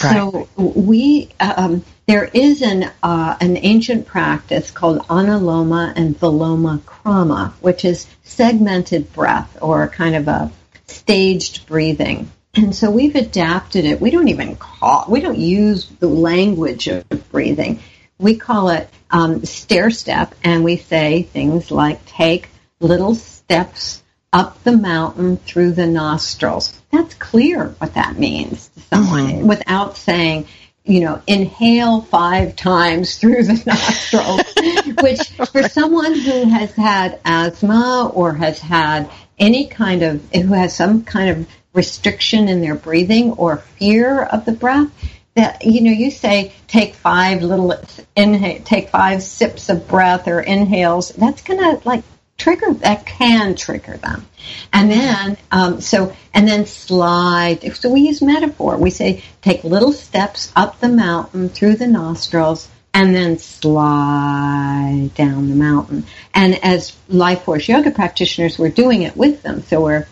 Right. 0.02 0.14
So 0.14 0.48
we 0.56 1.28
um, 1.38 1.84
there 2.06 2.24
is 2.24 2.62
an 2.62 2.90
uh, 3.02 3.36
an 3.40 3.58
ancient 3.58 4.06
practice 4.06 4.70
called 4.70 5.00
anuloma 5.08 5.92
and 5.94 6.18
viloma 6.18 6.80
krama, 6.80 7.52
which 7.60 7.84
is 7.84 8.06
segmented 8.22 9.12
breath 9.12 9.58
or 9.60 9.88
kind 9.88 10.16
of 10.16 10.28
a 10.28 10.50
staged 10.86 11.66
breathing. 11.66 12.30
And 12.54 12.74
so 12.74 12.90
we've 12.90 13.16
adapted 13.16 13.84
it. 13.84 14.00
We 14.00 14.10
don't 14.10 14.28
even 14.28 14.56
call 14.56 15.04
we 15.08 15.20
don't 15.20 15.38
use 15.38 15.86
the 15.86 16.08
language 16.08 16.88
of 16.88 17.30
breathing. 17.30 17.80
We 18.18 18.36
call 18.36 18.70
it 18.70 18.88
um, 19.10 19.44
stair 19.44 19.90
step, 19.90 20.34
and 20.42 20.64
we 20.64 20.76
say 20.76 21.22
things 21.22 21.70
like 21.70 22.04
take 22.06 22.48
little 22.80 23.14
steps 23.14 24.02
up 24.32 24.62
the 24.64 24.72
mountain 24.72 25.36
through 25.36 25.72
the 25.72 25.86
nostrils. 25.86 26.80
That's 26.90 27.14
clear 27.14 27.68
what 27.78 27.94
that 27.94 28.18
means 28.18 28.70
someone 28.92 29.26
mm-hmm. 29.26 29.46
without 29.46 29.96
saying, 29.96 30.46
you 30.84 31.00
know, 31.00 31.22
inhale 31.26 32.02
five 32.02 32.56
times 32.56 33.18
through 33.18 33.44
the 33.44 33.62
nostrils, 33.66 34.96
which 35.02 35.28
for 35.50 35.68
someone 35.68 36.14
who 36.14 36.48
has 36.50 36.72
had 36.72 37.20
asthma 37.24 38.10
or 38.12 38.34
has 38.34 38.58
had 38.58 39.10
any 39.38 39.66
kind 39.66 40.02
of, 40.02 40.22
who 40.32 40.52
has 40.52 40.74
some 40.74 41.04
kind 41.04 41.30
of 41.30 41.48
restriction 41.72 42.48
in 42.48 42.60
their 42.60 42.74
breathing 42.74 43.32
or 43.32 43.58
fear 43.58 44.22
of 44.22 44.44
the 44.44 44.52
breath, 44.52 44.90
that 45.34 45.64
you 45.64 45.80
know 45.80 45.90
you 45.90 46.10
say 46.10 46.52
take 46.66 46.94
five 46.94 47.42
little 47.42 47.74
inhale 48.14 48.62
take 48.64 48.90
five 48.90 49.22
sips 49.22 49.70
of 49.70 49.88
breath 49.88 50.28
or 50.28 50.40
inhales 50.40 51.08
that's 51.10 51.40
gonna 51.40 51.80
like 51.86 52.04
trigger 52.42 52.74
that 52.74 53.06
can 53.06 53.54
trigger 53.54 53.96
them. 53.96 54.26
And 54.72 54.90
then 54.90 55.36
um, 55.52 55.80
so 55.80 56.14
and 56.34 56.46
then 56.46 56.66
slide. 56.66 57.76
So 57.76 57.90
we 57.90 58.00
use 58.00 58.20
metaphor. 58.20 58.76
We 58.76 58.90
say 58.90 59.22
take 59.40 59.62
little 59.62 59.92
steps 59.92 60.52
up 60.56 60.80
the 60.80 60.88
mountain 60.88 61.48
through 61.48 61.76
the 61.76 61.86
nostrils 61.86 62.68
and 62.92 63.14
then 63.14 63.38
slide 63.38 65.10
down 65.14 65.48
the 65.48 65.54
mountain. 65.54 66.04
And 66.34 66.62
as 66.64 66.96
life 67.08 67.42
force 67.44 67.68
yoga 67.68 67.92
practitioners 67.92 68.58
we're 68.58 68.70
doing 68.70 69.02
it 69.02 69.16
with 69.16 69.42
them. 69.42 69.62
So 69.62 69.80
we're 69.80 70.08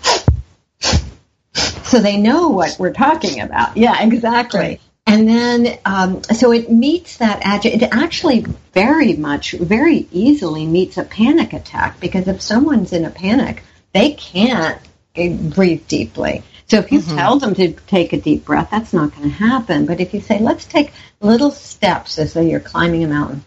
so 1.53 1.99
they 1.99 2.17
know 2.17 2.49
what 2.51 2.77
we're 2.79 2.93
talking 2.93 3.41
about. 3.41 3.77
Yeah 3.77 4.01
exactly. 4.03 4.61
right. 4.61 4.81
And 5.11 5.29
then, 5.29 5.79
um, 5.85 6.23
so 6.23 6.53
it 6.53 6.71
meets 6.71 7.17
that 7.17 7.43
agi- 7.43 7.83
It 7.83 7.89
actually 7.91 8.45
very 8.73 9.15
much, 9.15 9.51
very 9.53 10.07
easily 10.13 10.67
meets 10.67 10.99
a 10.99 11.03
panic 11.03 11.53
attack 11.53 11.99
because 11.99 12.29
if 12.29 12.41
someone's 12.41 12.93
in 12.93 13.05
a 13.05 13.11
panic, 13.11 13.65
they 13.93 14.13
can't 14.13 14.79
breathe 15.15 15.89
deeply. 15.89 16.45
So 16.69 16.79
if 16.79 16.93
you 16.93 17.01
mm-hmm. 17.01 17.17
tell 17.17 17.41
them 17.41 17.55
to 17.55 17.73
take 17.73 18.13
a 18.13 18.21
deep 18.21 18.45
breath, 18.45 18.69
that's 18.71 18.93
not 18.93 19.11
going 19.17 19.29
to 19.29 19.35
happen. 19.35 19.87
But 19.87 20.01
if 20.01 20.15
you 20.15 20.21
say, 20.21 20.39
let's 20.39 20.65
take 20.65 20.93
little 21.21 21.51
steps 21.51 22.17
as 22.21 22.35
though 22.35 22.41
you're 22.41 22.61
climbing 22.61 23.03
a 23.03 23.09
mountain, 23.09 23.43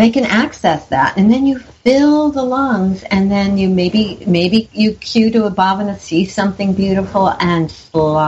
they 0.00 0.10
can 0.10 0.24
access 0.24 0.86
that. 0.88 1.16
And 1.16 1.30
then 1.30 1.46
you 1.46 1.58
fill 1.58 2.30
the 2.30 2.42
lungs 2.42 3.02
and 3.02 3.30
then 3.30 3.58
you 3.58 3.68
maybe 3.68 4.22
maybe 4.26 4.68
you 4.72 4.94
cue 4.94 5.30
to 5.30 5.44
a 5.44 5.50
bhavana 5.50 5.98
see 5.98 6.24
something 6.24 6.74
beautiful 6.74 7.28
and 7.28 7.70
slide 7.70 8.20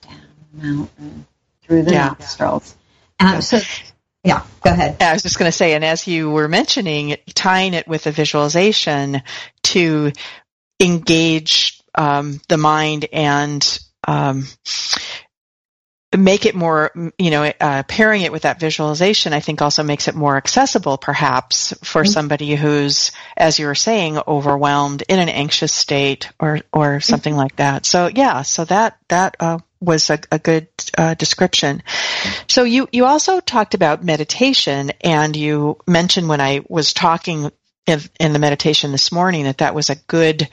down 0.00 0.26
the 0.52 0.66
mountain 0.66 1.26
through 1.62 1.82
the 1.82 1.92
yeah. 1.92 2.14
nostrils. 2.18 2.74
Um, 3.18 3.42
so 3.42 3.60
yeah 4.24 4.42
go 4.62 4.70
ahead. 4.70 4.96
I 5.00 5.12
was 5.12 5.22
just 5.22 5.38
going 5.38 5.48
to 5.50 5.56
say 5.56 5.74
and 5.74 5.84
as 5.84 6.06
you 6.06 6.30
were 6.30 6.48
mentioning 6.48 7.16
tying 7.34 7.74
it 7.74 7.88
with 7.88 8.06
a 8.06 8.10
visualization 8.10 9.22
to 9.64 10.12
engage 10.78 11.82
um, 11.94 12.40
the 12.48 12.56
mind 12.56 13.06
and 13.12 13.78
um, 14.06 14.46
make 16.16 16.44
it 16.44 16.56
more, 16.56 16.90
you 17.18 17.30
know, 17.30 17.52
uh, 17.60 17.84
pairing 17.84 18.22
it 18.22 18.32
with 18.32 18.42
that 18.42 18.58
visualization, 18.58 19.32
I 19.32 19.40
think 19.40 19.62
also 19.62 19.84
makes 19.84 20.08
it 20.08 20.14
more 20.14 20.36
accessible, 20.36 20.98
perhaps, 20.98 21.72
for 21.84 22.02
mm-hmm. 22.02 22.10
somebody 22.10 22.54
who's, 22.56 23.12
as 23.36 23.58
you 23.58 23.66
were 23.66 23.76
saying, 23.76 24.18
overwhelmed 24.26 25.04
in 25.08 25.20
an 25.20 25.28
anxious 25.28 25.72
state 25.72 26.30
or 26.40 26.60
or 26.72 26.86
mm-hmm. 26.86 27.00
something 27.00 27.36
like 27.36 27.56
that. 27.56 27.86
So 27.86 28.08
yeah, 28.08 28.42
so 28.42 28.64
that 28.64 28.98
that 29.08 29.36
uh, 29.38 29.58
was 29.80 30.10
a, 30.10 30.18
a 30.32 30.40
good 30.40 30.66
uh, 30.98 31.14
description. 31.14 31.82
So 32.48 32.64
you 32.64 32.88
you 32.90 33.04
also 33.06 33.38
talked 33.38 33.74
about 33.74 34.04
meditation, 34.04 34.90
and 35.02 35.36
you 35.36 35.78
mentioned 35.86 36.28
when 36.28 36.40
I 36.40 36.64
was 36.68 36.92
talking 36.92 37.52
in, 37.86 38.00
in 38.18 38.32
the 38.32 38.40
meditation 38.40 38.90
this 38.90 39.12
morning 39.12 39.44
that 39.44 39.58
that 39.58 39.74
was 39.74 39.90
a 39.90 39.96
good. 39.96 40.48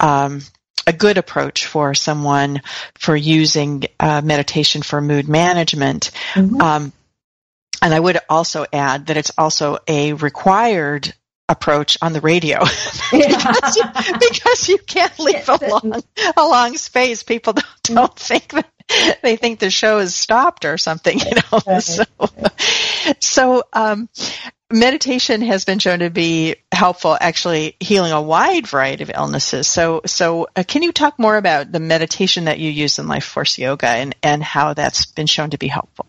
Um, 0.00 0.40
a 0.86 0.92
good 0.92 1.18
approach 1.18 1.66
for 1.66 1.94
someone 1.94 2.60
for 2.98 3.16
using 3.16 3.84
uh, 3.98 4.20
meditation 4.22 4.82
for 4.82 5.00
mood 5.00 5.28
management. 5.28 6.10
Mm-hmm. 6.34 6.60
Um, 6.60 6.92
and 7.80 7.92
I 7.92 8.00
would 8.00 8.18
also 8.28 8.66
add 8.72 9.06
that 9.06 9.16
it's 9.16 9.32
also 9.36 9.78
a 9.86 10.14
required 10.14 11.14
approach 11.48 11.98
on 12.00 12.12
the 12.12 12.20
radio 12.20 12.60
because, 13.12 13.76
you, 13.76 13.84
because, 14.18 14.68
you, 14.68 14.78
can't 14.78 15.18
leave 15.18 15.48
a 15.48 15.68
long, 15.68 16.02
a 16.36 16.42
long 16.42 16.76
space. 16.76 17.22
People 17.22 17.52
don't, 17.52 17.82
don't 17.82 18.16
think 18.16 18.52
that 18.52 19.18
they 19.22 19.36
think 19.36 19.58
the 19.58 19.70
show 19.70 19.98
is 19.98 20.14
stopped 20.14 20.64
or 20.64 20.78
something, 20.78 21.18
you 21.18 21.32
know. 21.34 21.80
So, 21.80 22.04
so 23.20 23.62
um, 23.72 24.08
meditation 24.74 25.40
has 25.42 25.64
been 25.64 25.78
shown 25.78 26.00
to 26.00 26.10
be 26.10 26.56
helpful 26.72 27.16
actually 27.18 27.76
healing 27.80 28.12
a 28.12 28.20
wide 28.20 28.66
variety 28.66 29.04
of 29.04 29.10
illnesses. 29.14 29.66
So 29.66 30.02
so 30.04 30.48
uh, 30.56 30.64
can 30.66 30.82
you 30.82 30.92
talk 30.92 31.18
more 31.18 31.36
about 31.36 31.70
the 31.70 31.80
meditation 31.80 32.44
that 32.44 32.58
you 32.58 32.70
use 32.70 32.98
in 32.98 33.06
life 33.06 33.24
force 33.24 33.56
yoga 33.56 33.88
and 33.88 34.14
and 34.22 34.42
how 34.42 34.74
that's 34.74 35.06
been 35.06 35.26
shown 35.26 35.50
to 35.50 35.58
be 35.58 35.68
helpful? 35.68 36.06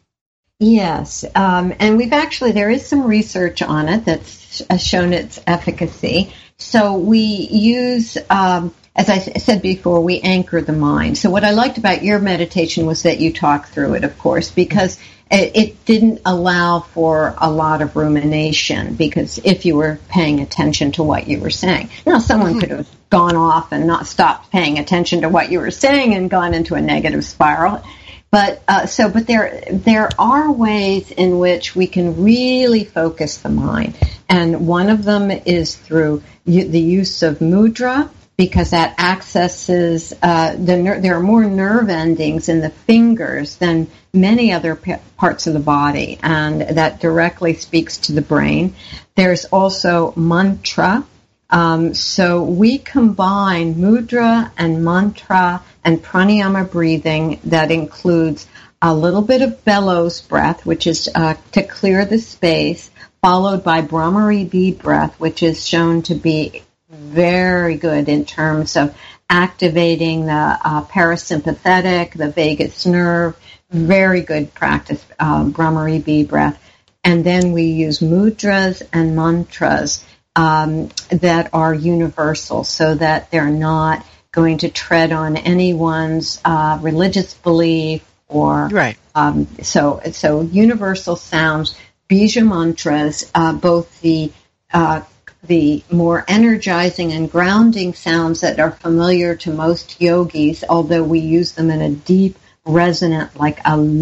Yes 0.59 1.23
um, 1.35 1.73
and 1.79 1.97
we've 1.97 2.13
actually 2.13 2.51
there 2.53 2.69
is 2.69 2.85
some 2.85 3.03
research 3.03 3.61
on 3.61 3.87
it 3.87 4.05
that's 4.05 4.63
shown 4.79 5.13
its 5.13 5.39
efficacy. 5.45 6.33
So 6.57 6.97
we 6.97 7.19
use 7.19 8.17
um, 8.29 8.73
as 8.95 9.09
I 9.09 9.17
said 9.17 9.61
before, 9.61 9.99
we 9.99 10.21
anchor 10.21 10.61
the 10.61 10.71
mind. 10.71 11.17
So 11.17 11.29
what 11.29 11.43
I 11.43 11.51
liked 11.51 11.77
about 11.77 12.03
your 12.03 12.17
meditation 12.19 12.85
was 12.85 13.03
that 13.03 13.19
you 13.19 13.33
talk 13.33 13.67
through 13.67 13.95
it, 13.95 14.05
of 14.05 14.17
course, 14.17 14.49
because 14.49 14.97
it 15.31 15.85
didn't 15.85 16.21
allow 16.25 16.79
for 16.79 17.33
a 17.37 17.49
lot 17.51 17.81
of 17.81 17.95
rumination 17.95 18.95
because 18.95 19.39
if 19.39 19.65
you 19.65 19.75
were 19.75 19.99
paying 20.07 20.39
attention 20.39 20.91
to 20.93 21.03
what 21.03 21.27
you 21.27 21.39
were 21.39 21.49
saying. 21.49 21.89
Now, 22.05 22.19
someone 22.19 22.51
mm-hmm. 22.51 22.59
could 22.59 22.69
have 22.71 22.87
gone 23.09 23.35
off 23.35 23.71
and 23.71 23.87
not 23.87 24.07
stopped 24.07 24.51
paying 24.51 24.77
attention 24.77 25.21
to 25.21 25.29
what 25.29 25.51
you 25.51 25.59
were 25.59 25.71
saying 25.71 26.13
and 26.13 26.29
gone 26.29 26.53
into 26.53 26.75
a 26.75 26.81
negative 26.81 27.25
spiral. 27.25 27.83
But 28.31 28.61
uh, 28.67 28.85
so, 28.85 29.09
but 29.09 29.27
there 29.27 29.63
there 29.71 30.09
are 30.19 30.51
ways 30.51 31.09
in 31.11 31.39
which 31.39 31.75
we 31.75 31.87
can 31.87 32.21
really 32.21 32.83
focus 32.83 33.37
the 33.37 33.49
mind, 33.49 33.97
and 34.27 34.67
one 34.67 34.89
of 34.89 35.05
them 35.05 35.31
is 35.31 35.75
through 35.75 36.21
the 36.45 36.79
use 36.79 37.23
of 37.23 37.39
mudra, 37.39 38.09
because 38.37 38.71
that 38.71 38.99
accesses 38.99 40.13
uh, 40.21 40.55
the 40.55 40.77
ner- 40.77 40.99
there 40.99 41.15
are 41.15 41.23
more 41.23 41.45
nerve 41.45 41.89
endings 41.89 42.49
in 42.49 42.59
the 42.59 42.69
fingers 42.69 43.55
than 43.57 43.87
many 44.13 44.51
other 44.51 44.75
p- 44.75 44.95
parts 45.17 45.47
of 45.47 45.53
the 45.53 45.59
body, 45.59 46.19
and 46.21 46.61
that 46.61 46.99
directly 46.99 47.53
speaks 47.53 47.97
to 47.97 48.11
the 48.13 48.21
brain. 48.21 48.75
There's 49.15 49.45
also 49.45 50.13
mantra. 50.15 51.05
Um, 51.49 51.93
so 51.93 52.43
we 52.43 52.79
combine 52.79 53.75
mudra 53.75 54.51
and 54.57 54.83
mantra 54.83 55.63
and 55.83 56.03
pranayama 56.03 56.69
breathing 56.69 57.39
that 57.45 57.71
includes 57.71 58.47
a 58.81 58.93
little 58.93 59.21
bit 59.21 59.41
of 59.41 59.63
bellows 59.63 60.21
breath, 60.21 60.65
which 60.65 60.87
is 60.87 61.09
uh, 61.15 61.35
to 61.53 61.63
clear 61.63 62.03
the 62.03 62.17
space, 62.17 62.91
followed 63.21 63.63
by 63.63 63.81
Bhramari 63.81 64.49
bee 64.49 64.71
breath, 64.71 65.17
which 65.19 65.41
is 65.41 65.65
shown 65.65 66.01
to 66.03 66.15
be 66.15 66.63
very 67.05 67.77
good 67.77 68.09
in 68.09 68.25
terms 68.25 68.75
of 68.75 68.95
activating 69.29 70.25
the 70.25 70.31
uh, 70.63 70.83
parasympathetic, 70.85 72.13
the 72.13 72.29
vagus 72.29 72.85
nerve. 72.85 73.37
Very 73.71 74.21
good 74.21 74.53
practice, 74.53 75.03
um, 75.19 75.53
Bhramari 75.53 76.03
bee 76.03 76.23
breath. 76.23 76.61
And 77.03 77.23
then 77.23 77.51
we 77.51 77.63
use 77.63 77.99
mudras 77.99 78.81
and 78.93 79.15
mantras 79.15 80.03
um, 80.35 80.89
that 81.09 81.49
are 81.53 81.73
universal 81.73 82.63
so 82.63 82.95
that 82.95 83.31
they're 83.31 83.49
not 83.49 84.05
going 84.31 84.59
to 84.59 84.69
tread 84.69 85.11
on 85.11 85.37
anyone's 85.37 86.41
uh, 86.43 86.77
religious 86.81 87.33
belief 87.35 88.03
or 88.27 88.67
right. 88.67 88.97
Um, 89.13 89.47
so 89.61 90.01
so 90.11 90.41
universal 90.41 91.15
sounds, 91.15 91.77
bija 92.09 92.45
mantras, 92.45 93.31
uh, 93.33 93.53
both 93.53 94.01
the 94.01 94.31
uh, 94.73 95.01
the 95.47 95.83
more 95.91 96.25
energizing 96.27 97.11
and 97.13 97.31
grounding 97.31 97.93
sounds 97.93 98.41
that 98.41 98.59
are 98.59 98.71
familiar 98.71 99.35
to 99.35 99.51
most 99.51 100.01
yogis, 100.01 100.63
although 100.67 101.03
we 101.03 101.19
use 101.19 101.51
them 101.53 101.69
in 101.69 101.81
a 101.81 101.89
deep, 101.91 102.37
resonant, 102.65 103.35
like 103.39 103.59
a 103.65 103.77
lum, 103.77 103.93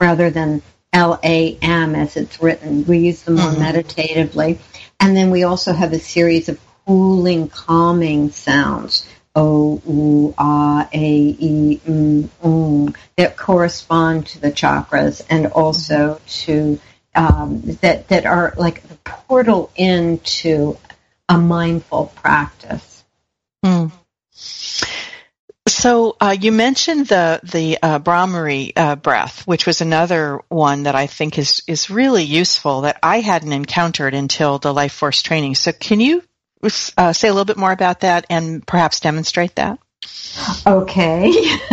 rather 0.00 0.30
than 0.30 0.62
L 0.92 1.18
A 1.24 1.56
M 1.60 1.94
as 1.94 2.16
it's 2.16 2.42
written. 2.42 2.84
We 2.84 2.98
use 2.98 3.22
them 3.22 3.36
more 3.36 3.50
mm-hmm. 3.50 3.60
meditatively. 3.60 4.58
And 5.00 5.16
then 5.16 5.30
we 5.30 5.42
also 5.44 5.72
have 5.72 5.92
a 5.92 5.98
series 5.98 6.48
of 6.48 6.60
cooling, 6.86 7.48
calming 7.48 8.30
sounds 8.30 9.06
O, 9.34 9.82
U, 9.86 10.34
A, 10.38 10.88
A, 10.92 11.36
E, 11.38 11.80
M, 11.86 12.30
um, 12.42 12.94
that 13.16 13.36
correspond 13.36 14.26
to 14.28 14.40
the 14.40 14.52
chakras 14.52 15.20
and 15.28 15.46
also 15.48 16.20
to 16.28 16.78
um, 17.14 17.62
that 17.80 18.08
that 18.08 18.26
are 18.26 18.54
like 18.56 18.86
the 18.88 18.96
portal 19.04 19.70
into 19.76 20.76
a 21.28 21.38
mindful 21.38 22.12
practice. 22.16 23.04
Mm. 23.64 23.92
So 25.68 26.16
uh, 26.20 26.36
you 26.38 26.52
mentioned 26.52 27.08
the 27.08 27.40
the 27.42 27.78
uh, 27.82 27.98
Bhramari 27.98 28.72
uh, 28.76 28.96
breath, 28.96 29.46
which 29.46 29.66
was 29.66 29.80
another 29.80 30.40
one 30.48 30.84
that 30.84 30.94
I 30.94 31.06
think 31.06 31.38
is 31.38 31.62
is 31.66 31.90
really 31.90 32.24
useful 32.24 32.82
that 32.82 32.98
I 33.02 33.20
hadn't 33.20 33.52
encountered 33.52 34.14
until 34.14 34.58
the 34.58 34.72
Life 34.72 34.92
Force 34.92 35.22
training. 35.22 35.54
So 35.54 35.72
can 35.72 36.00
you 36.00 36.22
uh, 36.96 37.12
say 37.12 37.28
a 37.28 37.32
little 37.32 37.44
bit 37.44 37.56
more 37.56 37.72
about 37.72 38.00
that 38.00 38.26
and 38.30 38.66
perhaps 38.66 39.00
demonstrate 39.00 39.56
that? 39.56 39.78
Okay, 40.66 41.28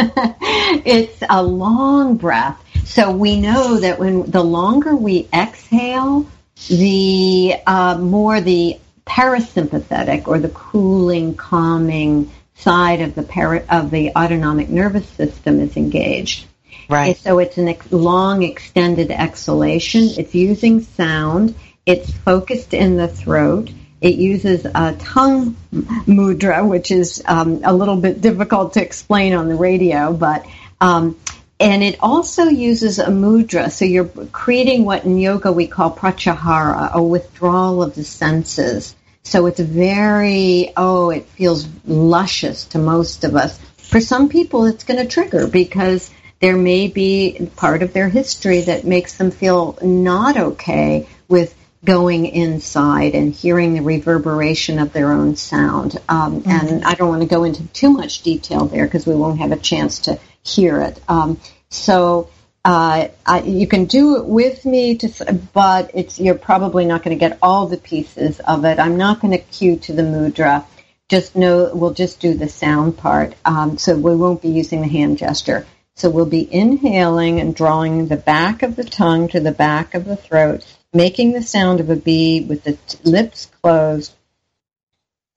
it's 0.86 1.24
a 1.30 1.44
long 1.44 2.16
breath. 2.18 2.62
So 2.86 3.12
we 3.12 3.40
know 3.40 3.80
that 3.80 4.00
when 4.00 4.30
the 4.30 4.44
longer 4.44 4.96
we 4.96 5.28
exhale, 5.34 6.28
the 6.70 7.56
uh, 7.66 7.98
more 7.98 8.42
the 8.42 8.80
parasympathetic 9.06 10.28
or 10.28 10.40
the 10.40 10.50
cooling, 10.50 11.36
calming 11.36 12.32
side 12.56 13.02
of 13.02 13.16
the 13.16 13.24
para- 13.24 13.66
of 13.70 13.92
the 13.92 14.12
autonomic 14.16 14.70
nervous 14.70 15.08
system 15.10 15.60
is 15.60 15.76
engaged. 15.78 16.46
Right. 16.90 17.18
So 17.18 17.40
it's 17.40 17.58
a 17.58 17.68
ex- 17.68 17.92
long, 17.92 18.44
extended 18.44 19.12
exhalation. 19.12 20.10
It's 20.18 20.36
using 20.36 20.82
sound. 20.82 21.56
It's 21.86 22.12
focused 22.12 22.74
in 22.74 22.98
the 22.98 23.08
throat. 23.08 23.72
It 24.02 24.16
uses 24.16 24.66
a 24.66 24.96
tongue 25.00 25.56
mudra, 25.72 26.68
which 26.68 26.92
is 26.92 27.24
um, 27.26 27.62
a 27.64 27.74
little 27.74 27.98
bit 27.98 28.20
difficult 28.20 28.74
to 28.74 28.82
explain 28.82 29.34
on 29.34 29.48
the 29.48 29.56
radio, 29.56 30.12
but 30.12 30.46
um, 30.80 31.18
and 31.62 31.84
it 31.84 31.98
also 32.00 32.46
uses 32.46 32.98
a 32.98 33.08
mudra. 33.08 33.72
So 33.72 33.86
you're 33.86 34.10
creating 34.32 34.84
what 34.84 35.06
in 35.06 35.20
yoga 35.20 35.52
we 35.52 35.68
call 35.68 35.96
pratyahara, 35.96 36.92
a 36.94 37.04
withdrawal 37.04 37.84
of 37.84 37.94
the 37.94 38.04
senses. 38.04 38.96
So 39.24 39.46
it's 39.46 39.60
very, 39.60 40.74
oh, 40.76 41.12
it 41.12 41.26
feels 41.26 41.68
luscious 41.86 42.66
to 42.70 42.80
most 42.80 43.24
of 43.24 43.36
us. 43.36 43.60
For 43.78 44.02
some 44.02 44.28
people, 44.28 44.66
it's 44.66 44.84
going 44.84 45.00
to 45.00 45.08
trigger 45.08 45.46
because 45.46 46.10
there 46.40 46.58
may 46.58 46.88
be 46.88 47.50
part 47.56 47.84
of 47.84 47.94
their 47.94 48.10
history 48.10 48.62
that 48.62 48.84
makes 48.84 49.18
them 49.18 49.30
feel 49.30 49.78
not 49.84 50.38
okay 50.38 51.08
with 51.28 51.56
going 51.86 52.26
inside 52.26 53.14
and 53.14 53.34
hearing 53.34 53.74
the 53.74 53.82
reverberation 53.82 54.80
of 54.80 54.94
their 54.94 55.12
own 55.12 55.36
sound. 55.36 56.00
Um, 56.10 56.42
mm-hmm. 56.42 56.50
And 56.50 56.84
I 56.86 56.96
don't 56.96 57.10
want 57.10 57.22
to 57.22 57.28
go 57.28 57.44
into 57.44 57.64
too 57.68 57.92
much 57.92 58.24
detail 58.24 58.66
there 58.66 58.86
because 58.86 59.06
we 59.06 59.16
won't 59.16 59.40
have 59.40 59.52
a 59.52 59.58
chance 59.58 60.00
to 60.00 60.20
hear 60.44 60.82
it. 60.82 61.00
Um, 61.08 61.40
so 61.70 62.30
uh, 62.64 63.08
I, 63.26 63.42
you 63.42 63.68
can 63.68 63.86
do 63.86 64.18
it 64.18 64.26
with 64.26 64.66
me, 64.66 64.96
to, 64.98 65.40
but 65.54 65.92
it's 65.94 66.20
you're 66.20 66.36
probably 66.36 66.86
not 66.86 67.04
going 67.04 67.18
to 67.18 67.20
get 67.20 67.40
all 67.42 67.68
the 67.68 67.78
pieces 67.78 68.40
of 68.40 68.66
it. 68.66 68.80
I'm 68.80 68.98
not 68.98 69.20
going 69.20 69.32
to 69.32 69.44
cue 69.44 69.78
to 69.78 69.94
the 69.94 70.04
mudra. 70.04 70.66
Just 71.10 71.36
know 71.36 71.72
we'll 71.74 71.94
just 71.94 72.20
do 72.20 72.36
the 72.36 72.48
sound 72.48 72.98
part. 72.98 73.34
Um, 73.46 73.78
so 73.78 73.98
we 73.98 74.16
won't 74.16 74.42
be 74.42 74.50
using 74.50 74.82
the 74.82 74.88
hand 74.88 75.18
gesture. 75.18 75.66
So 75.96 76.10
we'll 76.10 76.26
be 76.26 76.52
inhaling 76.52 77.40
and 77.40 77.56
drawing 77.56 78.08
the 78.08 78.16
back 78.16 78.64
of 78.64 78.76
the 78.76 78.84
tongue 78.84 79.28
to 79.30 79.40
the 79.40 79.52
back 79.52 79.94
of 79.94 80.06
the 80.06 80.16
throat, 80.16 80.66
making 80.94 81.34
the 81.34 81.42
sound 81.42 81.80
of 81.80 81.90
a 81.90 81.96
B 81.96 82.46
with 82.48 82.64
the 82.64 82.74
t- 82.74 82.98
lips 83.04 83.48
closed, 83.62 84.14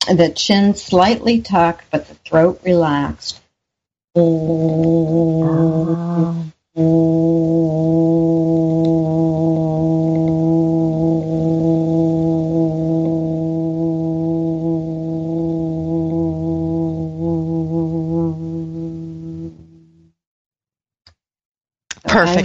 the 0.06 0.28
chin 0.28 0.74
slightly 0.74 1.40
tucked, 1.40 1.90
but 1.90 2.06
the 2.06 2.14
throat 2.14 2.60
relaxed. 2.64 3.40
Perfect. 4.16 4.30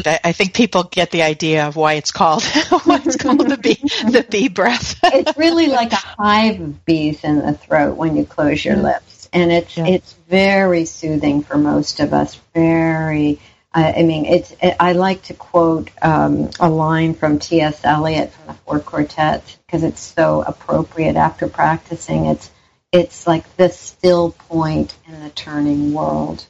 I, 0.08 0.20
I, 0.24 0.32
think 0.32 0.56
people 0.56 0.86
get 0.86 1.12
the 1.12 1.22
idea 1.22 1.68
of 1.68 1.76
why 1.76 1.94
it's 1.94 2.12
called 2.12 2.44
why 2.86 3.00
it's 3.06 3.16
called 3.16 3.48
the 3.48 3.58
bee 3.58 3.76
the 4.10 4.26
bee 4.28 4.48
breath. 4.48 5.00
it's 5.04 5.38
really 5.38 5.68
like 5.68 5.92
a 5.92 5.96
hive 5.98 6.60
of 6.60 6.84
bees 6.86 7.24
in 7.24 7.38
the 7.38 7.54
throat 7.54 7.96
when 7.96 8.16
you 8.16 8.26
close 8.26 8.66
your 8.66 8.76
mm. 8.76 8.84
lips, 8.84 9.19
and 9.34 9.52
it's 9.52 9.78
yeah. 9.78 9.88
it's 9.88 10.14
very 10.28 10.86
soothing 10.86 11.44
for 11.44 11.58
most 11.58 12.00
of 12.00 12.14
us. 12.14 12.36
Very 12.54 13.40
I 13.72 14.02
mean, 14.02 14.26
it's. 14.26 14.52
It, 14.62 14.76
I 14.80 14.94
like 14.94 15.24
to 15.24 15.36
quote 15.36 15.92
um, 16.02 16.50
a 16.60 16.70
line 16.70 17.14
from 17.14 17.38
T.S. 17.38 17.84
Eliot 17.84 18.32
from 18.32 18.48
the 18.48 18.54
Four 18.54 18.80
Quartets 18.80 19.58
because 19.66 19.84
it's 19.84 20.02
so 20.02 20.42
appropriate 20.42 21.16
after 21.16 21.48
practicing. 21.48 22.26
It's 22.26 22.50
it's 22.92 23.28
like 23.28 23.56
the 23.58 23.70
still 23.70 24.32
point 24.32 24.96
in 25.08 25.22
the 25.22 25.30
turning 25.30 25.94
world. 25.94 26.46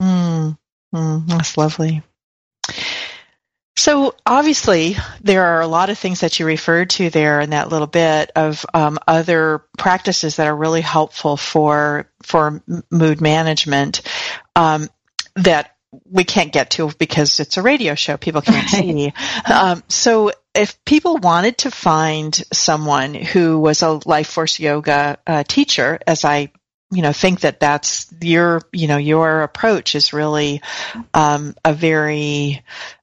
Mm, 0.00 0.56
mm, 0.94 1.26
that's 1.26 1.56
lovely. 1.56 2.02
So 3.76 4.14
obviously, 4.24 4.96
there 5.22 5.44
are 5.44 5.62
a 5.62 5.66
lot 5.66 5.90
of 5.90 5.98
things 5.98 6.20
that 6.20 6.38
you 6.38 6.46
referred 6.46 6.90
to 6.90 7.10
there 7.10 7.40
in 7.40 7.50
that 7.50 7.70
little 7.70 7.86
bit 7.88 8.30
of 8.36 8.64
um, 8.74 8.98
other 9.08 9.64
practices 9.76 10.36
that 10.36 10.46
are 10.46 10.56
really 10.56 10.82
helpful 10.82 11.36
for 11.36 12.09
for 12.22 12.62
mood 12.90 13.20
management 13.20 14.02
um, 14.56 14.88
that 15.36 15.76
we 16.04 16.24
can't 16.24 16.52
get 16.52 16.70
to 16.70 16.90
because 16.98 17.40
it's 17.40 17.56
a 17.56 17.62
radio 17.62 17.94
show. 17.94 18.16
People 18.16 18.42
can't 18.42 18.68
see. 18.68 19.12
Um, 19.50 19.82
so 19.88 20.32
if 20.54 20.82
people 20.84 21.16
wanted 21.16 21.58
to 21.58 21.70
find 21.70 22.34
someone 22.52 23.14
who 23.14 23.58
was 23.58 23.82
a 23.82 24.00
life 24.04 24.28
force 24.28 24.60
yoga 24.60 25.18
uh, 25.26 25.42
teacher, 25.44 25.98
as 26.06 26.24
I, 26.24 26.52
you 26.92 27.02
know, 27.02 27.12
think 27.12 27.40
that 27.40 27.60
that's 27.60 28.12
your, 28.20 28.62
you 28.72 28.88
know, 28.88 28.96
your 28.96 29.42
approach 29.42 29.94
is 29.94 30.12
really 30.12 30.60
um, 31.14 31.54
a 31.64 31.72
very 31.72 32.62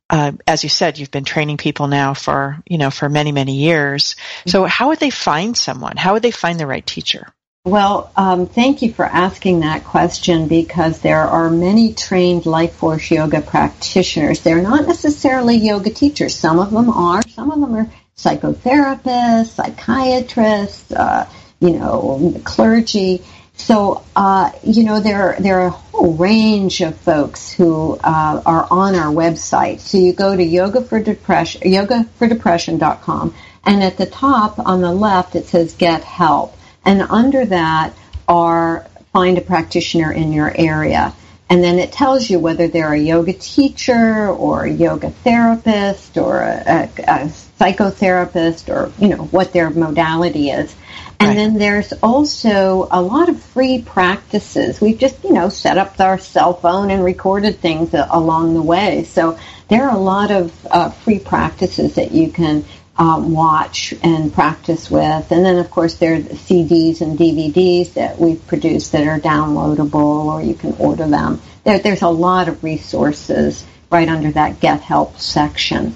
uh, 0.10 0.32
as 0.46 0.64
you 0.64 0.70
said, 0.70 0.98
you've 0.98 1.12
been 1.12 1.26
training 1.26 1.58
people 1.58 1.88
now 1.88 2.14
for, 2.14 2.62
you 2.66 2.78
know, 2.78 2.90
for 2.90 3.10
many, 3.10 3.32
many 3.34 3.58
years. 3.58 4.16
So 4.46 4.64
how 4.64 4.88
would 4.90 5.00
they 5.00 5.10
find 5.10 5.58
someone? 5.58 5.98
How 5.98 6.14
would 6.14 6.24
they 6.24 6.32
find 6.32 6.58
the 6.58 6.68
right 6.68 6.86
teacher? 6.86 7.28
Well, 7.68 8.14
um, 8.16 8.48
thank 8.48 8.82
you 8.82 8.94
for 8.94 9.04
asking 9.04 9.60
that 9.60 9.84
question 9.84 10.48
because 10.48 11.02
there 11.02 11.20
are 11.20 11.50
many 11.50 11.94
trained 11.94 12.46
life 12.46 12.74
force 12.76 13.12
yoga 13.12 13.42
practitioners. 13.42 14.40
They're 14.40 14.62
not 14.62 14.88
necessarily 14.88 15.58
yoga 15.58 15.90
teachers. 15.90 16.34
Some 16.34 16.60
of 16.60 16.72
them 16.72 16.90
are. 16.90 17.22
Some 17.28 17.52
of 17.52 17.60
them 17.60 17.76
are 17.76 17.92
psychotherapists, 18.16 19.48
psychiatrists, 19.48 20.94
uh, 20.94 21.30
you 21.60 21.72
know, 21.72 22.40
clergy. 22.46 23.22
So, 23.56 24.02
uh, 24.16 24.52
you 24.64 24.86
know, 24.86 25.02
there 25.02 25.36
there 25.38 25.60
are 25.60 25.68
a 25.68 25.72
whole 25.72 26.14
range 26.14 26.80
of 26.80 26.96
folks 26.96 27.52
who 27.52 28.00
uh, 28.02 28.42
are 28.46 28.66
on 28.72 28.96
our 28.96 29.14
website. 29.14 29.82
So 29.82 29.98
you 29.98 30.14
go 30.14 30.34
to 30.34 30.42
yoga 30.42 30.84
for 30.84 31.02
depression, 31.02 31.64
yogafordepression.com, 31.64 33.36
and 33.66 33.84
at 33.84 33.98
the 33.98 34.06
top 34.06 34.58
on 34.58 34.80
the 34.80 34.94
left 34.94 35.36
it 35.36 35.48
says 35.48 35.74
get 35.74 36.06
help. 36.06 36.57
And 36.88 37.02
under 37.04 37.46
that 37.46 37.94
are 38.28 38.88
find 39.14 39.38
a 39.38 39.42
practitioner 39.42 40.12
in 40.12 40.32
your 40.32 40.52
area. 40.56 41.14
And 41.50 41.64
then 41.64 41.80
it 41.80 41.92
tells 41.92 42.30
you 42.30 42.40
whether 42.40 42.68
they're 42.68 42.94
a 42.94 43.00
yoga 43.00 43.34
teacher 43.34 44.28
or 44.28 44.66
a 44.66 44.72
yoga 44.72 45.12
therapist 45.12 46.18
or 46.18 46.42
a, 46.42 46.64
a, 46.66 46.84
a 47.04 47.26
psychotherapist 47.60 48.74
or, 48.74 48.92
you 49.00 49.10
know, 49.10 49.24
what 49.26 49.54
their 49.54 49.70
modality 49.70 50.50
is. 50.50 50.76
And 51.20 51.30
right. 51.30 51.36
then 51.36 51.58
there's 51.58 51.94
also 52.04 52.88
a 52.92 53.02
lot 53.02 53.30
of 53.30 53.42
free 53.42 53.82
practices. 53.82 54.80
We've 54.80 55.00
just, 55.00 55.24
you 55.24 55.34
know, 55.34 55.50
set 55.50 55.78
up 55.78 56.00
our 56.00 56.20
cell 56.20 56.54
phone 56.54 56.92
and 56.92 57.04
recorded 57.04 57.60
things 57.60 57.94
along 57.94 58.54
the 58.54 58.62
way. 58.62 59.04
So 59.06 59.40
there 59.68 59.90
are 59.90 59.96
a 59.96 60.00
lot 60.00 60.32
of 60.32 60.54
uh, 60.68 60.90
free 60.92 61.20
practices 61.20 61.96
that 61.96 62.12
you 62.12 62.32
can 62.32 62.66
um, 62.98 63.34
watch 63.34 63.94
and 64.04 64.34
practice 64.34 64.90
with. 64.90 65.32
And 65.32 65.46
then, 65.46 65.58
of 65.58 65.70
course, 65.70 65.96
there 65.96 66.16
are 66.16 66.20
CDs 66.20 67.02
and 67.02 67.18
DVDs 67.18 67.94
that 67.94 68.20
we've 68.20 68.46
produced 68.48 68.92
that 68.94 69.06
are 69.08 69.20
downloadable 69.20 70.26
or 70.26 70.42
you 70.42 70.56
can 70.56 70.74
order 70.80 71.08
them. 71.08 71.42
There, 71.64 71.80
there's 71.80 72.02
a 72.02 72.10
lot 72.10 72.48
of 72.48 72.64
resources 72.64 73.66
right 73.92 74.08
under 74.08 74.32
that 74.32 74.60
Get 74.60 74.82
Help 74.82 75.18
section. 75.20 75.96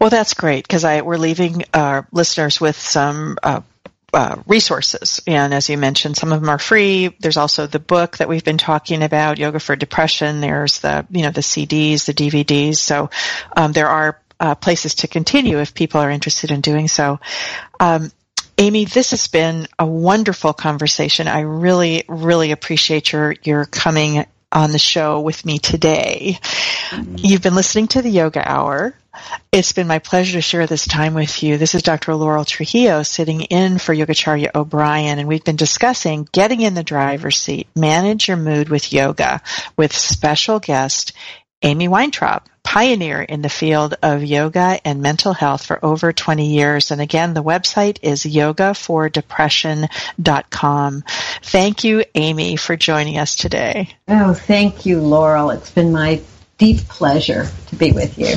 Well, 0.00 0.10
that's 0.10 0.34
great 0.34 0.66
because 0.66 0.84
I 0.84 1.00
we're 1.00 1.16
leaving 1.16 1.64
our 1.74 2.06
listeners 2.12 2.60
with 2.60 2.78
some 2.78 3.36
uh, 3.42 3.62
uh, 4.12 4.36
resources. 4.46 5.20
And 5.26 5.52
as 5.52 5.68
you 5.68 5.76
mentioned, 5.76 6.16
some 6.16 6.32
of 6.32 6.40
them 6.40 6.48
are 6.48 6.58
free. 6.58 7.14
There's 7.20 7.36
also 7.36 7.66
the 7.66 7.78
book 7.78 8.18
that 8.18 8.28
we've 8.28 8.44
been 8.44 8.58
talking 8.58 9.02
about, 9.02 9.38
Yoga 9.38 9.60
for 9.60 9.76
Depression. 9.76 10.40
There's 10.40 10.80
the, 10.80 11.06
you 11.10 11.22
know, 11.22 11.30
the 11.30 11.40
CDs, 11.40 12.06
the 12.06 12.14
DVDs. 12.14 12.76
So 12.76 13.10
um, 13.56 13.72
there 13.72 13.88
are 13.88 14.20
uh, 14.40 14.54
places 14.54 14.96
to 14.96 15.08
continue 15.08 15.58
if 15.58 15.74
people 15.74 16.00
are 16.00 16.10
interested 16.10 16.50
in 16.50 16.60
doing 16.60 16.88
so. 16.88 17.20
Um, 17.80 18.10
Amy, 18.56 18.86
this 18.86 19.12
has 19.12 19.28
been 19.28 19.68
a 19.78 19.86
wonderful 19.86 20.52
conversation. 20.52 21.28
I 21.28 21.40
really, 21.40 22.04
really 22.08 22.50
appreciate 22.50 23.12
your, 23.12 23.36
your 23.44 23.64
coming 23.64 24.26
on 24.50 24.72
the 24.72 24.78
show 24.78 25.20
with 25.20 25.44
me 25.44 25.58
today. 25.58 26.38
Mm-hmm. 26.90 27.16
You've 27.18 27.42
been 27.42 27.54
listening 27.54 27.88
to 27.88 28.02
the 28.02 28.10
Yoga 28.10 28.42
Hour. 28.50 28.94
It's 29.52 29.72
been 29.72 29.86
my 29.86 29.98
pleasure 29.98 30.38
to 30.38 30.42
share 30.42 30.66
this 30.66 30.86
time 30.86 31.14
with 31.14 31.42
you. 31.42 31.58
This 31.58 31.74
is 31.74 31.82
Dr. 31.82 32.14
Laurel 32.14 32.44
Trujillo 32.44 33.02
sitting 33.02 33.42
in 33.42 33.78
for 33.78 33.94
Yogacharya 33.94 34.54
O'Brien, 34.54 35.18
and 35.18 35.28
we've 35.28 35.44
been 35.44 35.56
discussing 35.56 36.28
getting 36.32 36.60
in 36.60 36.74
the 36.74 36.82
driver's 36.82 37.36
seat, 37.36 37.68
manage 37.76 38.28
your 38.28 38.36
mood 38.36 38.68
with 38.68 38.92
yoga 38.92 39.42
with 39.76 39.94
special 39.94 40.60
guest 40.60 41.12
Amy 41.62 41.88
Weintraub, 41.88 42.42
pioneer 42.62 43.20
in 43.20 43.42
the 43.42 43.48
field 43.48 43.96
of 44.02 44.22
yoga 44.22 44.78
and 44.84 45.02
mental 45.02 45.32
health 45.32 45.64
for 45.64 45.84
over 45.84 46.12
20 46.12 46.46
years. 46.46 46.90
And 46.90 47.00
again, 47.00 47.34
the 47.34 47.42
website 47.42 47.98
is 48.02 48.22
yogafordepression.com. 48.22 51.04
Thank 51.42 51.84
you, 51.84 52.04
Amy, 52.14 52.56
for 52.56 52.76
joining 52.76 53.18
us 53.18 53.34
today. 53.34 53.88
Oh, 54.06 54.34
thank 54.34 54.86
you, 54.86 55.00
Laurel. 55.00 55.50
It's 55.50 55.70
been 55.70 55.92
my 55.92 56.20
deep 56.58 56.86
pleasure 56.88 57.48
to 57.68 57.76
be 57.76 57.92
with 57.92 58.18
you. 58.18 58.36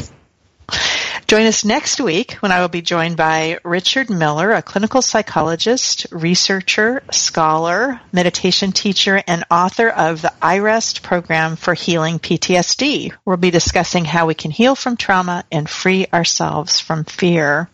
Join 1.32 1.46
us 1.46 1.64
next 1.64 2.02
week 2.02 2.34
when 2.42 2.52
I 2.52 2.60
will 2.60 2.68
be 2.68 2.82
joined 2.82 3.16
by 3.16 3.58
Richard 3.64 4.10
Miller, 4.10 4.52
a 4.52 4.62
clinical 4.62 5.02
psychologist, 5.02 6.06
researcher, 6.12 7.04
scholar, 7.10 8.02
meditation 8.12 8.74
teacher, 8.74 9.24
and 9.26 9.46
author 9.50 9.88
of 9.88 10.22
the 10.22 10.34
iRest 10.42 11.04
program 11.04 11.56
for 11.56 11.74
healing 11.74 12.20
PTSD. 12.20 13.14
We'll 13.24 13.38
be 13.38 13.50
discussing 13.50 14.04
how 14.04 14.26
we 14.26 14.34
can 14.34 14.52
heal 14.52 14.76
from 14.76 14.98
trauma 14.98 15.46
and 15.50 15.70
free 15.70 16.06
ourselves 16.14 16.82
from 16.82 17.06
fear. 17.06 17.70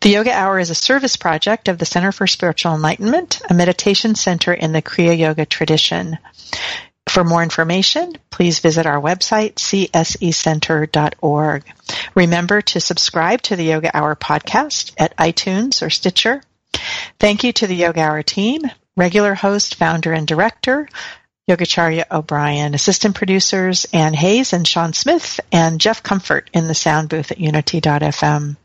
The 0.00 0.10
Yoga 0.10 0.32
Hour 0.32 0.58
is 0.58 0.70
a 0.70 0.74
service 0.74 1.16
project 1.16 1.68
of 1.68 1.78
the 1.78 1.86
Center 1.86 2.10
for 2.10 2.26
Spiritual 2.26 2.74
Enlightenment, 2.74 3.40
a 3.48 3.54
meditation 3.54 4.16
center 4.16 4.52
in 4.52 4.72
the 4.72 4.82
Kriya 4.82 5.16
Yoga 5.16 5.46
tradition. 5.46 6.18
For 7.08 7.24
more 7.24 7.42
information, 7.42 8.14
please 8.30 8.58
visit 8.58 8.86
our 8.86 9.00
website, 9.00 9.54
csecenter.org. 9.54 11.64
Remember 12.14 12.62
to 12.62 12.80
subscribe 12.80 13.42
to 13.42 13.56
the 13.56 13.64
Yoga 13.64 13.96
Hour 13.96 14.16
podcast 14.16 14.92
at 14.98 15.16
iTunes 15.16 15.84
or 15.84 15.90
Stitcher. 15.90 16.42
Thank 17.20 17.44
you 17.44 17.52
to 17.52 17.66
the 17.66 17.76
Yoga 17.76 18.00
Hour 18.00 18.22
team, 18.22 18.62
regular 18.96 19.34
host, 19.34 19.76
founder, 19.76 20.12
and 20.12 20.26
director, 20.26 20.88
Yogacharya 21.48 22.04
O'Brien, 22.10 22.74
assistant 22.74 23.14
producers 23.14 23.86
Ann 23.92 24.14
Hayes 24.14 24.52
and 24.52 24.66
Sean 24.66 24.94
Smith, 24.94 25.40
and 25.52 25.80
Jeff 25.80 26.02
Comfort 26.02 26.48
in 26.54 26.68
the 26.68 26.74
sound 26.74 27.10
booth 27.10 27.30
at 27.30 27.38
unity.fm. 27.38 28.56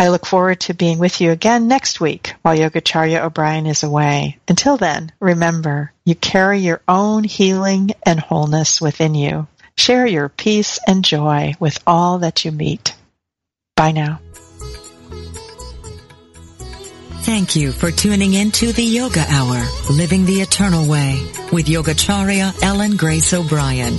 I 0.00 0.08
look 0.08 0.24
forward 0.24 0.60
to 0.60 0.72
being 0.72 0.98
with 0.98 1.20
you 1.20 1.30
again 1.30 1.68
next 1.68 2.00
week 2.00 2.32
while 2.40 2.56
Yogacharya 2.56 3.22
O'Brien 3.22 3.66
is 3.66 3.82
away. 3.82 4.38
Until 4.48 4.78
then, 4.78 5.12
remember, 5.20 5.92
you 6.06 6.14
carry 6.14 6.60
your 6.60 6.80
own 6.88 7.22
healing 7.22 7.90
and 8.02 8.18
wholeness 8.18 8.80
within 8.80 9.14
you. 9.14 9.46
Share 9.76 10.06
your 10.06 10.30
peace 10.30 10.78
and 10.86 11.04
joy 11.04 11.52
with 11.60 11.78
all 11.86 12.20
that 12.20 12.46
you 12.46 12.50
meet. 12.50 12.96
Bye 13.76 13.92
now. 13.92 14.20
Thank 17.20 17.54
you 17.54 17.70
for 17.70 17.90
tuning 17.90 18.32
in 18.32 18.52
to 18.52 18.72
the 18.72 18.82
Yoga 18.82 19.26
Hour, 19.28 19.62
Living 19.90 20.24
the 20.24 20.40
Eternal 20.40 20.88
Way 20.88 21.20
with 21.52 21.66
Yogacharya 21.66 22.62
Ellen 22.62 22.96
Grace 22.96 23.34
O'Brien. 23.34 23.98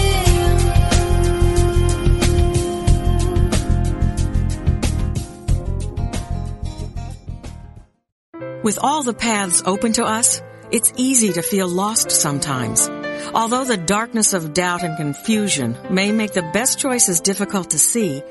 With 8.63 8.77
all 8.79 9.01
the 9.01 9.13
paths 9.13 9.63
open 9.65 9.93
to 9.93 10.05
us, 10.05 10.39
it's 10.69 10.93
easy 10.95 11.33
to 11.33 11.41
feel 11.41 11.67
lost 11.67 12.11
sometimes. 12.11 12.87
Although 13.33 13.65
the 13.65 13.75
darkness 13.75 14.33
of 14.33 14.53
doubt 14.53 14.83
and 14.83 14.95
confusion 14.97 15.75
may 15.89 16.11
make 16.11 16.33
the 16.33 16.47
best 16.53 16.77
choices 16.77 17.21
difficult 17.21 17.71
to 17.71 17.79
see, 17.79 18.21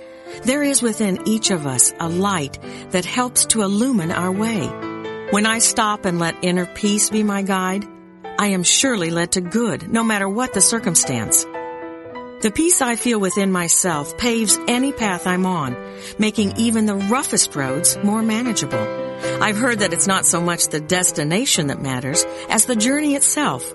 there 0.44 0.62
is 0.62 0.82
within 0.82 1.26
each 1.26 1.50
of 1.50 1.66
us 1.66 1.92
a 1.98 2.08
light 2.08 2.60
that 2.90 3.04
helps 3.04 3.46
to 3.46 3.62
illumine 3.62 4.12
our 4.12 4.30
way. 4.30 4.68
When 5.32 5.46
I 5.46 5.58
stop 5.58 6.04
and 6.04 6.20
let 6.20 6.44
inner 6.44 6.66
peace 6.66 7.10
be 7.10 7.24
my 7.24 7.42
guide, 7.42 7.84
I 8.38 8.48
am 8.48 8.62
surely 8.62 9.10
led 9.10 9.32
to 9.32 9.40
good, 9.40 9.90
no 9.90 10.04
matter 10.04 10.28
what 10.28 10.54
the 10.54 10.60
circumstance. 10.60 11.44
The 12.41 12.51
peace 12.51 12.80
I 12.80 12.97
feel 12.97 13.20
within 13.20 13.53
myself 13.53 14.16
paves 14.16 14.59
any 14.66 14.93
path 14.93 15.26
I'm 15.26 15.45
on, 15.45 15.76
making 16.18 16.57
even 16.57 16.86
the 16.86 16.95
roughest 16.97 17.55
roads 17.55 17.99
more 18.03 18.22
manageable. 18.22 18.78
I've 19.43 19.59
heard 19.59 19.80
that 19.80 19.93
it's 19.93 20.07
not 20.07 20.24
so 20.24 20.41
much 20.41 20.68
the 20.68 20.80
destination 20.80 21.66
that 21.66 21.82
matters 21.82 22.24
as 22.49 22.64
the 22.64 22.76
journey 22.76 23.14
itself. 23.14 23.70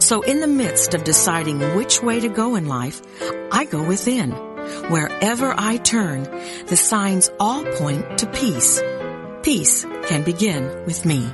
So 0.00 0.20
in 0.20 0.40
the 0.40 0.46
midst 0.46 0.92
of 0.92 1.02
deciding 1.02 1.60
which 1.76 2.02
way 2.02 2.20
to 2.20 2.28
go 2.28 2.56
in 2.56 2.68
life, 2.68 3.00
I 3.50 3.64
go 3.64 3.82
within. 3.82 4.32
Wherever 4.90 5.54
I 5.56 5.78
turn, 5.78 6.24
the 6.66 6.76
signs 6.76 7.30
all 7.40 7.64
point 7.64 8.18
to 8.18 8.26
peace. 8.26 8.82
Peace 9.42 9.86
can 10.08 10.24
begin 10.24 10.84
with 10.84 11.06
me. 11.06 11.26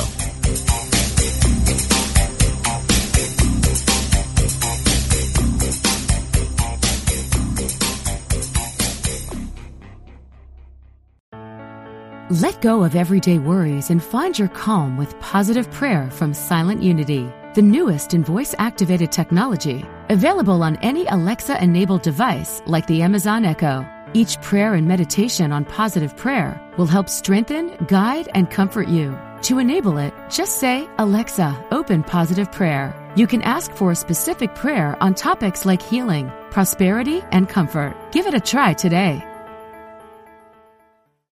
Let 12.40 12.62
go 12.62 12.82
of 12.82 12.96
everyday 12.96 13.38
worries 13.38 13.90
and 13.90 14.02
find 14.02 14.38
your 14.38 14.48
calm 14.48 14.96
with 14.96 15.20
positive 15.20 15.70
prayer 15.70 16.10
from 16.10 16.32
Silent 16.32 16.82
Unity, 16.82 17.30
the 17.54 17.60
newest 17.60 18.14
in 18.14 18.24
voice 18.24 18.54
activated 18.58 19.12
technology, 19.12 19.84
available 20.08 20.62
on 20.62 20.76
any 20.76 21.06
Alexa 21.06 21.62
enabled 21.62 22.00
device 22.00 22.62
like 22.64 22.86
the 22.86 23.02
Amazon 23.02 23.44
Echo. 23.44 23.86
Each 24.14 24.40
prayer 24.40 24.74
and 24.74 24.88
meditation 24.88 25.52
on 25.52 25.66
positive 25.66 26.16
prayer 26.16 26.58
will 26.78 26.86
help 26.86 27.10
strengthen, 27.10 27.76
guide, 27.86 28.30
and 28.34 28.50
comfort 28.50 28.88
you. 28.88 29.16
To 29.42 29.58
enable 29.58 29.98
it, 29.98 30.14
just 30.30 30.58
say, 30.58 30.88
Alexa, 30.98 31.66
open 31.72 32.04
positive 32.04 32.52
prayer. 32.52 32.94
You 33.16 33.26
can 33.26 33.42
ask 33.42 33.72
for 33.74 33.90
a 33.90 33.96
specific 33.96 34.54
prayer 34.54 34.96
on 35.02 35.14
topics 35.14 35.66
like 35.66 35.82
healing, 35.82 36.30
prosperity, 36.50 37.22
and 37.32 37.48
comfort. 37.48 37.96
Give 38.12 38.26
it 38.26 38.34
a 38.34 38.40
try 38.40 38.72
today. 38.72 39.24